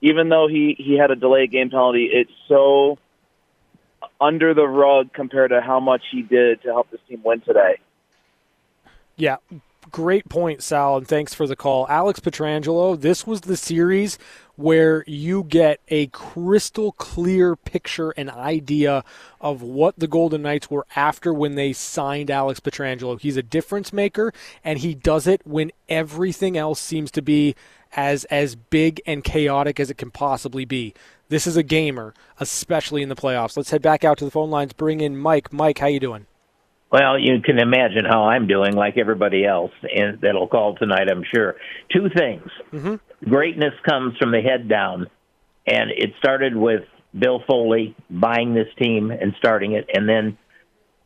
even 0.00 0.28
though 0.28 0.46
he 0.48 0.76
he 0.78 0.96
had 0.98 1.10
a 1.10 1.16
delayed 1.16 1.50
game 1.50 1.70
penalty, 1.70 2.08
it's 2.12 2.32
so 2.48 2.98
under 4.20 4.54
the 4.54 4.66
rug 4.66 5.12
compared 5.12 5.50
to 5.50 5.60
how 5.60 5.80
much 5.80 6.02
he 6.10 6.22
did 6.22 6.62
to 6.62 6.68
help 6.68 6.90
this 6.90 7.00
team 7.08 7.20
win 7.24 7.40
today. 7.40 7.78
Yeah, 9.16 9.36
great 9.90 10.28
point, 10.28 10.62
Sal, 10.62 10.98
and 10.98 11.08
thanks 11.08 11.34
for 11.34 11.46
the 11.46 11.56
call. 11.56 11.86
Alex 11.88 12.20
Pietrangelo, 12.20 13.00
this 13.00 13.26
was 13.26 13.42
the 13.42 13.56
series 13.56 14.18
where 14.56 15.04
you 15.06 15.44
get 15.44 15.80
a 15.88 16.08
crystal 16.08 16.92
clear 16.92 17.54
picture 17.54 18.10
and 18.16 18.28
idea 18.30 19.04
of 19.40 19.62
what 19.62 19.98
the 19.98 20.08
Golden 20.08 20.42
Knights 20.42 20.68
were 20.68 20.86
after 20.96 21.32
when 21.32 21.54
they 21.54 21.72
signed 21.72 22.30
Alex 22.30 22.60
Pietrangelo. 22.60 23.20
He's 23.20 23.36
a 23.36 23.42
difference 23.42 23.92
maker, 23.92 24.32
and 24.64 24.80
he 24.80 24.94
does 24.94 25.26
it 25.26 25.42
when 25.44 25.70
everything 25.88 26.56
else 26.56 26.80
seems 26.80 27.10
to 27.12 27.22
be 27.22 27.54
as 27.96 28.24
as 28.24 28.54
big 28.54 29.00
and 29.06 29.24
chaotic 29.24 29.80
as 29.80 29.90
it 29.90 29.98
can 29.98 30.10
possibly 30.10 30.64
be. 30.64 30.94
This 31.28 31.46
is 31.46 31.56
a 31.56 31.62
gamer, 31.62 32.14
especially 32.40 33.02
in 33.02 33.08
the 33.08 33.16
playoffs. 33.16 33.56
Let's 33.56 33.70
head 33.70 33.82
back 33.82 34.04
out 34.04 34.18
to 34.18 34.24
the 34.24 34.30
phone 34.30 34.50
lines. 34.50 34.72
Bring 34.72 35.00
in 35.00 35.16
Mike. 35.16 35.52
Mike, 35.52 35.78
how 35.78 35.86
you 35.86 36.00
doing? 36.00 36.26
Well, 36.90 37.18
you 37.18 37.42
can 37.42 37.58
imagine 37.58 38.06
how 38.06 38.24
I'm 38.24 38.46
doing, 38.46 38.72
like 38.72 38.96
everybody 38.96 39.44
else, 39.44 39.72
and 39.94 40.20
that'll 40.22 40.48
call 40.48 40.74
tonight, 40.76 41.08
I'm 41.10 41.22
sure. 41.34 41.56
Two 41.92 42.08
things: 42.16 42.48
Mm-hmm. 42.72 43.28
greatness 43.28 43.74
comes 43.86 44.16
from 44.16 44.30
the 44.32 44.40
head 44.40 44.68
down, 44.68 45.06
and 45.66 45.90
it 45.90 46.12
started 46.18 46.56
with 46.56 46.84
Bill 47.18 47.42
Foley 47.46 47.94
buying 48.08 48.54
this 48.54 48.68
team 48.78 49.10
and 49.10 49.34
starting 49.38 49.72
it, 49.72 49.86
and 49.92 50.08
then 50.08 50.38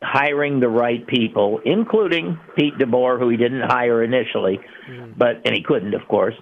hiring 0.00 0.60
the 0.60 0.68
right 0.68 1.04
people, 1.06 1.60
including 1.64 2.38
Pete 2.56 2.74
DeBoer, 2.78 3.18
who 3.18 3.28
he 3.28 3.36
didn't 3.36 3.62
hire 3.62 4.02
initially, 4.04 4.60
but 5.16 5.42
and 5.44 5.54
he 5.54 5.62
couldn't, 5.62 5.94
of 5.94 6.06
course. 6.06 6.34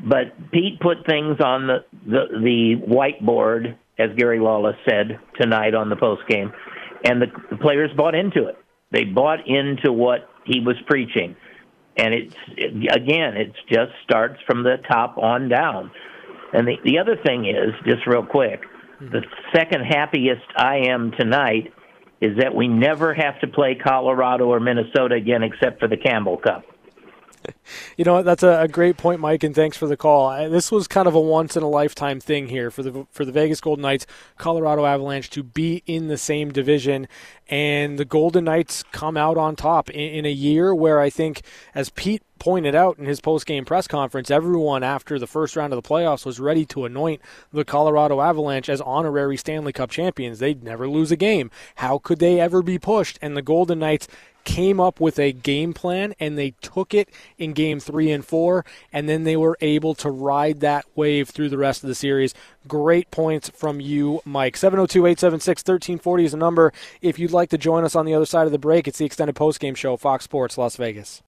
But 0.00 0.50
Pete 0.52 0.78
put 0.80 1.06
things 1.06 1.40
on 1.40 1.66
the 1.66 1.84
the, 2.06 2.26
the 2.40 2.74
whiteboard, 2.86 3.76
as 3.98 4.10
Gary 4.16 4.38
Lawless 4.38 4.76
said 4.88 5.18
tonight 5.40 5.74
on 5.74 5.88
the 5.88 5.96
post 5.96 6.22
game, 6.28 6.52
and 7.04 7.20
the, 7.20 7.26
the 7.50 7.56
players 7.56 7.90
bought 7.96 8.14
into 8.14 8.46
it. 8.46 8.56
They 8.90 9.04
bought 9.04 9.46
into 9.48 9.92
what 9.92 10.28
he 10.44 10.60
was 10.60 10.76
preaching, 10.86 11.36
and 11.96 12.14
it's 12.14 12.36
again, 12.94 13.36
it 13.36 13.52
just 13.68 13.92
starts 14.04 14.40
from 14.46 14.62
the 14.62 14.76
top 14.88 15.18
on 15.18 15.48
down. 15.48 15.90
And 16.52 16.68
the 16.68 16.76
the 16.84 16.98
other 16.98 17.16
thing 17.16 17.46
is, 17.46 17.74
just 17.86 18.06
real 18.06 18.24
quick, 18.24 18.60
hmm. 18.98 19.08
the 19.10 19.22
second 19.54 19.84
happiest 19.84 20.44
I 20.56 20.88
am 20.88 21.12
tonight 21.18 21.72
is 22.20 22.38
that 22.38 22.54
we 22.54 22.68
never 22.68 23.12
have 23.14 23.38
to 23.40 23.46
play 23.46 23.74
Colorado 23.74 24.46
or 24.46 24.60
Minnesota 24.60 25.14
again, 25.14 25.42
except 25.42 25.80
for 25.80 25.88
the 25.88 25.98
Campbell 25.98 26.38
Cup. 26.38 26.64
You 27.96 28.04
know, 28.04 28.22
that's 28.22 28.42
a, 28.42 28.60
a 28.60 28.68
great 28.68 28.96
point, 28.96 29.20
Mike, 29.20 29.42
and 29.42 29.54
thanks 29.54 29.76
for 29.76 29.86
the 29.86 29.96
call. 29.96 30.50
This 30.50 30.70
was 30.70 30.86
kind 30.86 31.08
of 31.08 31.14
a 31.14 31.20
once 31.20 31.56
in 31.56 31.62
a 31.62 31.68
lifetime 31.68 32.20
thing 32.20 32.48
here 32.48 32.70
for 32.70 32.82
the 32.82 33.06
for 33.10 33.24
the 33.24 33.32
Vegas 33.32 33.60
Golden 33.60 33.82
Knights, 33.82 34.06
Colorado 34.36 34.84
Avalanche 34.84 35.30
to 35.30 35.42
be 35.42 35.82
in 35.86 36.08
the 36.08 36.18
same 36.18 36.52
division, 36.52 37.08
and 37.48 37.98
the 37.98 38.04
Golden 38.04 38.44
Knights 38.44 38.82
come 38.92 39.16
out 39.16 39.38
on 39.38 39.56
top 39.56 39.88
in, 39.90 40.00
in 40.00 40.26
a 40.26 40.30
year 40.30 40.74
where 40.74 41.00
I 41.00 41.10
think, 41.10 41.42
as 41.74 41.90
Pete 41.90 42.22
pointed 42.38 42.74
out 42.74 42.98
in 42.98 43.06
his 43.06 43.20
post 43.20 43.46
game 43.46 43.64
press 43.64 43.88
conference, 43.88 44.30
everyone 44.30 44.82
after 44.82 45.18
the 45.18 45.26
first 45.26 45.56
round 45.56 45.72
of 45.72 45.82
the 45.82 45.88
playoffs 45.88 46.26
was 46.26 46.38
ready 46.40 46.64
to 46.66 46.84
anoint 46.84 47.20
the 47.52 47.64
Colorado 47.64 48.20
Avalanche 48.20 48.68
as 48.68 48.80
honorary 48.80 49.36
Stanley 49.36 49.72
Cup 49.72 49.90
champions. 49.90 50.38
They'd 50.38 50.62
never 50.62 50.88
lose 50.88 51.10
a 51.10 51.16
game. 51.16 51.50
How 51.76 51.98
could 51.98 52.18
they 52.18 52.40
ever 52.40 52.62
be 52.62 52.78
pushed? 52.78 53.18
And 53.22 53.36
the 53.36 53.42
Golden 53.42 53.78
Knights 53.78 54.08
came 54.46 54.80
up 54.80 55.00
with 55.00 55.18
a 55.18 55.32
game 55.32 55.74
plan 55.74 56.14
and 56.18 56.38
they 56.38 56.52
took 56.62 56.94
it 56.94 57.10
in 57.36 57.52
game 57.52 57.80
three 57.80 58.10
and 58.10 58.24
four, 58.24 58.64
and 58.92 59.06
then 59.06 59.24
they 59.24 59.36
were 59.36 59.58
able 59.60 59.94
to 59.96 60.10
ride 60.10 60.60
that 60.60 60.86
wave 60.94 61.28
through 61.28 61.50
the 61.50 61.58
rest 61.58 61.82
of 61.82 61.88
the 61.88 61.94
series. 61.94 62.32
Great 62.66 63.10
points 63.10 63.50
from 63.50 63.80
you, 63.80 64.22
Mike. 64.24 64.56
702 64.56 65.04
876 65.04 65.60
1340 65.60 66.24
is 66.24 66.30
the 66.30 66.38
number. 66.38 66.72
If 67.02 67.18
you'd 67.18 67.32
like 67.32 67.50
to 67.50 67.58
join 67.58 67.84
us 67.84 67.94
on 67.94 68.06
the 68.06 68.14
other 68.14 68.24
side 68.24 68.46
of 68.46 68.52
the 68.52 68.58
break, 68.58 68.88
it's 68.88 68.98
the 68.98 69.04
extended 69.04 69.34
postgame 69.36 69.76
show, 69.76 69.96
Fox 69.96 70.24
Sports 70.24 70.56
Las 70.56 70.76
Vegas. 70.76 71.22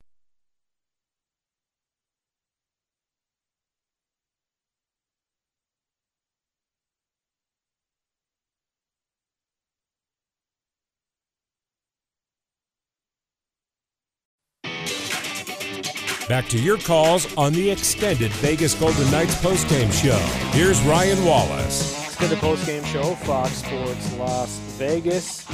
Back 16.29 16.47
to 16.49 16.59
your 16.59 16.76
calls 16.76 17.35
on 17.39 17.55
the 17.55 17.70
extended 17.70 18.31
Vegas 18.33 18.74
Golden 18.74 19.11
Knights 19.11 19.35
postgame 19.37 19.91
show. 19.91 20.18
Here's 20.51 20.79
Ryan 20.83 21.24
Wallace. 21.24 22.05
Extended 22.05 22.39
postgame 22.41 22.85
show, 22.85 23.14
Fox 23.14 23.53
Sports 23.53 24.14
Las 24.18 24.59
Vegas. 24.76 25.47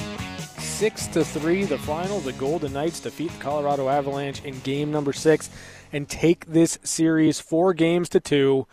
Six 0.59 1.07
to 1.09 1.25
three, 1.25 1.63
the 1.63 1.79
final. 1.79 2.19
The 2.19 2.33
Golden 2.33 2.73
Knights 2.73 2.99
defeat 2.99 3.31
the 3.31 3.39
Colorado 3.39 3.89
Avalanche 3.89 4.45
in 4.45 4.59
game 4.61 4.91
number 4.91 5.13
six 5.13 5.49
and 5.93 6.09
take 6.09 6.45
this 6.47 6.77
series 6.83 7.39
four 7.39 7.73
games 7.73 8.09
to 8.09 8.19
two. 8.19 8.67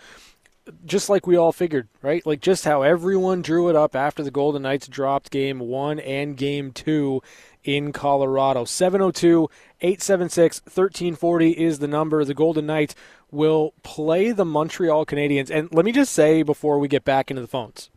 Just 0.84 1.08
like 1.08 1.28
we 1.28 1.36
all 1.36 1.52
figured, 1.52 1.88
right? 2.02 2.26
Like 2.26 2.42
just 2.42 2.66
how 2.66 2.82
everyone 2.82 3.44
drew 3.44 3.70
it 3.70 3.76
up 3.76 3.96
after 3.96 4.24
the 4.24 4.32
Golden 4.32 4.64
Knights 4.64 4.88
dropped 4.88 5.30
game 5.30 5.60
one 5.60 6.00
and 6.00 6.36
game 6.36 6.72
two 6.72 7.22
in 7.64 7.92
Colorado. 7.92 8.66
702 8.66 9.50
876 9.82 10.62
1340 10.62 11.52
is 11.52 11.80
the 11.80 11.88
number. 11.88 12.24
The 12.24 12.34
Golden 12.34 12.66
Knights 12.66 12.96
will 13.32 13.74
play 13.84 14.32
the 14.32 14.46
Montreal 14.46 15.06
Canadiens. 15.06 15.50
And 15.50 15.74
let 15.74 15.86
me 15.86 15.92
just 15.92 16.14
say 16.14 16.44
before 16.44 16.80
we 16.80 16.88
get 16.88 17.04
back 17.04 17.30
into 17.30 17.42
the 17.42 17.48
phones, 17.48 17.90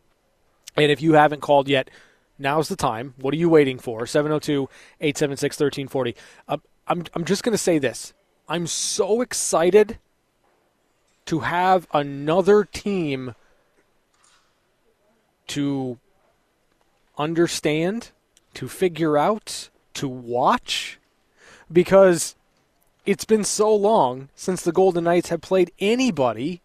and 0.76 0.90
if 0.90 1.00
you 1.00 1.14
haven't 1.14 1.40
called 1.40 1.68
yet, 1.68 1.90
now's 2.38 2.68
the 2.68 2.76
time. 2.76 3.14
What 3.18 3.34
are 3.34 3.38
you 3.38 3.48
waiting 3.48 3.78
for? 3.78 4.06
702 4.06 4.68
876 5.00 5.60
1340. 5.60 6.16
Um, 6.48 6.62
I'm, 6.86 7.04
I'm 7.14 7.24
just 7.24 7.42
going 7.42 7.52
to 7.52 7.58
say 7.58 7.78
this. 7.78 8.12
I'm 8.48 8.66
so 8.66 9.20
excited 9.22 9.98
to 11.26 11.40
have 11.40 11.86
another 11.94 12.64
team 12.64 13.34
to 15.46 15.98
understand, 17.16 18.10
to 18.54 18.68
figure 18.68 19.16
out, 19.18 19.68
to 19.94 20.08
watch, 20.08 20.98
because 21.70 22.34
it's 23.06 23.24
been 23.24 23.44
so 23.44 23.74
long 23.74 24.28
since 24.34 24.62
the 24.62 24.72
Golden 24.72 25.04
Knights 25.04 25.28
have 25.28 25.40
played 25.40 25.72
anybody 25.78 26.62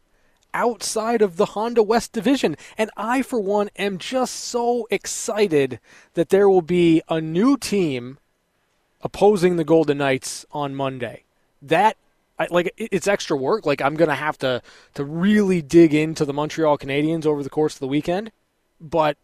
outside 0.54 1.22
of 1.22 1.38
the 1.38 1.48
Honda 1.48 1.84
West 1.84 2.12
division. 2.12 2.56
And 2.78 2.90
I, 2.98 3.22
for 3.22 3.40
one, 3.40 3.70
am 3.78 3.98
just 3.98 4.36
so 4.36 4.88
excited 4.90 5.80
that 6.14 6.30
there 6.30 6.50
will 6.50 6.62
be 6.62 7.02
a 7.10 7.22
new 7.22 7.58
team 7.58 8.18
opposing 9.02 9.56
the 9.56 9.64
Golden 9.64 9.98
Knights 10.00 10.46
on 10.52 10.76
Monday. 10.76 11.24
That 11.62 11.98
I, 12.38 12.48
like 12.50 12.74
it's 12.78 13.08
extra 13.08 13.36
work. 13.36 13.66
Like 13.66 13.82
I'm 13.82 13.96
gonna 13.96 14.16
have 14.16 14.38
to 14.40 14.62
to 14.94 15.04
really 15.04 15.62
dig 15.62 15.94
into 15.94 16.24
the 16.24 16.34
Montreal 16.34 16.78
Canadiens 16.78 17.26
over 17.26 17.44
the 17.44 17.50
course 17.50 17.76
of 17.76 17.80
the 17.80 17.88
weekend, 17.88 18.32
but 18.80 19.18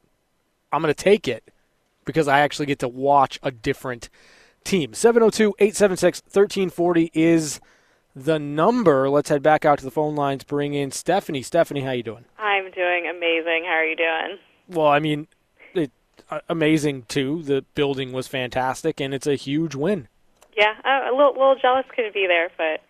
I'm 0.71 0.81
gonna 0.81 0.93
take 0.93 1.27
it 1.27 1.43
because 2.05 2.27
I 2.27 2.39
actually 2.39 2.65
get 2.67 2.79
to 2.79 2.87
watch 2.87 3.39
a 3.43 3.51
different 3.51 4.09
team. 4.63 4.93
702-876-1340 4.93 7.09
is 7.13 7.59
the 8.15 8.39
number. 8.39 9.09
Let's 9.09 9.27
head 9.29 9.43
back 9.43 9.65
out 9.65 9.79
to 9.79 9.85
the 9.85 9.91
phone 9.91 10.15
lines. 10.15 10.43
Bring 10.43 10.73
in 10.73 10.91
Stephanie. 10.91 11.41
Stephanie, 11.41 11.81
how 11.81 11.91
you 11.91 12.03
doing? 12.03 12.25
I'm 12.37 12.69
doing 12.71 13.07
amazing. 13.07 13.63
How 13.65 13.73
are 13.73 13.85
you 13.85 13.95
doing? 13.95 14.37
Well, 14.67 14.87
I 14.87 14.99
mean, 14.99 15.27
it, 15.73 15.91
uh, 16.29 16.41
amazing 16.49 17.03
too. 17.07 17.41
The 17.43 17.63
building 17.75 18.11
was 18.13 18.27
fantastic, 18.27 18.99
and 18.99 19.13
it's 19.13 19.27
a 19.27 19.35
huge 19.35 19.75
win. 19.75 20.07
Yeah, 20.55 20.73
I'm 20.83 21.13
a 21.13 21.17
little, 21.17 21.33
little 21.33 21.55
jealous 21.61 21.85
couldn't 21.93 22.13
be 22.13 22.27
there, 22.27 22.49
but 22.57 22.81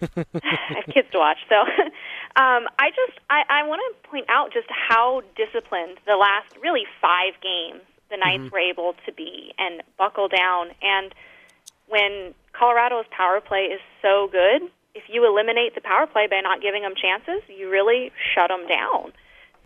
I 0.44 0.74
have 0.74 0.84
kids 0.92 1.08
to 1.12 1.18
watch. 1.18 1.38
So 1.48 1.54
um, 2.36 2.68
I 2.78 2.90
just 2.90 3.18
I, 3.30 3.42
I 3.48 3.62
want 3.66 3.80
to 3.80 3.94
point 4.08 4.26
out 4.28 4.52
just 4.52 4.68
how 4.68 5.22
disciplined 5.36 5.98
the 6.06 6.16
last 6.16 6.54
really 6.60 6.84
five 7.00 7.34
games 7.40 7.82
the 8.12 8.18
Knights 8.18 8.44
Mhm. 8.44 8.52
were 8.52 8.58
able 8.58 8.92
to 9.06 9.12
be 9.12 9.54
and 9.58 9.82
buckle 9.96 10.28
down. 10.28 10.70
And 10.82 11.14
when 11.88 12.34
Colorado's 12.52 13.06
power 13.08 13.40
play 13.40 13.66
is 13.66 13.80
so 14.00 14.28
good, 14.28 14.70
if 14.94 15.08
you 15.08 15.24
eliminate 15.24 15.74
the 15.74 15.80
power 15.80 16.06
play 16.06 16.26
by 16.26 16.40
not 16.40 16.60
giving 16.60 16.82
them 16.82 16.94
chances, 16.94 17.42
you 17.48 17.70
really 17.70 18.12
shut 18.34 18.48
them 18.48 18.66
down. 18.66 19.12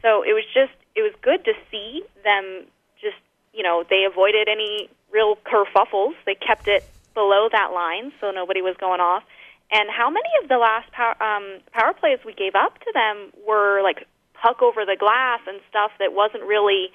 So 0.00 0.22
it 0.22 0.32
was 0.32 0.44
just 0.54 0.72
it 0.94 1.02
was 1.02 1.12
good 1.20 1.44
to 1.44 1.54
see 1.70 2.04
them 2.22 2.66
just 3.00 3.18
you 3.52 3.62
know 3.62 3.82
they 3.82 4.04
avoided 4.04 4.48
any 4.48 4.88
real 5.10 5.36
kerfuffles. 5.36 6.14
They 6.24 6.36
kept 6.36 6.68
it 6.68 6.84
below 7.14 7.48
that 7.50 7.72
line, 7.72 8.12
so 8.20 8.30
nobody 8.30 8.62
was 8.62 8.76
going 8.76 9.00
off. 9.00 9.24
And 9.72 9.90
how 9.90 10.08
many 10.10 10.28
of 10.42 10.48
the 10.48 10.58
last 10.58 10.92
power, 10.92 11.20
um, 11.20 11.58
power 11.72 11.92
plays 11.92 12.20
we 12.24 12.34
gave 12.34 12.54
up 12.54 12.78
to 12.80 12.92
them 12.92 13.32
were 13.44 13.82
like 13.82 14.06
puck 14.34 14.62
over 14.62 14.84
the 14.84 14.96
glass 14.96 15.40
and 15.46 15.60
stuff 15.68 15.90
that 15.98 16.12
wasn't 16.12 16.44
really 16.44 16.92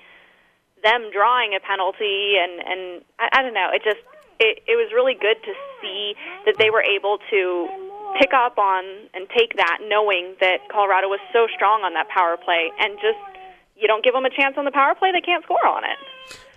them 0.84 1.10
drawing 1.14 1.54
a 1.56 1.60
penalty 1.60 2.36
and 2.40 2.60
and 2.66 2.82
I, 3.20 3.40
I 3.40 3.42
don't 3.42 3.54
know 3.54 3.70
it 3.74 3.84
just 3.84 4.02
it, 4.40 4.64
it 4.68 4.76
was 4.76 4.90
really 4.94 5.14
good 5.14 5.38
to 5.46 5.54
see 5.82 6.14
that 6.46 6.56
they 6.58 6.70
were 6.70 6.82
able 6.82 7.20
to 7.30 7.70
pick 8.20 8.34
up 8.34 8.58
on 8.58 8.84
and 9.14 9.28
take 9.30 9.56
that 9.58 9.80
knowing 9.88 10.36
that 10.42 10.68
Colorado 10.72 11.08
was 11.08 11.20
so 11.32 11.48
strong 11.56 11.84
on 11.84 11.94
that 11.94 12.10
power 12.10 12.38
play 12.38 12.72
and 12.80 12.96
just 12.96 13.20
you 13.78 13.88
don't 13.88 14.04
give 14.04 14.14
them 14.14 14.26
a 14.26 14.30
chance 14.30 14.56
on 14.58 14.66
the 14.66 14.72
power 14.72 14.96
play 14.96 15.12
they 15.12 15.22
can't 15.22 15.44
score 15.44 15.66
on 15.68 15.84
it 15.84 15.98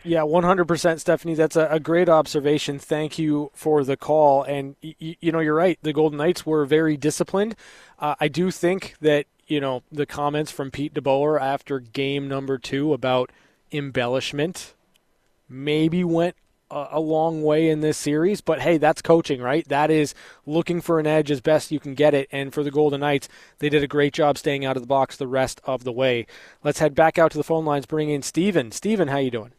Yeah, 0.06 0.20
100%, 0.20 1.00
Stephanie. 1.00 1.32
That's 1.34 1.56
a, 1.56 1.66
a 1.70 1.80
great 1.80 2.10
observation. 2.10 2.78
Thank 2.78 3.18
you 3.18 3.50
for 3.54 3.84
the 3.84 3.96
call. 3.96 4.42
And, 4.42 4.76
y- 4.82 5.16
you 5.18 5.32
know, 5.32 5.40
you're 5.40 5.54
right. 5.54 5.78
The 5.80 5.94
Golden 5.94 6.18
Knights 6.18 6.44
were 6.44 6.66
very 6.66 6.98
disciplined. 6.98 7.56
Uh, 7.98 8.14
I 8.20 8.28
do 8.28 8.50
think 8.50 8.96
that, 9.00 9.24
you 9.46 9.60
know, 9.60 9.82
the 9.90 10.04
comments 10.04 10.50
from 10.50 10.70
Pete 10.70 10.92
DeBoer 10.92 11.40
after 11.40 11.80
game 11.80 12.28
number 12.28 12.58
two 12.58 12.92
about 12.92 13.30
embellishment 13.74 14.74
maybe 15.48 16.04
went 16.04 16.36
a, 16.70 16.88
a 16.92 17.00
long 17.00 17.42
way 17.42 17.68
in 17.68 17.80
this 17.80 17.98
series. 17.98 18.40
But, 18.40 18.60
hey, 18.60 18.78
that's 18.78 19.02
coaching, 19.02 19.40
right? 19.40 19.66
That 19.68 19.90
is 19.90 20.14
looking 20.46 20.80
for 20.80 20.98
an 20.98 21.06
edge 21.06 21.30
as 21.30 21.40
best 21.40 21.70
you 21.70 21.80
can 21.80 21.94
get 21.94 22.14
it. 22.14 22.28
And 22.32 22.52
for 22.52 22.62
the 22.62 22.70
Golden 22.70 23.00
Knights, 23.00 23.28
they 23.58 23.68
did 23.68 23.82
a 23.82 23.88
great 23.88 24.12
job 24.12 24.38
staying 24.38 24.64
out 24.64 24.76
of 24.76 24.82
the 24.82 24.86
box 24.86 25.16
the 25.16 25.28
rest 25.28 25.60
of 25.64 25.84
the 25.84 25.92
way. 25.92 26.26
Let's 26.62 26.78
head 26.78 26.94
back 26.94 27.18
out 27.18 27.32
to 27.32 27.38
the 27.38 27.44
phone 27.44 27.64
lines, 27.64 27.86
bring 27.86 28.10
in 28.10 28.22
Steven. 28.22 28.72
Steven, 28.72 29.08
how 29.08 29.18
you 29.18 29.30
doing? 29.30 29.52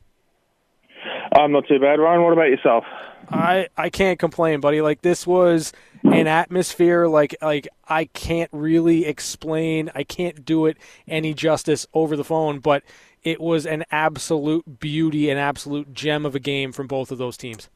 I'm 1.33 1.51
not 1.51 1.67
too 1.67 1.79
bad, 1.79 1.99
Ryan. 1.99 2.23
What 2.23 2.33
about 2.33 2.49
yourself? 2.49 2.85
I 3.29 3.67
I 3.75 3.89
can't 3.89 4.19
complain, 4.19 4.59
buddy. 4.59 4.81
Like 4.81 5.01
this 5.01 5.25
was 5.25 5.73
an 6.03 6.27
atmosphere 6.27 7.07
like 7.07 7.35
like 7.41 7.67
I 7.87 8.05
can't 8.05 8.49
really 8.53 9.05
explain. 9.05 9.91
I 9.95 10.03
can't 10.03 10.45
do 10.45 10.67
it 10.67 10.77
any 11.07 11.33
justice 11.33 11.87
over 11.93 12.15
the 12.15 12.23
phone, 12.23 12.59
but 12.59 12.83
it 13.25 13.41
was 13.41 13.65
an 13.65 13.83
absolute 13.91 14.79
beauty, 14.79 15.29
an 15.29 15.37
absolute 15.37 15.93
gem 15.93 16.25
of 16.25 16.35
a 16.35 16.39
game 16.39 16.71
from 16.71 16.87
both 16.87 17.11
of 17.11 17.17
those 17.17 17.35
teams. 17.35 17.67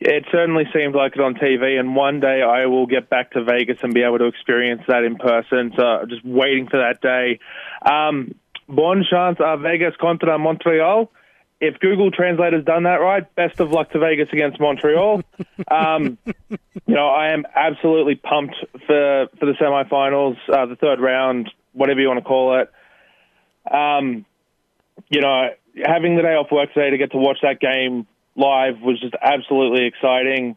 It 0.00 0.24
certainly 0.32 0.64
seemed 0.74 0.94
like 0.94 1.12
it 1.14 1.20
on 1.20 1.34
TV, 1.34 1.78
and 1.78 1.94
one 1.94 2.20
day 2.20 2.40
I 2.40 2.64
will 2.64 2.86
get 2.86 3.10
back 3.10 3.32
to 3.32 3.44
Vegas 3.44 3.76
and 3.82 3.92
be 3.92 4.02
able 4.02 4.16
to 4.18 4.24
experience 4.24 4.80
that 4.88 5.04
in 5.04 5.16
person. 5.16 5.74
So 5.76 5.82
I'm 5.82 6.08
just 6.08 6.24
waiting 6.24 6.68
for 6.68 6.78
that 6.78 7.02
day. 7.02 7.38
Um, 7.84 8.34
bonne 8.66 9.04
chance 9.08 9.38
à 9.38 9.60
Vegas 9.60 9.94
contra 10.00 10.38
Montreal. 10.38 11.12
If 11.60 11.78
Google 11.80 12.10
Translate 12.10 12.54
has 12.54 12.64
done 12.64 12.84
that 12.84 13.02
right, 13.02 13.22
best 13.34 13.60
of 13.60 13.72
luck 13.72 13.90
to 13.90 13.98
Vegas 13.98 14.30
against 14.32 14.58
Montreal. 14.58 15.22
um, 15.70 16.16
you 16.48 16.94
know, 16.94 17.08
I 17.08 17.32
am 17.34 17.44
absolutely 17.54 18.14
pumped 18.14 18.56
for 18.86 19.26
for 19.38 19.44
the 19.44 19.52
semifinals, 19.60 20.38
uh, 20.50 20.64
the 20.64 20.76
third 20.76 21.00
round, 21.00 21.50
whatever 21.74 22.00
you 22.00 22.08
want 22.08 22.20
to 22.20 22.24
call 22.24 22.58
it. 22.58 22.70
Um, 23.70 24.24
you 25.08 25.20
know, 25.20 25.50
having 25.84 26.16
the 26.16 26.22
day 26.22 26.34
off 26.34 26.50
work 26.50 26.72
today 26.74 26.90
to 26.90 26.98
get 26.98 27.12
to 27.12 27.18
watch 27.18 27.38
that 27.42 27.60
game 27.60 28.06
live 28.36 28.80
was 28.80 29.00
just 29.00 29.14
absolutely 29.20 29.86
exciting. 29.86 30.56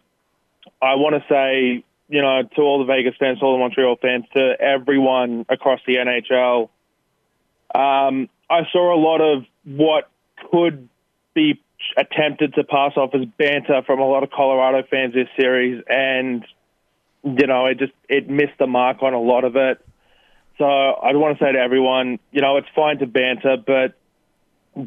I 0.82 0.96
want 0.96 1.16
to 1.16 1.26
say, 1.30 1.84
you 2.10 2.22
know, 2.22 2.44
to 2.56 2.62
all 2.62 2.80
the 2.80 2.86
Vegas 2.86 3.16
fans, 3.20 3.40
all 3.42 3.54
the 3.54 3.60
Montreal 3.60 3.98
fans, 4.02 4.26
to 4.36 4.54
everyone 4.60 5.46
across 5.50 5.80
the 5.86 5.96
NHL, 5.96 6.70
um, 7.76 8.30
I 8.50 8.62
saw 8.72 8.96
a 8.96 9.00
lot 9.00 9.22
of 9.22 9.46
what 9.64 10.10
could 10.52 10.88
be 11.34 11.60
attempted 11.98 12.54
to 12.56 12.64
pass 12.64 12.94
off 12.96 13.14
as 13.14 13.26
banter 13.38 13.82
from 13.86 14.00
a 14.00 14.06
lot 14.06 14.24
of 14.24 14.30
Colorado 14.32 14.86
fans 14.90 15.14
this 15.14 15.28
series, 15.38 15.84
and 15.88 16.46
you 17.24 17.48
know, 17.48 17.66
it 17.66 17.80
just 17.80 17.94
it 18.10 18.30
missed 18.30 18.58
the 18.60 18.68
mark 18.68 19.02
on 19.02 19.14
a 19.14 19.20
lot 19.20 19.44
of 19.44 19.56
it. 19.56 19.84
So 20.58 20.66
I 20.66 21.14
want 21.14 21.38
to 21.40 21.44
say 21.44 21.52
to 21.52 21.60
everyone, 21.60 22.20
you 22.32 22.42
know, 22.42 22.58
it's 22.58 22.68
fine 22.76 23.00
to 23.00 23.08
banter, 23.08 23.58
but 23.58 23.96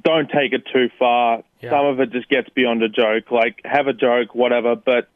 don't 0.02 0.28
take 0.30 0.52
it 0.52 0.64
too 0.72 0.90
far. 0.98 1.42
Some 1.62 1.86
of 1.86 2.00
it 2.00 2.12
just 2.12 2.28
gets 2.28 2.48
beyond 2.50 2.82
a 2.82 2.88
joke. 2.88 3.30
Like 3.30 3.60
have 3.64 3.86
a 3.88 3.92
joke, 3.92 4.34
whatever, 4.34 4.76
but 4.76 5.08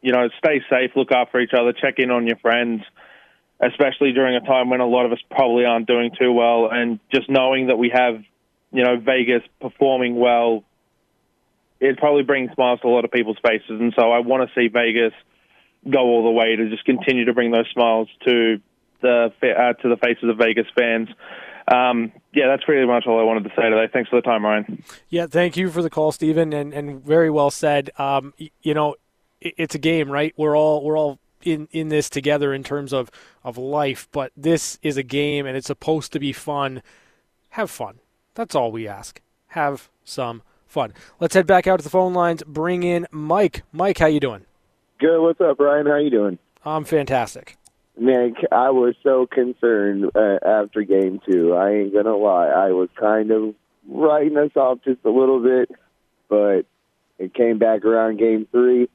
you 0.00 0.12
know, 0.12 0.28
stay 0.38 0.60
safe, 0.68 0.90
look 0.96 1.12
after 1.12 1.40
each 1.40 1.52
other, 1.56 1.72
check 1.72 1.94
in 1.98 2.10
on 2.10 2.26
your 2.26 2.36
friends, 2.38 2.82
especially 3.60 4.12
during 4.12 4.34
a 4.34 4.40
time 4.40 4.68
when 4.68 4.80
a 4.80 4.86
lot 4.86 5.06
of 5.06 5.12
us 5.12 5.20
probably 5.30 5.64
aren't 5.64 5.86
doing 5.86 6.10
too 6.18 6.32
well. 6.32 6.68
And 6.70 6.98
just 7.14 7.30
knowing 7.30 7.68
that 7.68 7.76
we 7.76 7.92
have, 7.94 8.20
you 8.72 8.82
know, 8.82 8.98
Vegas 8.98 9.42
performing 9.60 10.16
well, 10.16 10.64
it 11.78 11.98
probably 11.98 12.24
brings 12.24 12.52
smiles 12.54 12.80
to 12.80 12.88
a 12.88 12.90
lot 12.90 13.04
of 13.04 13.12
people's 13.12 13.38
faces. 13.46 13.80
And 13.80 13.94
so 13.96 14.10
I 14.10 14.18
want 14.18 14.48
to 14.48 14.54
see 14.60 14.68
Vegas 14.68 15.12
go 15.88 16.00
all 16.00 16.24
the 16.24 16.30
way 16.30 16.56
to 16.56 16.68
just 16.68 16.84
continue 16.84 17.26
to 17.26 17.32
bring 17.32 17.52
those 17.52 17.68
smiles 17.72 18.08
to 18.26 18.60
the 19.02 19.32
uh, 19.42 19.72
to 19.82 19.88
the 19.88 19.96
faces 19.96 20.28
of 20.28 20.38
Vegas 20.38 20.66
fans. 20.76 21.08
Um, 21.72 22.12
yeah, 22.34 22.48
that's 22.48 22.64
pretty 22.64 22.86
much 22.86 23.04
all 23.06 23.20
I 23.20 23.22
wanted 23.22 23.44
to 23.44 23.50
say 23.50 23.62
today. 23.62 23.88
Thanks 23.92 24.10
for 24.10 24.16
the 24.16 24.22
time, 24.22 24.44
Ryan. 24.44 24.82
Yeah, 25.10 25.26
thank 25.26 25.56
you 25.56 25.70
for 25.70 25.80
the 25.80 25.90
call, 25.90 26.10
Stephen, 26.10 26.52
and, 26.52 26.74
and 26.74 27.04
very 27.04 27.30
well 27.30 27.50
said. 27.50 27.90
Um, 27.98 28.34
you 28.62 28.74
know, 28.74 28.96
it's 29.40 29.74
a 29.74 29.78
game, 29.78 30.10
right? 30.10 30.34
We're 30.36 30.56
all 30.56 30.84
we're 30.84 30.98
all 30.98 31.18
in, 31.42 31.68
in 31.70 31.88
this 31.88 32.08
together 32.08 32.52
in 32.52 32.62
terms 32.62 32.92
of, 32.92 33.10
of 33.44 33.58
life, 33.58 34.08
but 34.12 34.32
this 34.36 34.78
is 34.82 34.96
a 34.96 35.02
game 35.02 35.46
and 35.46 35.56
it's 35.56 35.66
supposed 35.66 36.12
to 36.12 36.18
be 36.18 36.32
fun. 36.32 36.82
Have 37.50 37.70
fun. 37.70 37.98
That's 38.34 38.54
all 38.54 38.72
we 38.72 38.88
ask. 38.88 39.20
Have 39.48 39.90
some 40.04 40.42
fun. 40.66 40.94
Let's 41.20 41.34
head 41.34 41.46
back 41.46 41.66
out 41.66 41.78
to 41.78 41.84
the 41.84 41.90
phone 41.90 42.14
lines. 42.14 42.42
Bring 42.46 42.82
in 42.82 43.06
Mike. 43.10 43.62
Mike, 43.72 43.98
how 43.98 44.06
you 44.06 44.20
doing? 44.20 44.46
Good. 44.98 45.20
What's 45.20 45.40
up, 45.40 45.58
Ryan? 45.58 45.86
How 45.86 45.96
you 45.96 46.10
doing? 46.10 46.38
I'm 46.64 46.84
fantastic. 46.84 47.56
Man, 47.98 48.34
I 48.50 48.70
was 48.70 48.94
so 49.02 49.26
concerned 49.26 50.10
uh, 50.14 50.38
after 50.44 50.82
game 50.82 51.20
two. 51.26 51.54
I 51.54 51.72
ain't 51.72 51.92
gonna 51.92 52.16
lie. 52.16 52.48
I 52.48 52.72
was 52.72 52.88
kind 52.98 53.30
of 53.30 53.54
writing 53.86 54.36
us 54.38 54.56
off 54.56 54.78
just 54.84 55.04
a 55.04 55.10
little 55.10 55.42
bit, 55.42 55.70
but 56.28 56.62
it 57.18 57.34
came 57.34 57.58
back 57.58 57.84
around 57.84 58.18
game 58.18 58.46
three. 58.50 58.88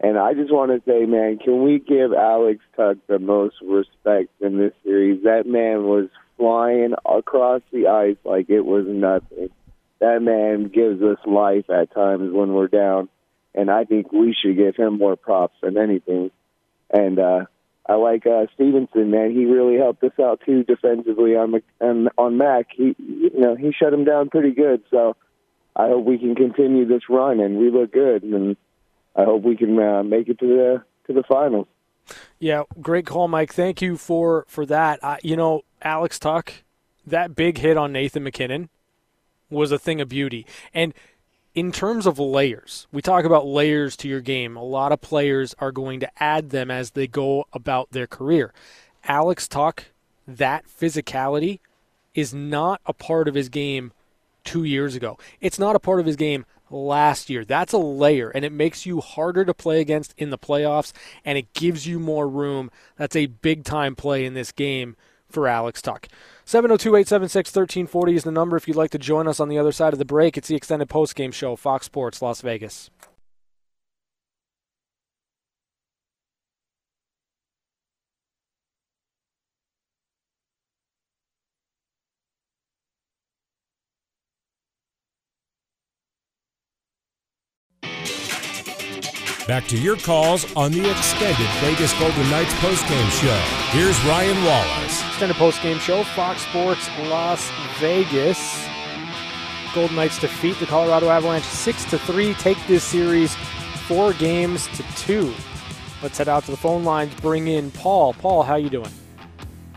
And 0.00 0.18
I 0.18 0.34
just 0.34 0.52
want 0.52 0.72
to 0.72 0.82
say, 0.90 1.06
man, 1.06 1.38
can 1.38 1.62
we 1.62 1.78
give 1.78 2.12
Alex 2.12 2.60
Tuch 2.76 2.98
the 3.06 3.20
most 3.20 3.54
respect 3.62 4.30
in 4.40 4.58
this 4.58 4.72
series? 4.82 5.22
That 5.22 5.46
man 5.46 5.84
was 5.84 6.08
flying 6.36 6.92
across 7.06 7.62
the 7.72 7.86
ice 7.86 8.16
like 8.24 8.50
it 8.50 8.62
was 8.62 8.84
nothing. 8.86 9.50
That 10.00 10.20
man 10.20 10.68
gives 10.68 11.00
us 11.02 11.18
life 11.24 11.70
at 11.70 11.94
times 11.94 12.32
when 12.32 12.52
we're 12.52 12.66
down, 12.66 13.08
and 13.54 13.70
I 13.70 13.84
think 13.84 14.12
we 14.12 14.34
should 14.34 14.56
give 14.56 14.74
him 14.74 14.98
more 14.98 15.14
props 15.16 15.54
than 15.62 15.78
anything. 15.78 16.32
And 16.90 17.18
uh, 17.20 17.44
I 17.86 17.94
like 17.94 18.26
uh, 18.26 18.46
Stephenson, 18.54 19.10
man. 19.10 19.32
He 19.32 19.44
really 19.44 19.76
helped 19.76 20.04
us 20.04 20.12
out 20.20 20.40
too 20.46 20.62
defensively 20.62 21.34
on 21.36 21.60
on, 21.80 22.08
on 22.16 22.38
Mac. 22.38 22.68
He, 22.74 22.94
you 22.98 23.30
know, 23.34 23.56
he 23.56 23.72
shut 23.72 23.92
him 23.92 24.04
down 24.04 24.30
pretty 24.30 24.52
good. 24.52 24.82
So 24.90 25.16
I 25.74 25.88
hope 25.88 26.04
we 26.04 26.18
can 26.18 26.34
continue 26.34 26.86
this 26.86 27.02
run 27.08 27.40
and 27.40 27.58
we 27.58 27.70
look 27.70 27.92
good, 27.92 28.22
and 28.22 28.56
I 29.16 29.24
hope 29.24 29.42
we 29.42 29.56
can 29.56 29.78
uh, 29.78 30.02
make 30.02 30.28
it 30.28 30.38
to 30.38 30.46
the 30.46 30.84
to 31.06 31.12
the 31.12 31.24
finals. 31.28 31.66
Yeah, 32.38 32.64
great 32.80 33.06
call, 33.06 33.28
Mike. 33.28 33.52
Thank 33.52 33.82
you 33.82 33.96
for 33.96 34.44
for 34.48 34.64
that. 34.66 35.02
Uh, 35.02 35.16
you 35.22 35.36
know, 35.36 35.62
Alex 35.82 36.18
Tuch, 36.18 36.62
that 37.06 37.34
big 37.34 37.58
hit 37.58 37.76
on 37.76 37.92
Nathan 37.92 38.22
MacKinnon 38.22 38.68
was 39.50 39.70
a 39.70 39.78
thing 39.78 40.00
of 40.00 40.08
beauty. 40.08 40.46
And 40.72 40.94
in 41.54 41.70
terms 41.70 42.06
of 42.06 42.18
layers, 42.18 42.86
we 42.92 43.02
talk 43.02 43.24
about 43.24 43.46
layers 43.46 43.96
to 43.98 44.08
your 44.08 44.20
game. 44.20 44.56
A 44.56 44.64
lot 44.64 44.92
of 44.92 45.00
players 45.00 45.54
are 45.58 45.72
going 45.72 46.00
to 46.00 46.22
add 46.22 46.50
them 46.50 46.70
as 46.70 46.92
they 46.92 47.06
go 47.06 47.46
about 47.52 47.90
their 47.92 48.06
career. 48.06 48.52
Alex 49.04 49.48
Tuch, 49.48 49.84
that 50.26 50.64
physicality 50.66 51.60
is 52.14 52.32
not 52.32 52.80
a 52.86 52.92
part 52.92 53.28
of 53.28 53.34
his 53.34 53.48
game 53.48 53.92
two 54.44 54.64
years 54.64 54.94
ago. 54.94 55.18
It's 55.40 55.58
not 55.58 55.76
a 55.76 55.80
part 55.80 56.00
of 56.00 56.06
his 56.06 56.16
game 56.16 56.46
last 56.70 57.28
year. 57.28 57.44
That's 57.44 57.72
a 57.72 57.78
layer, 57.78 58.30
and 58.30 58.44
it 58.44 58.52
makes 58.52 58.86
you 58.86 59.00
harder 59.00 59.44
to 59.44 59.54
play 59.54 59.80
against 59.80 60.14
in 60.16 60.30
the 60.30 60.38
playoffs, 60.38 60.92
and 61.24 61.36
it 61.36 61.52
gives 61.52 61.86
you 61.86 61.98
more 61.98 62.28
room. 62.28 62.70
That's 62.96 63.16
a 63.16 63.26
big 63.26 63.64
time 63.64 63.94
play 63.94 64.24
in 64.24 64.34
this 64.34 64.52
game 64.52 64.96
for 65.28 65.48
Alex 65.48 65.82
Tuch. 65.82 66.08
702 66.44 66.96
876 66.96 67.50
1340 67.50 68.14
is 68.16 68.24
the 68.24 68.32
number 68.32 68.56
if 68.56 68.66
you'd 68.66 68.76
like 68.76 68.90
to 68.90 68.98
join 68.98 69.28
us 69.28 69.38
on 69.38 69.48
the 69.48 69.58
other 69.58 69.70
side 69.70 69.92
of 69.92 69.98
the 69.98 70.04
break. 70.04 70.36
It's 70.36 70.48
the 70.48 70.56
extended 70.56 70.88
postgame 70.88 71.32
show, 71.32 71.54
Fox 71.54 71.86
Sports 71.86 72.20
Las 72.20 72.40
Vegas. 72.40 72.90
Back 89.52 89.68
to 89.68 89.76
your 89.76 89.98
calls 89.98 90.50
on 90.56 90.72
the 90.72 90.90
extended 90.90 91.46
Vegas 91.60 91.92
Golden 91.98 92.30
Knights 92.30 92.54
postgame 92.54 93.10
show. 93.20 93.78
Here's 93.78 94.02
Ryan 94.04 94.42
Wallace. 94.46 95.06
Extended 95.08 95.36
postgame 95.36 95.78
show, 95.78 96.04
Fox 96.04 96.40
Sports 96.40 96.88
Las 97.00 97.50
Vegas. 97.78 98.66
Golden 99.74 99.94
Knights 99.94 100.18
defeat 100.18 100.58
the 100.58 100.64
Colorado 100.64 101.10
Avalanche 101.10 101.44
6 101.44 101.84
to 101.90 101.98
3. 101.98 102.32
Take 102.32 102.56
this 102.66 102.82
series 102.82 103.34
four 103.86 104.14
games 104.14 104.68
to 104.68 104.82
two. 104.96 105.34
Let's 106.02 106.16
head 106.16 106.28
out 106.28 106.44
to 106.44 106.50
the 106.50 106.56
phone 106.56 106.84
lines. 106.84 107.14
Bring 107.16 107.48
in 107.48 107.70
Paul. 107.72 108.14
Paul, 108.14 108.44
how 108.44 108.56
you 108.56 108.70
doing? 108.70 108.90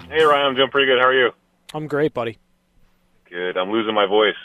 Hey 0.10 0.24
Ryan, 0.24 0.46
I'm 0.46 0.56
doing 0.56 0.70
pretty 0.70 0.88
good. 0.88 1.02
How 1.02 1.08
are 1.08 1.14
you? 1.14 1.32
I'm 1.74 1.88
great, 1.88 2.14
buddy. 2.14 2.38
Good. 3.30 3.58
I'm 3.58 3.72
losing 3.72 3.94
my 3.94 4.06
voice. 4.06 4.38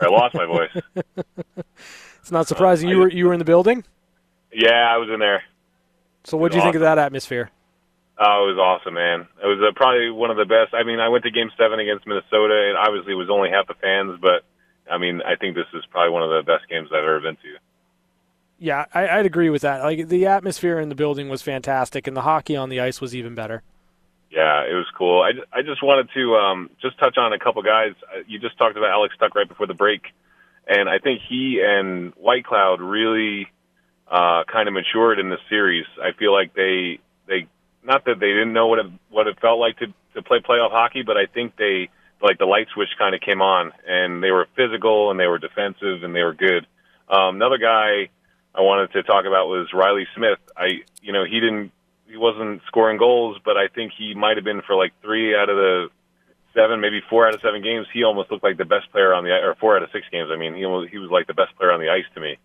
I 0.00 0.06
lost 0.06 0.34
my 0.34 0.46
voice. 0.46 0.82
It's 2.28 2.32
not 2.32 2.46
surprising 2.46 2.90
you 2.90 2.98
were 2.98 3.08
you 3.10 3.24
were 3.24 3.32
in 3.32 3.38
the 3.38 3.44
building. 3.46 3.84
Yeah, 4.52 4.88
I 4.88 4.96
was 4.96 5.08
in 5.12 5.20
there. 5.20 5.42
So 6.24 6.36
what 6.36 6.52
do 6.52 6.58
you 6.58 6.62
think 6.62 6.74
of 6.74 6.82
that 6.82 6.98
atmosphere? 6.98 7.50
Oh, 8.18 8.48
it 8.48 8.56
was 8.56 8.58
awesome, 8.58 8.94
man. 8.94 9.28
It 9.42 9.46
was 9.46 9.60
uh, 9.62 9.72
probably 9.76 10.10
one 10.10 10.30
of 10.30 10.36
the 10.36 10.44
best. 10.44 10.74
I 10.74 10.82
mean, 10.82 10.98
I 10.98 11.08
went 11.08 11.24
to 11.24 11.30
Game 11.30 11.50
Seven 11.56 11.78
against 11.78 12.06
Minnesota, 12.06 12.66
and 12.68 12.76
obviously 12.76 13.12
it 13.12 13.16
was 13.16 13.30
only 13.30 13.48
half 13.50 13.68
the 13.68 13.74
fans, 13.74 14.18
but 14.20 14.42
I 14.90 14.98
mean, 14.98 15.22
I 15.22 15.36
think 15.36 15.54
this 15.54 15.66
is 15.72 15.84
probably 15.90 16.10
one 16.10 16.22
of 16.24 16.30
the 16.30 16.42
best 16.42 16.68
games 16.68 16.88
I've 16.90 17.04
ever 17.04 17.20
been 17.20 17.36
to. 17.36 17.58
Yeah, 18.58 18.86
I, 18.92 19.08
I'd 19.08 19.26
agree 19.26 19.50
with 19.50 19.62
that. 19.62 19.82
Like 19.82 20.08
the 20.08 20.26
atmosphere 20.26 20.80
in 20.80 20.88
the 20.88 20.96
building 20.96 21.28
was 21.28 21.42
fantastic, 21.42 22.08
and 22.08 22.16
the 22.16 22.22
hockey 22.22 22.56
on 22.56 22.70
the 22.70 22.80
ice 22.80 23.00
was 23.00 23.14
even 23.14 23.36
better. 23.36 23.62
Yeah, 24.30 24.64
it 24.64 24.74
was 24.74 24.86
cool. 24.96 25.22
I, 25.22 25.30
I 25.56 25.62
just 25.62 25.82
wanted 25.82 26.10
to 26.14 26.34
um, 26.36 26.70
just 26.82 26.98
touch 26.98 27.16
on 27.16 27.32
a 27.32 27.38
couple 27.38 27.62
guys. 27.62 27.94
Uh, 28.12 28.22
You 28.26 28.38
just 28.40 28.58
talked 28.58 28.76
about 28.76 28.90
Alex 28.90 29.14
Tuch 29.18 29.32
right 29.34 29.48
before 29.48 29.66
the 29.68 29.74
break, 29.74 30.02
and 30.66 30.88
I 30.88 30.98
think 30.98 31.20
he 31.28 31.62
and 31.64 32.12
Whitecloud 32.16 32.78
really 32.80 33.46
uh, 34.10 34.44
kind 34.50 34.68
of 34.68 34.74
matured 34.74 35.18
in 35.18 35.30
this 35.30 35.40
series. 35.48 35.86
I 36.02 36.12
feel 36.12 36.32
like 36.32 36.54
they 36.54 36.98
they 37.26 37.46
not 37.84 38.04
that 38.06 38.20
they 38.20 38.28
didn't 38.28 38.52
know 38.52 38.66
what 38.66 38.78
it 38.78 38.86
what 39.10 39.26
it 39.26 39.38
felt 39.40 39.58
like 39.58 39.78
to 39.78 39.86
to 40.14 40.22
play 40.22 40.38
playoff 40.40 40.70
hockey, 40.70 41.02
but 41.02 41.16
I 41.16 41.26
think 41.26 41.56
they 41.56 41.90
like 42.22 42.38
the 42.38 42.46
light 42.46 42.66
switch 42.74 42.88
kind 42.98 43.14
of 43.14 43.20
came 43.20 43.42
on, 43.42 43.72
and 43.86 44.22
they 44.22 44.30
were 44.30 44.46
physical 44.56 45.10
and 45.10 45.20
they 45.20 45.26
were 45.26 45.38
defensive 45.38 46.02
and 46.02 46.14
they 46.14 46.22
were 46.22 46.34
good. 46.34 46.66
Um, 47.08 47.36
another 47.36 47.58
guy 47.58 48.10
I 48.54 48.60
wanted 48.60 48.92
to 48.92 49.02
talk 49.02 49.24
about 49.24 49.48
was 49.48 49.68
Riley 49.72 50.06
Smith. 50.16 50.38
I 50.56 50.82
you 51.02 51.12
know 51.12 51.24
he 51.24 51.40
didn't 51.40 51.72
he 52.06 52.16
wasn't 52.16 52.62
scoring 52.66 52.98
goals, 52.98 53.38
but 53.44 53.56
I 53.56 53.68
think 53.68 53.92
he 53.96 54.14
might 54.14 54.36
have 54.36 54.44
been 54.44 54.62
for 54.62 54.74
like 54.74 54.92
three 55.02 55.36
out 55.36 55.50
of 55.50 55.56
the 55.56 55.88
seven, 56.54 56.80
maybe 56.80 57.00
four 57.08 57.28
out 57.28 57.34
of 57.34 57.40
seven 57.40 57.62
games. 57.62 57.86
He 57.92 58.04
almost 58.04 58.30
looked 58.30 58.42
like 58.42 58.56
the 58.56 58.64
best 58.64 58.90
player 58.90 59.14
on 59.14 59.24
the 59.24 59.30
or 59.30 59.54
four 59.60 59.76
out 59.76 59.82
of 59.82 59.90
six 59.92 60.06
games. 60.10 60.30
I 60.32 60.36
mean, 60.36 60.54
he 60.54 60.64
almost, 60.64 60.90
he 60.90 60.98
was 60.98 61.10
like 61.10 61.26
the 61.26 61.34
best 61.34 61.54
player 61.56 61.70
on 61.70 61.80
the 61.80 61.90
ice 61.90 62.08
to 62.14 62.20
me. 62.20 62.38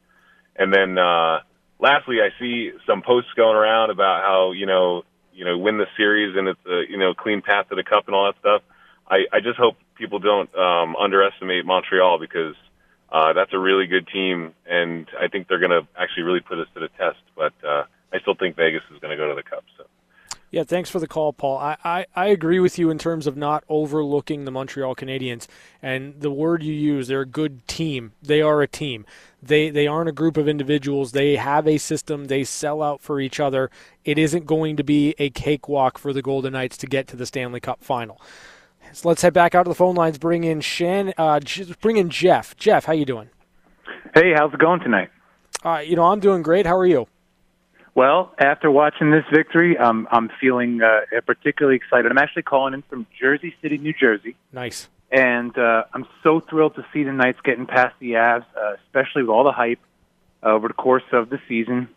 And 0.55 0.71
then 0.73 0.97
uh, 0.97 1.39
lastly, 1.83 2.21
I 2.21 2.29
see 2.39 2.71
some 2.87 3.03
posts 3.03 3.31
going 3.35 3.55
around 3.55 3.91
about 3.91 4.23
how 4.23 4.53
you 4.53 4.65
know 4.65 5.03
you 5.33 5.45
know 5.45 5.57
win 5.57 5.77
the 5.77 5.87
series 5.95 6.35
and 6.35 6.47
it's 6.47 6.65
a 6.65 6.83
you 6.89 6.97
know 6.97 7.13
clean 7.13 7.41
path 7.41 7.69
to 7.69 7.75
the 7.75 7.83
cup 7.83 8.07
and 8.07 8.15
all 8.15 8.25
that 8.25 8.39
stuff. 8.39 8.61
I, 9.07 9.25
I 9.31 9.41
just 9.41 9.59
hope 9.59 9.75
people 9.95 10.19
don't 10.19 10.49
um, 10.55 10.95
underestimate 10.95 11.65
Montreal 11.65 12.17
because 12.17 12.55
uh, 13.11 13.33
that's 13.33 13.53
a 13.53 13.59
really 13.59 13.85
good 13.85 14.07
team, 14.07 14.53
and 14.65 15.07
I 15.19 15.27
think 15.27 15.47
they're 15.47 15.59
going 15.59 15.71
to 15.71 15.85
actually 15.99 16.23
really 16.23 16.39
put 16.39 16.57
us 16.57 16.67
to 16.73 16.79
the 16.79 16.87
test. 16.97 17.19
But 17.35 17.53
uh, 17.67 17.83
I 18.13 18.19
still 18.21 18.33
think 18.33 18.55
Vegas 18.55 18.81
is 18.93 18.99
going 18.99 19.11
to 19.11 19.17
go 19.17 19.27
to 19.27 19.35
the 19.35 19.43
Cup. 19.43 19.65
So. 19.77 19.83
Yeah, 20.53 20.63
thanks 20.63 20.91
for 20.91 20.99
the 20.99 21.07
call, 21.07 21.33
Paul. 21.33 21.57
I, 21.57 21.77
I, 21.83 22.05
I 22.15 22.27
agree 22.27 22.59
with 22.59 22.77
you 22.77 22.91
in 22.91 22.99
terms 22.99 23.25
of 23.25 23.35
not 23.35 23.63
overlooking 23.69 24.45
the 24.45 24.51
Montreal 24.51 24.93
Canadiens. 24.93 25.47
And 25.81 26.21
the 26.21 26.29
word 26.29 26.61
you 26.61 26.75
use, 26.75 27.07
they're 27.07 27.21
a 27.21 27.25
good 27.25 27.67
team. 27.67 28.11
They 28.21 28.39
are 28.39 28.61
a 28.61 28.67
team. 28.67 29.07
They 29.41 29.71
they 29.71 29.87
aren't 29.87 30.09
a 30.09 30.11
group 30.11 30.37
of 30.37 30.47
individuals. 30.47 31.11
They 31.11 31.37
have 31.37 31.67
a 31.67 31.79
system. 31.79 32.25
They 32.25 32.43
sell 32.43 32.83
out 32.83 33.01
for 33.01 33.19
each 33.19 33.39
other. 33.39 33.71
It 34.05 34.19
isn't 34.19 34.45
going 34.45 34.77
to 34.77 34.83
be 34.83 35.15
a 35.17 35.31
cakewalk 35.31 35.97
for 35.97 36.13
the 36.13 36.21
Golden 36.21 36.53
Knights 36.53 36.77
to 36.77 36.85
get 36.85 37.07
to 37.07 37.15
the 37.15 37.25
Stanley 37.25 37.59
Cup 37.59 37.83
final. 37.83 38.21
So 38.91 39.09
let's 39.09 39.23
head 39.23 39.33
back 39.33 39.55
out 39.55 39.63
to 39.63 39.69
the 39.69 39.75
phone 39.75 39.95
lines. 39.95 40.19
Bring 40.19 40.43
in 40.43 40.61
Shan. 40.61 41.15
Uh, 41.17 41.39
bring 41.81 41.97
in 41.97 42.11
Jeff. 42.11 42.55
Jeff, 42.57 42.85
how 42.85 42.93
you 42.93 43.05
doing? 43.05 43.31
Hey, 44.13 44.33
how's 44.37 44.53
it 44.53 44.59
going 44.59 44.81
tonight? 44.81 45.09
Uh, 45.65 45.79
you 45.79 45.95
know, 45.95 46.03
I'm 46.03 46.19
doing 46.19 46.43
great. 46.43 46.67
How 46.67 46.77
are 46.77 46.85
you? 46.85 47.07
Well, 47.95 48.33
after 48.39 48.71
watching 48.71 49.11
this 49.11 49.23
victory, 49.31 49.77
um, 49.77 50.07
I'm 50.11 50.29
feeling 50.41 50.81
uh, 50.81 51.01
particularly 51.25 51.75
excited. 51.75 52.11
I'm 52.11 52.17
actually 52.17 52.43
calling 52.43 52.73
in 52.73 52.81
from 52.83 53.05
Jersey 53.19 53.53
City, 53.61 53.77
New 53.77 53.93
Jersey, 53.93 54.35
Nice. 54.51 54.89
and 55.11 55.55
uh, 55.57 55.83
I'm 55.93 56.07
so 56.23 56.39
thrilled 56.39 56.75
to 56.75 56.85
see 56.91 57.03
the 57.03 57.11
Knights 57.11 57.39
getting 57.43 57.67
past 57.67 57.95
the 57.99 58.13
Avs, 58.13 58.45
uh, 58.57 58.75
especially 58.85 59.21
with 59.21 59.29
all 59.29 59.43
the 59.43 59.51
hype 59.51 59.79
uh, 60.41 60.49
over 60.49 60.67
the 60.67 60.73
course 60.73 61.03
of 61.11 61.29
the 61.29 61.39
season 61.47 61.87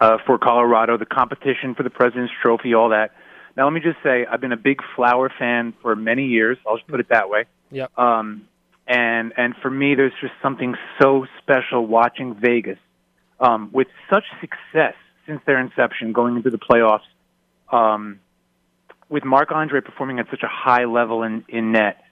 uh, 0.00 0.18
for 0.26 0.38
Colorado, 0.38 0.96
the 0.96 1.06
competition 1.06 1.76
for 1.76 1.84
the 1.84 1.90
President's 1.90 2.32
Trophy, 2.42 2.74
all 2.74 2.88
that. 2.88 3.12
Now, 3.56 3.64
let 3.64 3.72
me 3.72 3.80
just 3.80 4.02
say, 4.02 4.26
I've 4.26 4.40
been 4.40 4.52
a 4.52 4.56
big 4.56 4.80
Flower 4.96 5.32
fan 5.36 5.72
for 5.82 5.94
many 5.94 6.26
years. 6.26 6.58
I'll 6.66 6.76
just 6.76 6.88
put 6.88 7.00
it 7.00 7.08
that 7.10 7.30
way. 7.30 7.44
Yep. 7.70 7.96
Um, 7.98 8.48
and 8.86 9.34
and 9.36 9.54
for 9.60 9.70
me, 9.70 9.94
there's 9.94 10.12
just 10.20 10.32
something 10.42 10.74
so 11.00 11.26
special 11.42 11.86
watching 11.86 12.34
Vegas 12.34 12.78
um, 13.38 13.70
with 13.72 13.88
such 14.08 14.24
success 14.40 14.94
since 15.28 15.40
their 15.46 15.60
inception, 15.60 16.12
going 16.12 16.36
into 16.36 16.50
the 16.50 16.58
playoffs, 16.58 17.06
um, 17.70 18.18
with 19.08 19.24
Marc 19.24 19.52
Andre 19.52 19.80
performing 19.80 20.18
at 20.18 20.26
such 20.30 20.42
a 20.42 20.48
high 20.48 20.86
level 20.86 21.22
in, 21.22 21.44
in 21.48 21.72
net, 21.72 22.02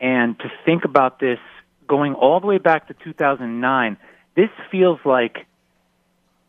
and 0.00 0.38
to 0.40 0.50
think 0.66 0.84
about 0.84 1.18
this 1.20 1.38
going 1.86 2.14
all 2.14 2.40
the 2.40 2.46
way 2.46 2.58
back 2.58 2.88
to 2.88 2.94
2009, 3.04 3.96
this 4.36 4.50
feels 4.70 4.98
like 5.04 5.46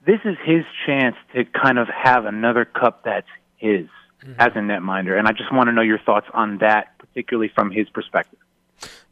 this 0.06 0.20
is 0.26 0.36
his 0.46 0.64
chance 0.86 1.16
to 1.34 1.46
kind 1.46 1.78
of 1.78 1.88
have 1.88 2.26
another 2.26 2.66
cup 2.66 3.04
that's 3.06 3.28
his 3.58 3.88
as 4.40 4.52
a 4.56 4.60
netminder. 4.60 5.18
And 5.18 5.28
I 5.28 5.32
just 5.32 5.54
want 5.54 5.68
to 5.68 5.74
know 5.74 5.82
your 5.82 6.00
thoughts 6.00 6.28
on 6.34 6.60
that, 6.60 6.98
particularly 6.98 7.52
from 7.54 7.72
his 7.72 7.88
perspective. 7.90 8.40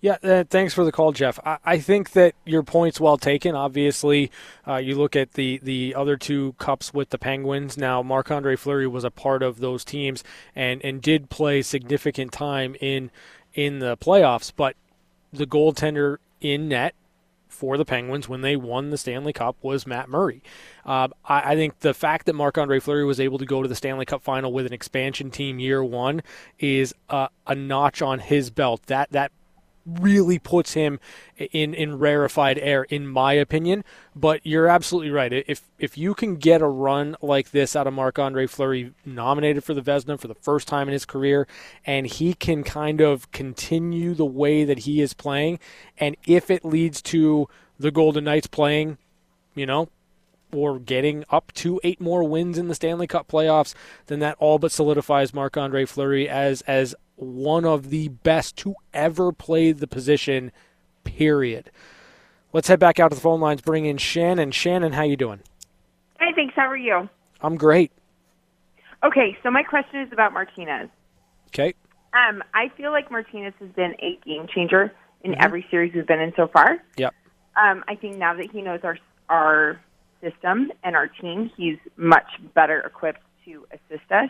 Yeah, 0.01 0.17
uh, 0.21 0.43
thanks 0.49 0.73
for 0.73 0.83
the 0.83 0.91
call, 0.91 1.13
Jeff. 1.13 1.39
I, 1.45 1.57
I 1.63 1.79
think 1.79 2.11
that 2.11 2.35
your 2.45 2.63
point's 2.63 2.99
well 2.99 3.17
taken. 3.17 3.55
Obviously, 3.55 4.31
uh, 4.67 4.75
you 4.75 4.95
look 4.95 5.15
at 5.15 5.33
the, 5.33 5.59
the 5.63 5.95
other 5.95 6.17
two 6.17 6.53
cups 6.57 6.93
with 6.93 7.09
the 7.09 7.17
Penguins. 7.17 7.77
Now, 7.77 8.01
Marc 8.03 8.29
Andre 8.29 8.55
Fleury 8.55 8.87
was 8.87 9.03
a 9.03 9.11
part 9.11 9.41
of 9.41 9.59
those 9.59 9.85
teams 9.85 10.23
and, 10.55 10.83
and 10.83 11.01
did 11.01 11.29
play 11.29 11.61
significant 11.61 12.31
time 12.31 12.75
in 12.81 13.11
in 13.53 13.77
the 13.77 13.95
playoffs, 13.97 14.51
but 14.55 14.75
the 15.31 15.45
goaltender 15.45 16.17
in 16.41 16.67
net 16.67 16.95
for 17.47 17.77
the 17.77 17.85
Penguins 17.85 18.27
when 18.27 18.41
they 18.41 18.55
won 18.55 18.89
the 18.89 18.97
Stanley 18.97 19.31
Cup 19.31 19.55
was 19.61 19.85
Matt 19.85 20.09
Murray. 20.09 20.41
Uh, 20.85 21.07
I, 21.23 21.53
I 21.53 21.55
think 21.55 21.79
the 21.79 21.93
fact 21.93 22.25
that 22.25 22.33
Marc 22.33 22.57
Andre 22.57 22.79
Fleury 22.79 23.05
was 23.05 23.19
able 23.19 23.37
to 23.37 23.45
go 23.45 23.61
to 23.61 23.69
the 23.69 23.75
Stanley 23.75 24.05
Cup 24.05 24.23
final 24.23 24.51
with 24.51 24.65
an 24.65 24.73
expansion 24.73 25.29
team 25.29 25.59
year 25.59 25.83
one 25.83 26.23
is 26.59 26.93
uh, 27.09 27.27
a 27.45 27.53
notch 27.53 28.01
on 28.01 28.19
his 28.19 28.49
belt. 28.49 28.81
That 28.87 29.11
that 29.11 29.31
really 29.85 30.39
puts 30.39 30.73
him 30.73 30.99
in 31.37 31.73
in 31.73 31.97
rarefied 31.97 32.57
air 32.59 32.83
in 32.83 33.07
my 33.07 33.33
opinion. 33.33 33.83
But 34.15 34.41
you're 34.45 34.67
absolutely 34.67 35.11
right. 35.11 35.31
If 35.33 35.63
if 35.77 35.97
you 35.97 36.13
can 36.13 36.35
get 36.35 36.61
a 36.61 36.67
run 36.67 37.15
like 37.21 37.51
this 37.51 37.75
out 37.75 37.87
of 37.87 37.93
Marc-Andre 37.93 38.47
Fleury 38.47 38.93
nominated 39.05 39.63
for 39.63 39.73
the 39.73 39.81
Vezina 39.81 40.19
for 40.19 40.27
the 40.27 40.35
first 40.35 40.67
time 40.67 40.87
in 40.87 40.93
his 40.93 41.05
career 41.05 41.47
and 41.85 42.07
he 42.07 42.33
can 42.33 42.63
kind 42.63 43.01
of 43.01 43.31
continue 43.31 44.13
the 44.13 44.25
way 44.25 44.63
that 44.63 44.79
he 44.79 45.01
is 45.01 45.13
playing 45.13 45.59
and 45.97 46.15
if 46.25 46.49
it 46.49 46.63
leads 46.63 47.01
to 47.01 47.47
the 47.79 47.91
Golden 47.91 48.23
Knights 48.23 48.47
playing 48.47 48.97
you 49.55 49.65
know 49.65 49.89
or 50.53 50.79
getting 50.79 51.23
up 51.29 51.51
to 51.53 51.79
eight 51.83 51.99
more 51.99 52.23
wins 52.23 52.57
in 52.57 52.67
the 52.67 52.75
Stanley 52.75 53.07
Cup 53.07 53.27
playoffs, 53.27 53.73
then 54.07 54.19
that 54.19 54.35
all 54.39 54.59
but 54.59 54.71
solidifies 54.71 55.33
Marc 55.33 55.57
Andre 55.57 55.85
Fleury 55.85 56.29
as 56.29 56.61
as 56.63 56.95
one 57.15 57.65
of 57.65 57.89
the 57.89 58.09
best 58.09 58.57
to 58.57 58.75
ever 58.93 59.31
play 59.31 59.71
the 59.71 59.87
position. 59.87 60.51
Period. 61.03 61.69
Let's 62.53 62.67
head 62.67 62.79
back 62.79 62.99
out 62.99 63.09
to 63.09 63.15
the 63.15 63.21
phone 63.21 63.39
lines. 63.41 63.61
Bring 63.61 63.85
in 63.85 63.97
Shannon. 63.97 64.51
Shannon, 64.51 64.93
how 64.93 65.03
you 65.03 65.17
doing? 65.17 65.41
Hey, 66.19 66.31
thanks. 66.35 66.53
How 66.55 66.67
are 66.67 66.77
you? 66.77 67.09
I'm 67.41 67.55
great. 67.55 67.91
Okay, 69.03 69.37
so 69.43 69.51
my 69.51 69.63
question 69.63 69.99
is 70.01 70.13
about 70.13 70.31
Martinez. 70.33 70.89
Okay. 71.47 71.73
Um, 72.13 72.41
I 72.53 72.69
feel 72.77 72.91
like 72.91 73.11
Martinez 73.11 73.53
has 73.59 73.69
been 73.71 73.95
a 73.99 74.17
game 74.25 74.47
changer 74.47 74.93
in 75.23 75.31
Mhm. 75.33 75.43
every 75.43 75.65
series 75.69 75.93
we've 75.93 76.05
been 76.07 76.19
in 76.21 76.33
so 76.35 76.47
far. 76.47 76.77
Yep. 76.97 77.13
Um, 77.55 77.83
I 77.87 77.95
think 77.95 78.17
now 78.17 78.33
that 78.35 78.49
he 78.51 78.61
knows 78.61 78.79
our 78.83 78.97
our 79.29 79.79
system 80.23 80.71
and 80.83 80.95
our 80.95 81.07
team, 81.07 81.51
he's 81.57 81.77
much 81.97 82.27
better 82.55 82.79
equipped 82.79 83.21
to 83.45 83.65
assist 83.71 84.11
us. 84.11 84.29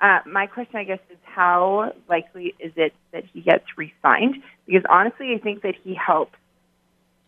Uh, 0.00 0.18
my 0.26 0.46
question, 0.46 0.76
I 0.76 0.84
guess, 0.84 0.98
is 1.10 1.18
how 1.24 1.92
likely 2.08 2.54
is 2.58 2.72
it 2.76 2.92
that 3.12 3.24
he 3.32 3.42
gets 3.42 3.64
re-signed? 3.76 4.36
Because 4.66 4.82
honestly, 4.88 5.34
I 5.34 5.38
think 5.38 5.62
that 5.62 5.74
he 5.84 5.94
helps 5.94 6.36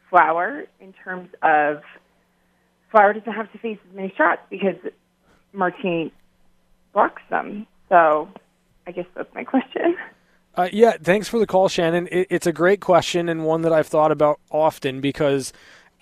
Flower 0.09 0.65
in 0.81 0.93
terms 1.05 1.31
of 1.43 1.83
Flower 2.91 3.15
doesn't 3.15 3.33
have 3.33 3.51
to 3.53 3.59
face 3.59 3.79
as 3.89 3.97
many 3.97 4.13
shots 4.17 4.43
because 4.51 4.77
Martini 5.53 6.13
blocks 6.93 7.23
them. 7.31 7.67
So, 7.89 8.29
I 8.87 8.93
guess 8.93 9.07
that's 9.15 9.33
my 9.35 9.45
question. 9.45 9.97
Uh, 10.55 10.69
yeah, 10.71 10.93
thanks 11.03 11.29
for 11.29 11.39
the 11.39 11.47
call, 11.47 11.67
Shannon. 11.67 12.07
It, 12.13 12.27
it's 12.29 12.47
a 12.47 12.53
great 12.53 12.83
question 12.83 13.31
and 13.31 13.47
one 13.47 13.63
that 13.63 13.73
I've 13.73 13.87
thought 13.87 14.13
about 14.13 14.39
often 14.51 15.01
because 15.01 15.51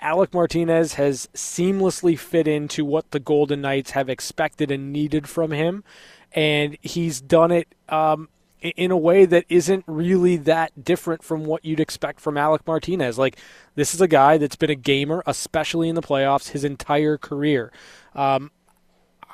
Alec 0.01 0.32
Martinez 0.32 0.94
has 0.94 1.28
seamlessly 1.34 2.18
fit 2.18 2.48
into 2.48 2.84
what 2.84 3.11
the 3.11 3.20
Golden 3.20 3.61
Knights 3.61 3.92
have 3.92 4.09
expected 4.09 4.70
and 4.70 4.92
needed 4.92 5.28
from 5.28 5.51
him, 5.51 5.84
and 6.32 6.76
he's 6.80 7.20
done 7.20 7.51
it 7.51 7.74
um, 7.88 8.28
in 8.61 8.90
a 8.90 8.96
way 8.96 9.24
that 9.24 9.44
isn't 9.48 9.84
really 9.86 10.36
that 10.36 10.84
different 10.84 11.22
from 11.22 11.44
what 11.44 11.64
you'd 11.64 11.80
expect 11.80 12.20
from 12.20 12.36
Alec 12.36 12.66
Martinez. 12.66 13.18
Like, 13.18 13.38
this 13.74 13.94
is 13.94 14.01
a 14.01 14.09
guy 14.09 14.38
that's 14.38 14.57
been 14.57 14.70
a 14.70 14.74
gamer, 14.74 15.22
especially 15.26 15.88
in 15.88 15.94
the 15.94 16.03
playoffs, 16.03 16.51
his 16.51 16.64
entire 16.64 17.16
career. 17.16 17.72
Um, 18.14 18.51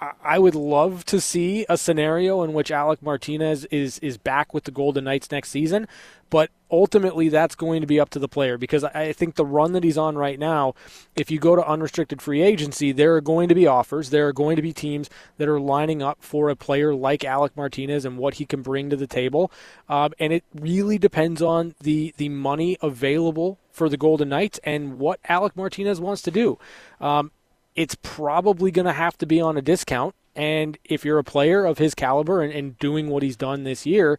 I- 0.01 0.39
would 0.39 0.55
love 0.55 1.05
to 1.07 1.21
see 1.21 1.65
a 1.69 1.79
scenario 1.79 2.43
in 2.43 2.53
which 2.53 2.71
Alec 2.71 3.03
Martinez 3.03 3.65
is 3.67 3.99
is 4.01 4.19
back 4.19 4.53
with 4.53 4.65
the 4.65 4.71
Golden 4.71 5.05
Knights 5.05 5.31
next 5.31 5.51
season, 5.51 5.89
but 6.29 6.51
ultimately 6.71 7.29
that's 7.29 7.55
going 7.55 7.81
to 7.81 7.87
be 7.87 7.99
up 7.99 8.11
to 8.11 8.19
the 8.19 8.29
player 8.29 8.59
because 8.59 8.85
I 8.85 8.91
I 9.07 9.13
think 9.13 9.37
the 9.37 9.47
run 9.47 9.73
that 9.73 9.85
he's 9.85 9.97
on 9.97 10.17
right 10.19 10.39
now, 10.39 10.75
if 11.15 11.31
you 11.31 11.39
go 11.39 11.57
to 11.57 11.67
unrestricted 11.67 12.21
free 12.21 12.43
agency, 12.43 12.93
there 12.93 13.15
are 13.15 13.21
going 13.21 13.49
to 13.49 13.55
be 13.55 13.67
offers, 13.67 14.11
there 14.11 14.29
are 14.29 14.33
going 14.33 14.57
to 14.57 14.63
be 14.63 14.73
teams 14.73 15.09
that 15.39 15.49
are 15.49 15.61
lining 15.61 16.03
up 16.03 16.19
for 16.21 16.51
a 16.51 16.57
player 16.57 16.95
like 16.95 17.25
Alec 17.25 17.57
Martinez 17.57 18.05
and 18.05 18.19
what 18.19 18.35
he 18.35 18.45
can 18.45 18.63
bring 18.63 18.91
to 18.91 18.97
the 18.97 19.07
table, 19.07 19.51
um, 19.89 20.13
and 20.19 20.33
it 20.33 20.45
really 20.55 20.99
depends 20.99 21.41
on 21.41 21.75
the 21.81 22.13
the 22.19 22.29
money 22.29 22.77
available 22.83 23.59
for 23.73 23.89
the 23.89 23.97
Golden 23.97 24.29
Knights 24.31 24.59
and 24.65 24.99
what 24.99 25.21
Alec 25.29 25.57
Martinez 25.57 26.01
wants 26.01 26.23
to 26.23 26.31
do. 26.31 26.59
Um, 27.01 27.31
it's 27.77 27.97
probably 28.03 28.71
going 28.71 28.87
to 28.87 28.93
have 28.93 29.17
to 29.19 29.27
be 29.27 29.41
on 29.41 29.57
a 29.57 29.63
discount. 29.63 30.15
And 30.35 30.79
if 30.85 31.05
you're 31.05 31.19
a 31.19 31.25
player 31.25 31.65
of 31.65 31.79
his 31.79 31.95
caliber 31.95 32.43
and, 32.43 32.53
and 32.53 32.79
doing 32.79 33.09
what 33.09 33.23
he's 33.23 33.37
done 33.37 33.65
this 33.65 33.87
year, 33.87 34.19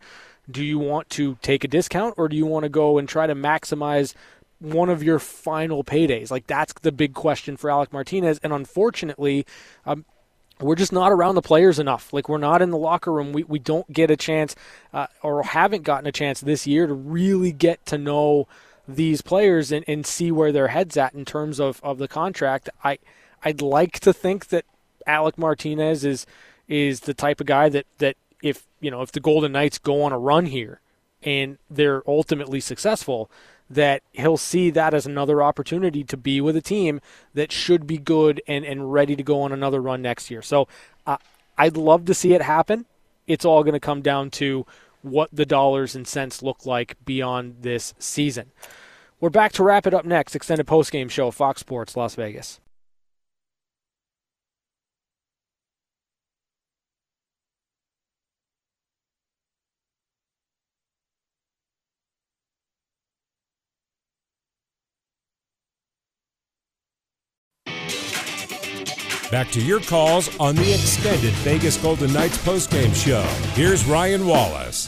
do 0.50 0.64
you 0.64 0.80
want 0.80 1.10
to 1.12 1.38
take 1.42 1.64
a 1.64 1.68
discount 1.68 2.16
or 2.18 2.30
do 2.30 2.38
you 2.38 2.46
want 2.46 2.64
to 2.64 2.70
go 2.70 2.98
and 2.98 3.10
try 3.10 3.28
to 3.28 3.36
maximize 3.36 4.14
one 4.60 4.90
of 4.90 5.04
your 5.04 5.20
final 5.20 5.84
paydays? 5.84 6.32
Like, 6.32 6.48
that's 6.48 6.74
the 6.82 6.92
big 6.92 7.14
question 7.14 7.58
for 7.58 7.70
Alec 7.70 7.92
Martinez. 7.92 8.40
And 8.42 8.54
unfortunately, 8.54 9.46
um, 9.86 10.06
we're 10.60 10.76
just 10.76 10.94
not 10.94 11.12
around 11.12 11.36
the 11.36 11.42
players 11.42 11.78
enough. 11.78 12.12
Like 12.12 12.28
we're 12.28 12.38
not 12.38 12.62
in 12.62 12.72
the 12.72 12.78
locker 12.78 13.12
room. 13.14 13.32
We 13.32 13.44
we 13.44 13.60
don't 13.60 13.92
get 13.94 14.10
a 14.10 14.18
chance, 14.18 14.56
uh, 14.92 15.06
or 15.22 15.44
haven't 15.44 15.84
gotten 15.84 16.08
a 16.08 16.12
chance 16.12 16.42
this 16.42 16.66
year 16.66 16.88
to 16.88 16.94
really 16.96 17.52
get 17.52 17.86
to 17.88 17.98
know 17.98 18.48
these 18.88 19.22
players 19.22 19.72
and, 19.72 19.86
and 19.88 20.06
see 20.06 20.32
where 20.32 20.52
their 20.52 20.70
heads 20.70 20.98
at 20.98 21.14
in 21.14 21.26
terms 21.26 21.60
of, 21.60 21.80
of 21.84 21.98
the 21.98 22.08
contract. 22.08 22.70
I 22.84 22.98
I'd 23.48 23.62
like 23.62 24.02
to 24.02 24.12
think 24.12 24.50
that 24.50 24.66
Alec 25.06 25.38
Martinez 25.38 26.04
is 26.04 26.26
is 26.68 27.02
the 27.02 27.14
type 27.14 27.40
of 27.40 27.48
guy 27.48 27.70
that, 27.70 27.86
that 28.00 28.18
if 28.44 28.68
you 28.82 28.92
know 28.92 29.02
if 29.02 29.14
the 29.14 29.22
Golden 29.22 29.54
Knights 29.54 29.78
go 29.78 30.04
on 30.04 30.12
a 30.12 30.20
run 30.20 30.48
here 30.48 30.82
and 31.24 31.58
they're 31.70 32.04
ultimately 32.06 32.60
successful, 32.60 33.32
that 33.70 34.04
he'll 34.12 34.36
see 34.36 34.70
that 34.72 34.94
as 34.94 35.06
another 35.06 35.42
opportunity 35.42 36.04
to 36.04 36.18
be 36.18 36.42
with 36.42 36.58
a 36.58 36.62
team 36.62 37.00
that 37.36 37.54
should 37.54 37.88
be 37.88 37.98
good 37.98 38.42
and, 38.48 38.66
and 38.66 38.92
ready 38.92 39.16
to 39.16 39.24
go 39.24 39.42
on 39.42 39.54
another 39.54 39.82
run 39.82 40.02
next 40.02 40.30
year. 40.30 40.42
So 40.42 40.68
uh, 41.06 41.18
I'd 41.58 41.78
love 41.78 42.04
to 42.06 42.14
see 42.14 42.34
it 42.34 42.42
happen. 42.42 42.86
It's 43.28 43.46
all 43.46 43.64
going 43.64 43.74
to 43.74 43.80
come 43.80 44.02
down 44.02 44.30
to 44.32 44.66
what 45.02 45.30
the 45.32 45.46
dollars 45.46 45.96
and 45.96 46.06
cents 46.06 46.44
look 46.44 46.66
like 46.66 46.98
beyond 47.06 47.58
this 47.62 47.94
season. 47.98 48.52
We're 49.22 49.30
back 49.30 49.54
to 49.54 49.64
wrap 49.64 49.88
it 49.88 49.94
up 49.94 50.04
next. 50.04 50.36
Extended 50.36 50.68
postgame 50.68 51.10
show, 51.10 51.32
Fox 51.32 51.62
Sports, 51.62 51.96
Las 51.96 52.16
Vegas. 52.16 52.60
Back 69.30 69.52
to 69.52 69.62
your 69.62 69.82
calls 69.82 70.34
on 70.40 70.56
the 70.56 70.74
extended 70.74 71.34
Vegas 71.44 71.76
Golden 71.76 72.14
Knights 72.14 72.38
postgame 72.38 72.96
show. 72.96 73.24
Here's 73.56 73.84
Ryan 73.86 74.26
Wallace. 74.26 74.88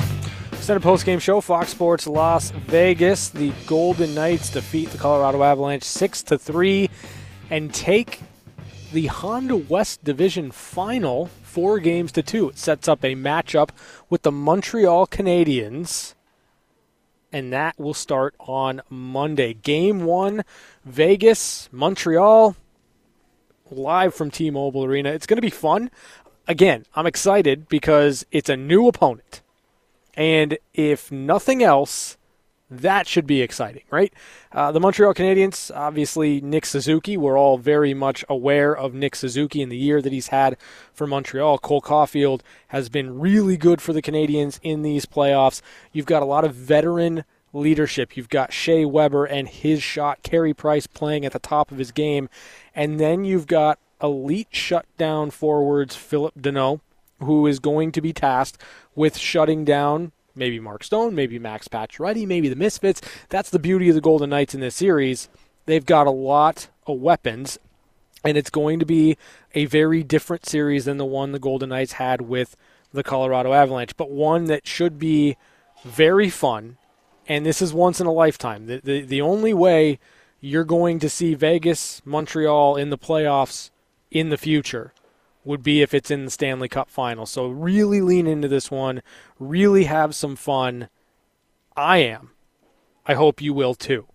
Extended 0.53 0.81
postgame 0.81 1.19
show, 1.19 1.41
Fox 1.41 1.71
Sports 1.71 2.07
Las 2.07 2.51
Vegas. 2.51 3.27
The 3.27 3.51
Golden 3.67 4.15
Knights 4.15 4.49
defeat 4.49 4.91
the 4.91 4.97
Colorado 4.97 5.43
Avalanche 5.43 5.83
6 5.83 6.23
to 6.23 6.37
3 6.37 6.89
and 7.49 7.73
take 7.73 8.21
the 8.93 9.07
Honda 9.07 9.57
West 9.57 10.05
Division 10.05 10.51
final 10.51 11.29
four 11.43 11.79
games 11.79 12.13
to 12.13 12.23
two. 12.23 12.47
It 12.47 12.57
sets 12.57 12.87
up 12.87 13.03
a 13.03 13.15
matchup 13.15 13.71
with 14.09 14.21
the 14.21 14.31
Montreal 14.31 15.05
Canadiens, 15.07 16.13
and 17.33 17.51
that 17.51 17.77
will 17.77 17.93
start 17.93 18.35
on 18.39 18.81
Monday. 18.89 19.53
Game 19.53 20.05
one, 20.05 20.45
Vegas, 20.85 21.67
Montreal, 21.73 22.55
live 23.71 24.13
from 24.13 24.31
T 24.31 24.49
Mobile 24.49 24.85
Arena. 24.85 25.09
It's 25.09 25.25
going 25.25 25.37
to 25.37 25.41
be 25.41 25.49
fun. 25.49 25.91
Again, 26.47 26.85
I'm 26.95 27.05
excited 27.05 27.67
because 27.67 28.25
it's 28.31 28.49
a 28.49 28.57
new 28.57 28.87
opponent. 28.87 29.41
And 30.15 30.57
if 30.73 31.11
nothing 31.11 31.63
else, 31.63 32.17
that 32.71 33.07
should 33.07 33.25
be 33.25 33.41
exciting, 33.41 33.83
right? 33.89 34.13
Uh, 34.51 34.71
the 34.71 34.79
Montreal 34.79 35.13
Canadiens, 35.13 35.71
obviously, 35.75 36.39
Nick 36.41 36.65
Suzuki. 36.65 37.17
We're 37.17 37.37
all 37.37 37.57
very 37.57 37.93
much 37.93 38.23
aware 38.29 38.75
of 38.75 38.93
Nick 38.93 39.15
Suzuki 39.15 39.63
and 39.63 39.71
the 39.71 39.77
year 39.77 40.01
that 40.01 40.13
he's 40.13 40.27
had 40.27 40.55
for 40.93 41.07
Montreal. 41.07 41.57
Cole 41.57 41.81
Caufield 41.81 42.41
has 42.67 42.89
been 42.89 43.19
really 43.19 43.57
good 43.57 43.81
for 43.81 43.91
the 43.93 44.01
Canadiens 44.01 44.59
in 44.61 44.83
these 44.83 45.05
playoffs. 45.07 45.61
You've 45.91 46.05
got 46.05 46.21
a 46.21 46.27
lot 46.27 46.45
of 46.45 46.53
veteran 46.53 47.23
leadership. 47.53 48.15
You've 48.15 48.29
got 48.29 48.53
Shea 48.53 48.85
Weber 48.85 49.25
and 49.25 49.47
his 49.47 49.81
shot, 49.81 50.23
Carey 50.23 50.53
Price 50.53 50.87
playing 50.87 51.25
at 51.25 51.33
the 51.33 51.39
top 51.39 51.71
of 51.71 51.77
his 51.77 51.91
game. 51.91 52.29
And 52.75 52.99
then 52.99 53.25
you've 53.25 53.47
got 53.47 53.79
elite 54.01 54.49
shutdown 54.51 55.31
forwards, 55.31 55.95
Phillip 55.95 56.35
Danault, 56.35 56.81
who 57.19 57.47
is 57.47 57.59
going 57.59 57.91
to 57.93 58.01
be 58.01 58.13
tasked 58.13 58.61
with 58.95 59.17
shutting 59.17 59.65
down 59.65 60.11
maybe 60.35 60.59
Mark 60.59 60.83
Stone, 60.83 61.13
maybe 61.13 61.37
Max 61.37 61.67
Pacioretty, 61.67 62.25
maybe 62.25 62.49
the 62.49 62.55
Misfits. 62.55 63.01
That's 63.27 63.49
the 63.49 63.59
beauty 63.59 63.89
of 63.89 63.95
the 63.95 64.01
Golden 64.01 64.29
Knights 64.29 64.55
in 64.55 64.61
this 64.61 64.75
series. 64.75 65.29
They've 65.65 65.85
got 65.85 66.07
a 66.07 66.11
lot 66.11 66.69
of 66.87 66.99
weapons, 66.99 67.59
and 68.23 68.37
it's 68.37 68.49
going 68.49 68.79
to 68.79 68.85
be 68.85 69.17
a 69.53 69.65
very 69.65 70.01
different 70.01 70.45
series 70.45 70.85
than 70.85 70.97
the 70.97 71.05
one 71.05 71.31
the 71.31 71.39
Golden 71.39 71.69
Knights 71.69 71.93
had 71.93 72.21
with 72.21 72.55
the 72.91 73.03
Colorado 73.03 73.53
Avalanche, 73.53 73.95
but 73.97 74.09
one 74.09 74.45
that 74.45 74.65
should 74.65 74.97
be 74.97 75.37
very 75.83 76.29
fun. 76.29 76.77
And 77.29 77.45
this 77.45 77.61
is 77.61 77.71
once 77.73 78.01
in 78.01 78.07
a 78.07 78.11
lifetime. 78.11 78.65
The, 78.65 78.81
the, 78.83 79.01
the 79.01 79.21
only 79.21 79.53
way 79.53 79.99
you're 80.41 80.65
going 80.65 80.99
to 80.99 81.09
see 81.09 81.35
Vegas, 81.35 82.01
Montreal 82.03 82.75
in 82.75 82.89
the 82.89 82.97
playoffs 82.97 83.69
in 84.09 84.29
the 84.29 84.37
future 84.37 84.93
would 85.45 85.61
be 85.61 85.81
if 85.81 85.93
it's 85.93 86.09
in 86.09 86.25
the 86.25 86.31
Stanley 86.31 86.67
Cup 86.67 86.89
final. 86.89 87.27
So 87.27 87.47
really 87.47 88.01
lean 88.01 88.25
into 88.25 88.47
this 88.47 88.71
one, 88.71 89.03
really 89.39 89.83
have 89.83 90.15
some 90.15 90.35
fun. 90.35 90.89
I 91.77 91.99
am. 91.99 92.31
I 93.05 93.13
hope 93.13 93.41
you 93.41 93.53
will 93.53 93.75
too. 93.75 94.07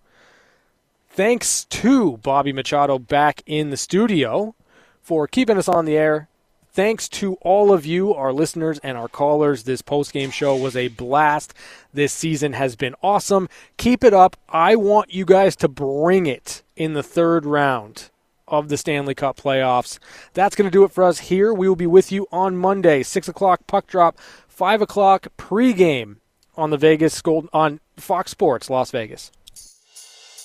Thanks 1.09 1.65
to 1.67 2.17
Bobby 2.17 2.53
Machado 2.53 2.99
back 2.99 3.43
in 3.47 3.71
the 3.71 3.77
studio 3.77 4.57
for 5.01 5.29
keeping 5.29 5.57
us 5.57 5.69
on 5.69 5.85
the 5.85 5.97
air. 5.97 6.29
Thanks 6.75 7.09
to 7.11 7.35
all 7.35 7.73
of 7.73 7.87
you, 7.87 8.13
our 8.13 8.33
listeners 8.33 8.81
and 8.81 8.99
our 8.99 9.07
callers. 9.07 9.63
This 9.63 9.81
post-game 9.81 10.33
show 10.33 10.57
was 10.57 10.75
a 10.75 10.89
blast. 10.89 11.55
This 11.93 12.13
season 12.13 12.53
has 12.55 12.75
been 12.75 12.97
awesome. 13.01 13.49
Keep 13.77 14.03
it 14.03 14.13
up. 14.13 14.37
I 14.49 14.75
want 14.75 15.15
you 15.15 15.25
guys 15.25 15.55
to 15.55 15.69
bring 15.69 16.27
it 16.27 16.65
in 16.75 16.95
the 16.95 17.03
third 17.05 17.47
round 17.47 18.11
of 18.49 18.71
the 18.71 18.77
Stanley 18.77 19.15
Cup 19.15 19.37
playoffs. 19.37 20.01
That's 20.33 20.57
going 20.57 20.69
to 20.69 20.77
do 20.77 20.83
it 20.83 20.91
for 20.91 21.05
us 21.05 21.21
here. 21.21 21.55
We 21.55 21.69
will 21.69 21.77
be 21.77 21.87
with 21.87 22.11
you 22.11 22.27
on 22.33 22.57
Monday, 22.57 23.05
6 23.05 23.29
o'clock 23.29 23.69
puck 23.69 23.87
drop, 23.87 24.19
5 24.49 24.83
o'clock 24.83 25.29
pregame 25.39 26.17
on 26.57 26.71
the 26.71 26.77
Vegas 26.77 27.23
Gold 27.23 27.49
on 27.53 27.79
Fox 27.97 28.33
Sports 28.33 28.69
Las 28.69 28.91
Vegas. 28.91 29.31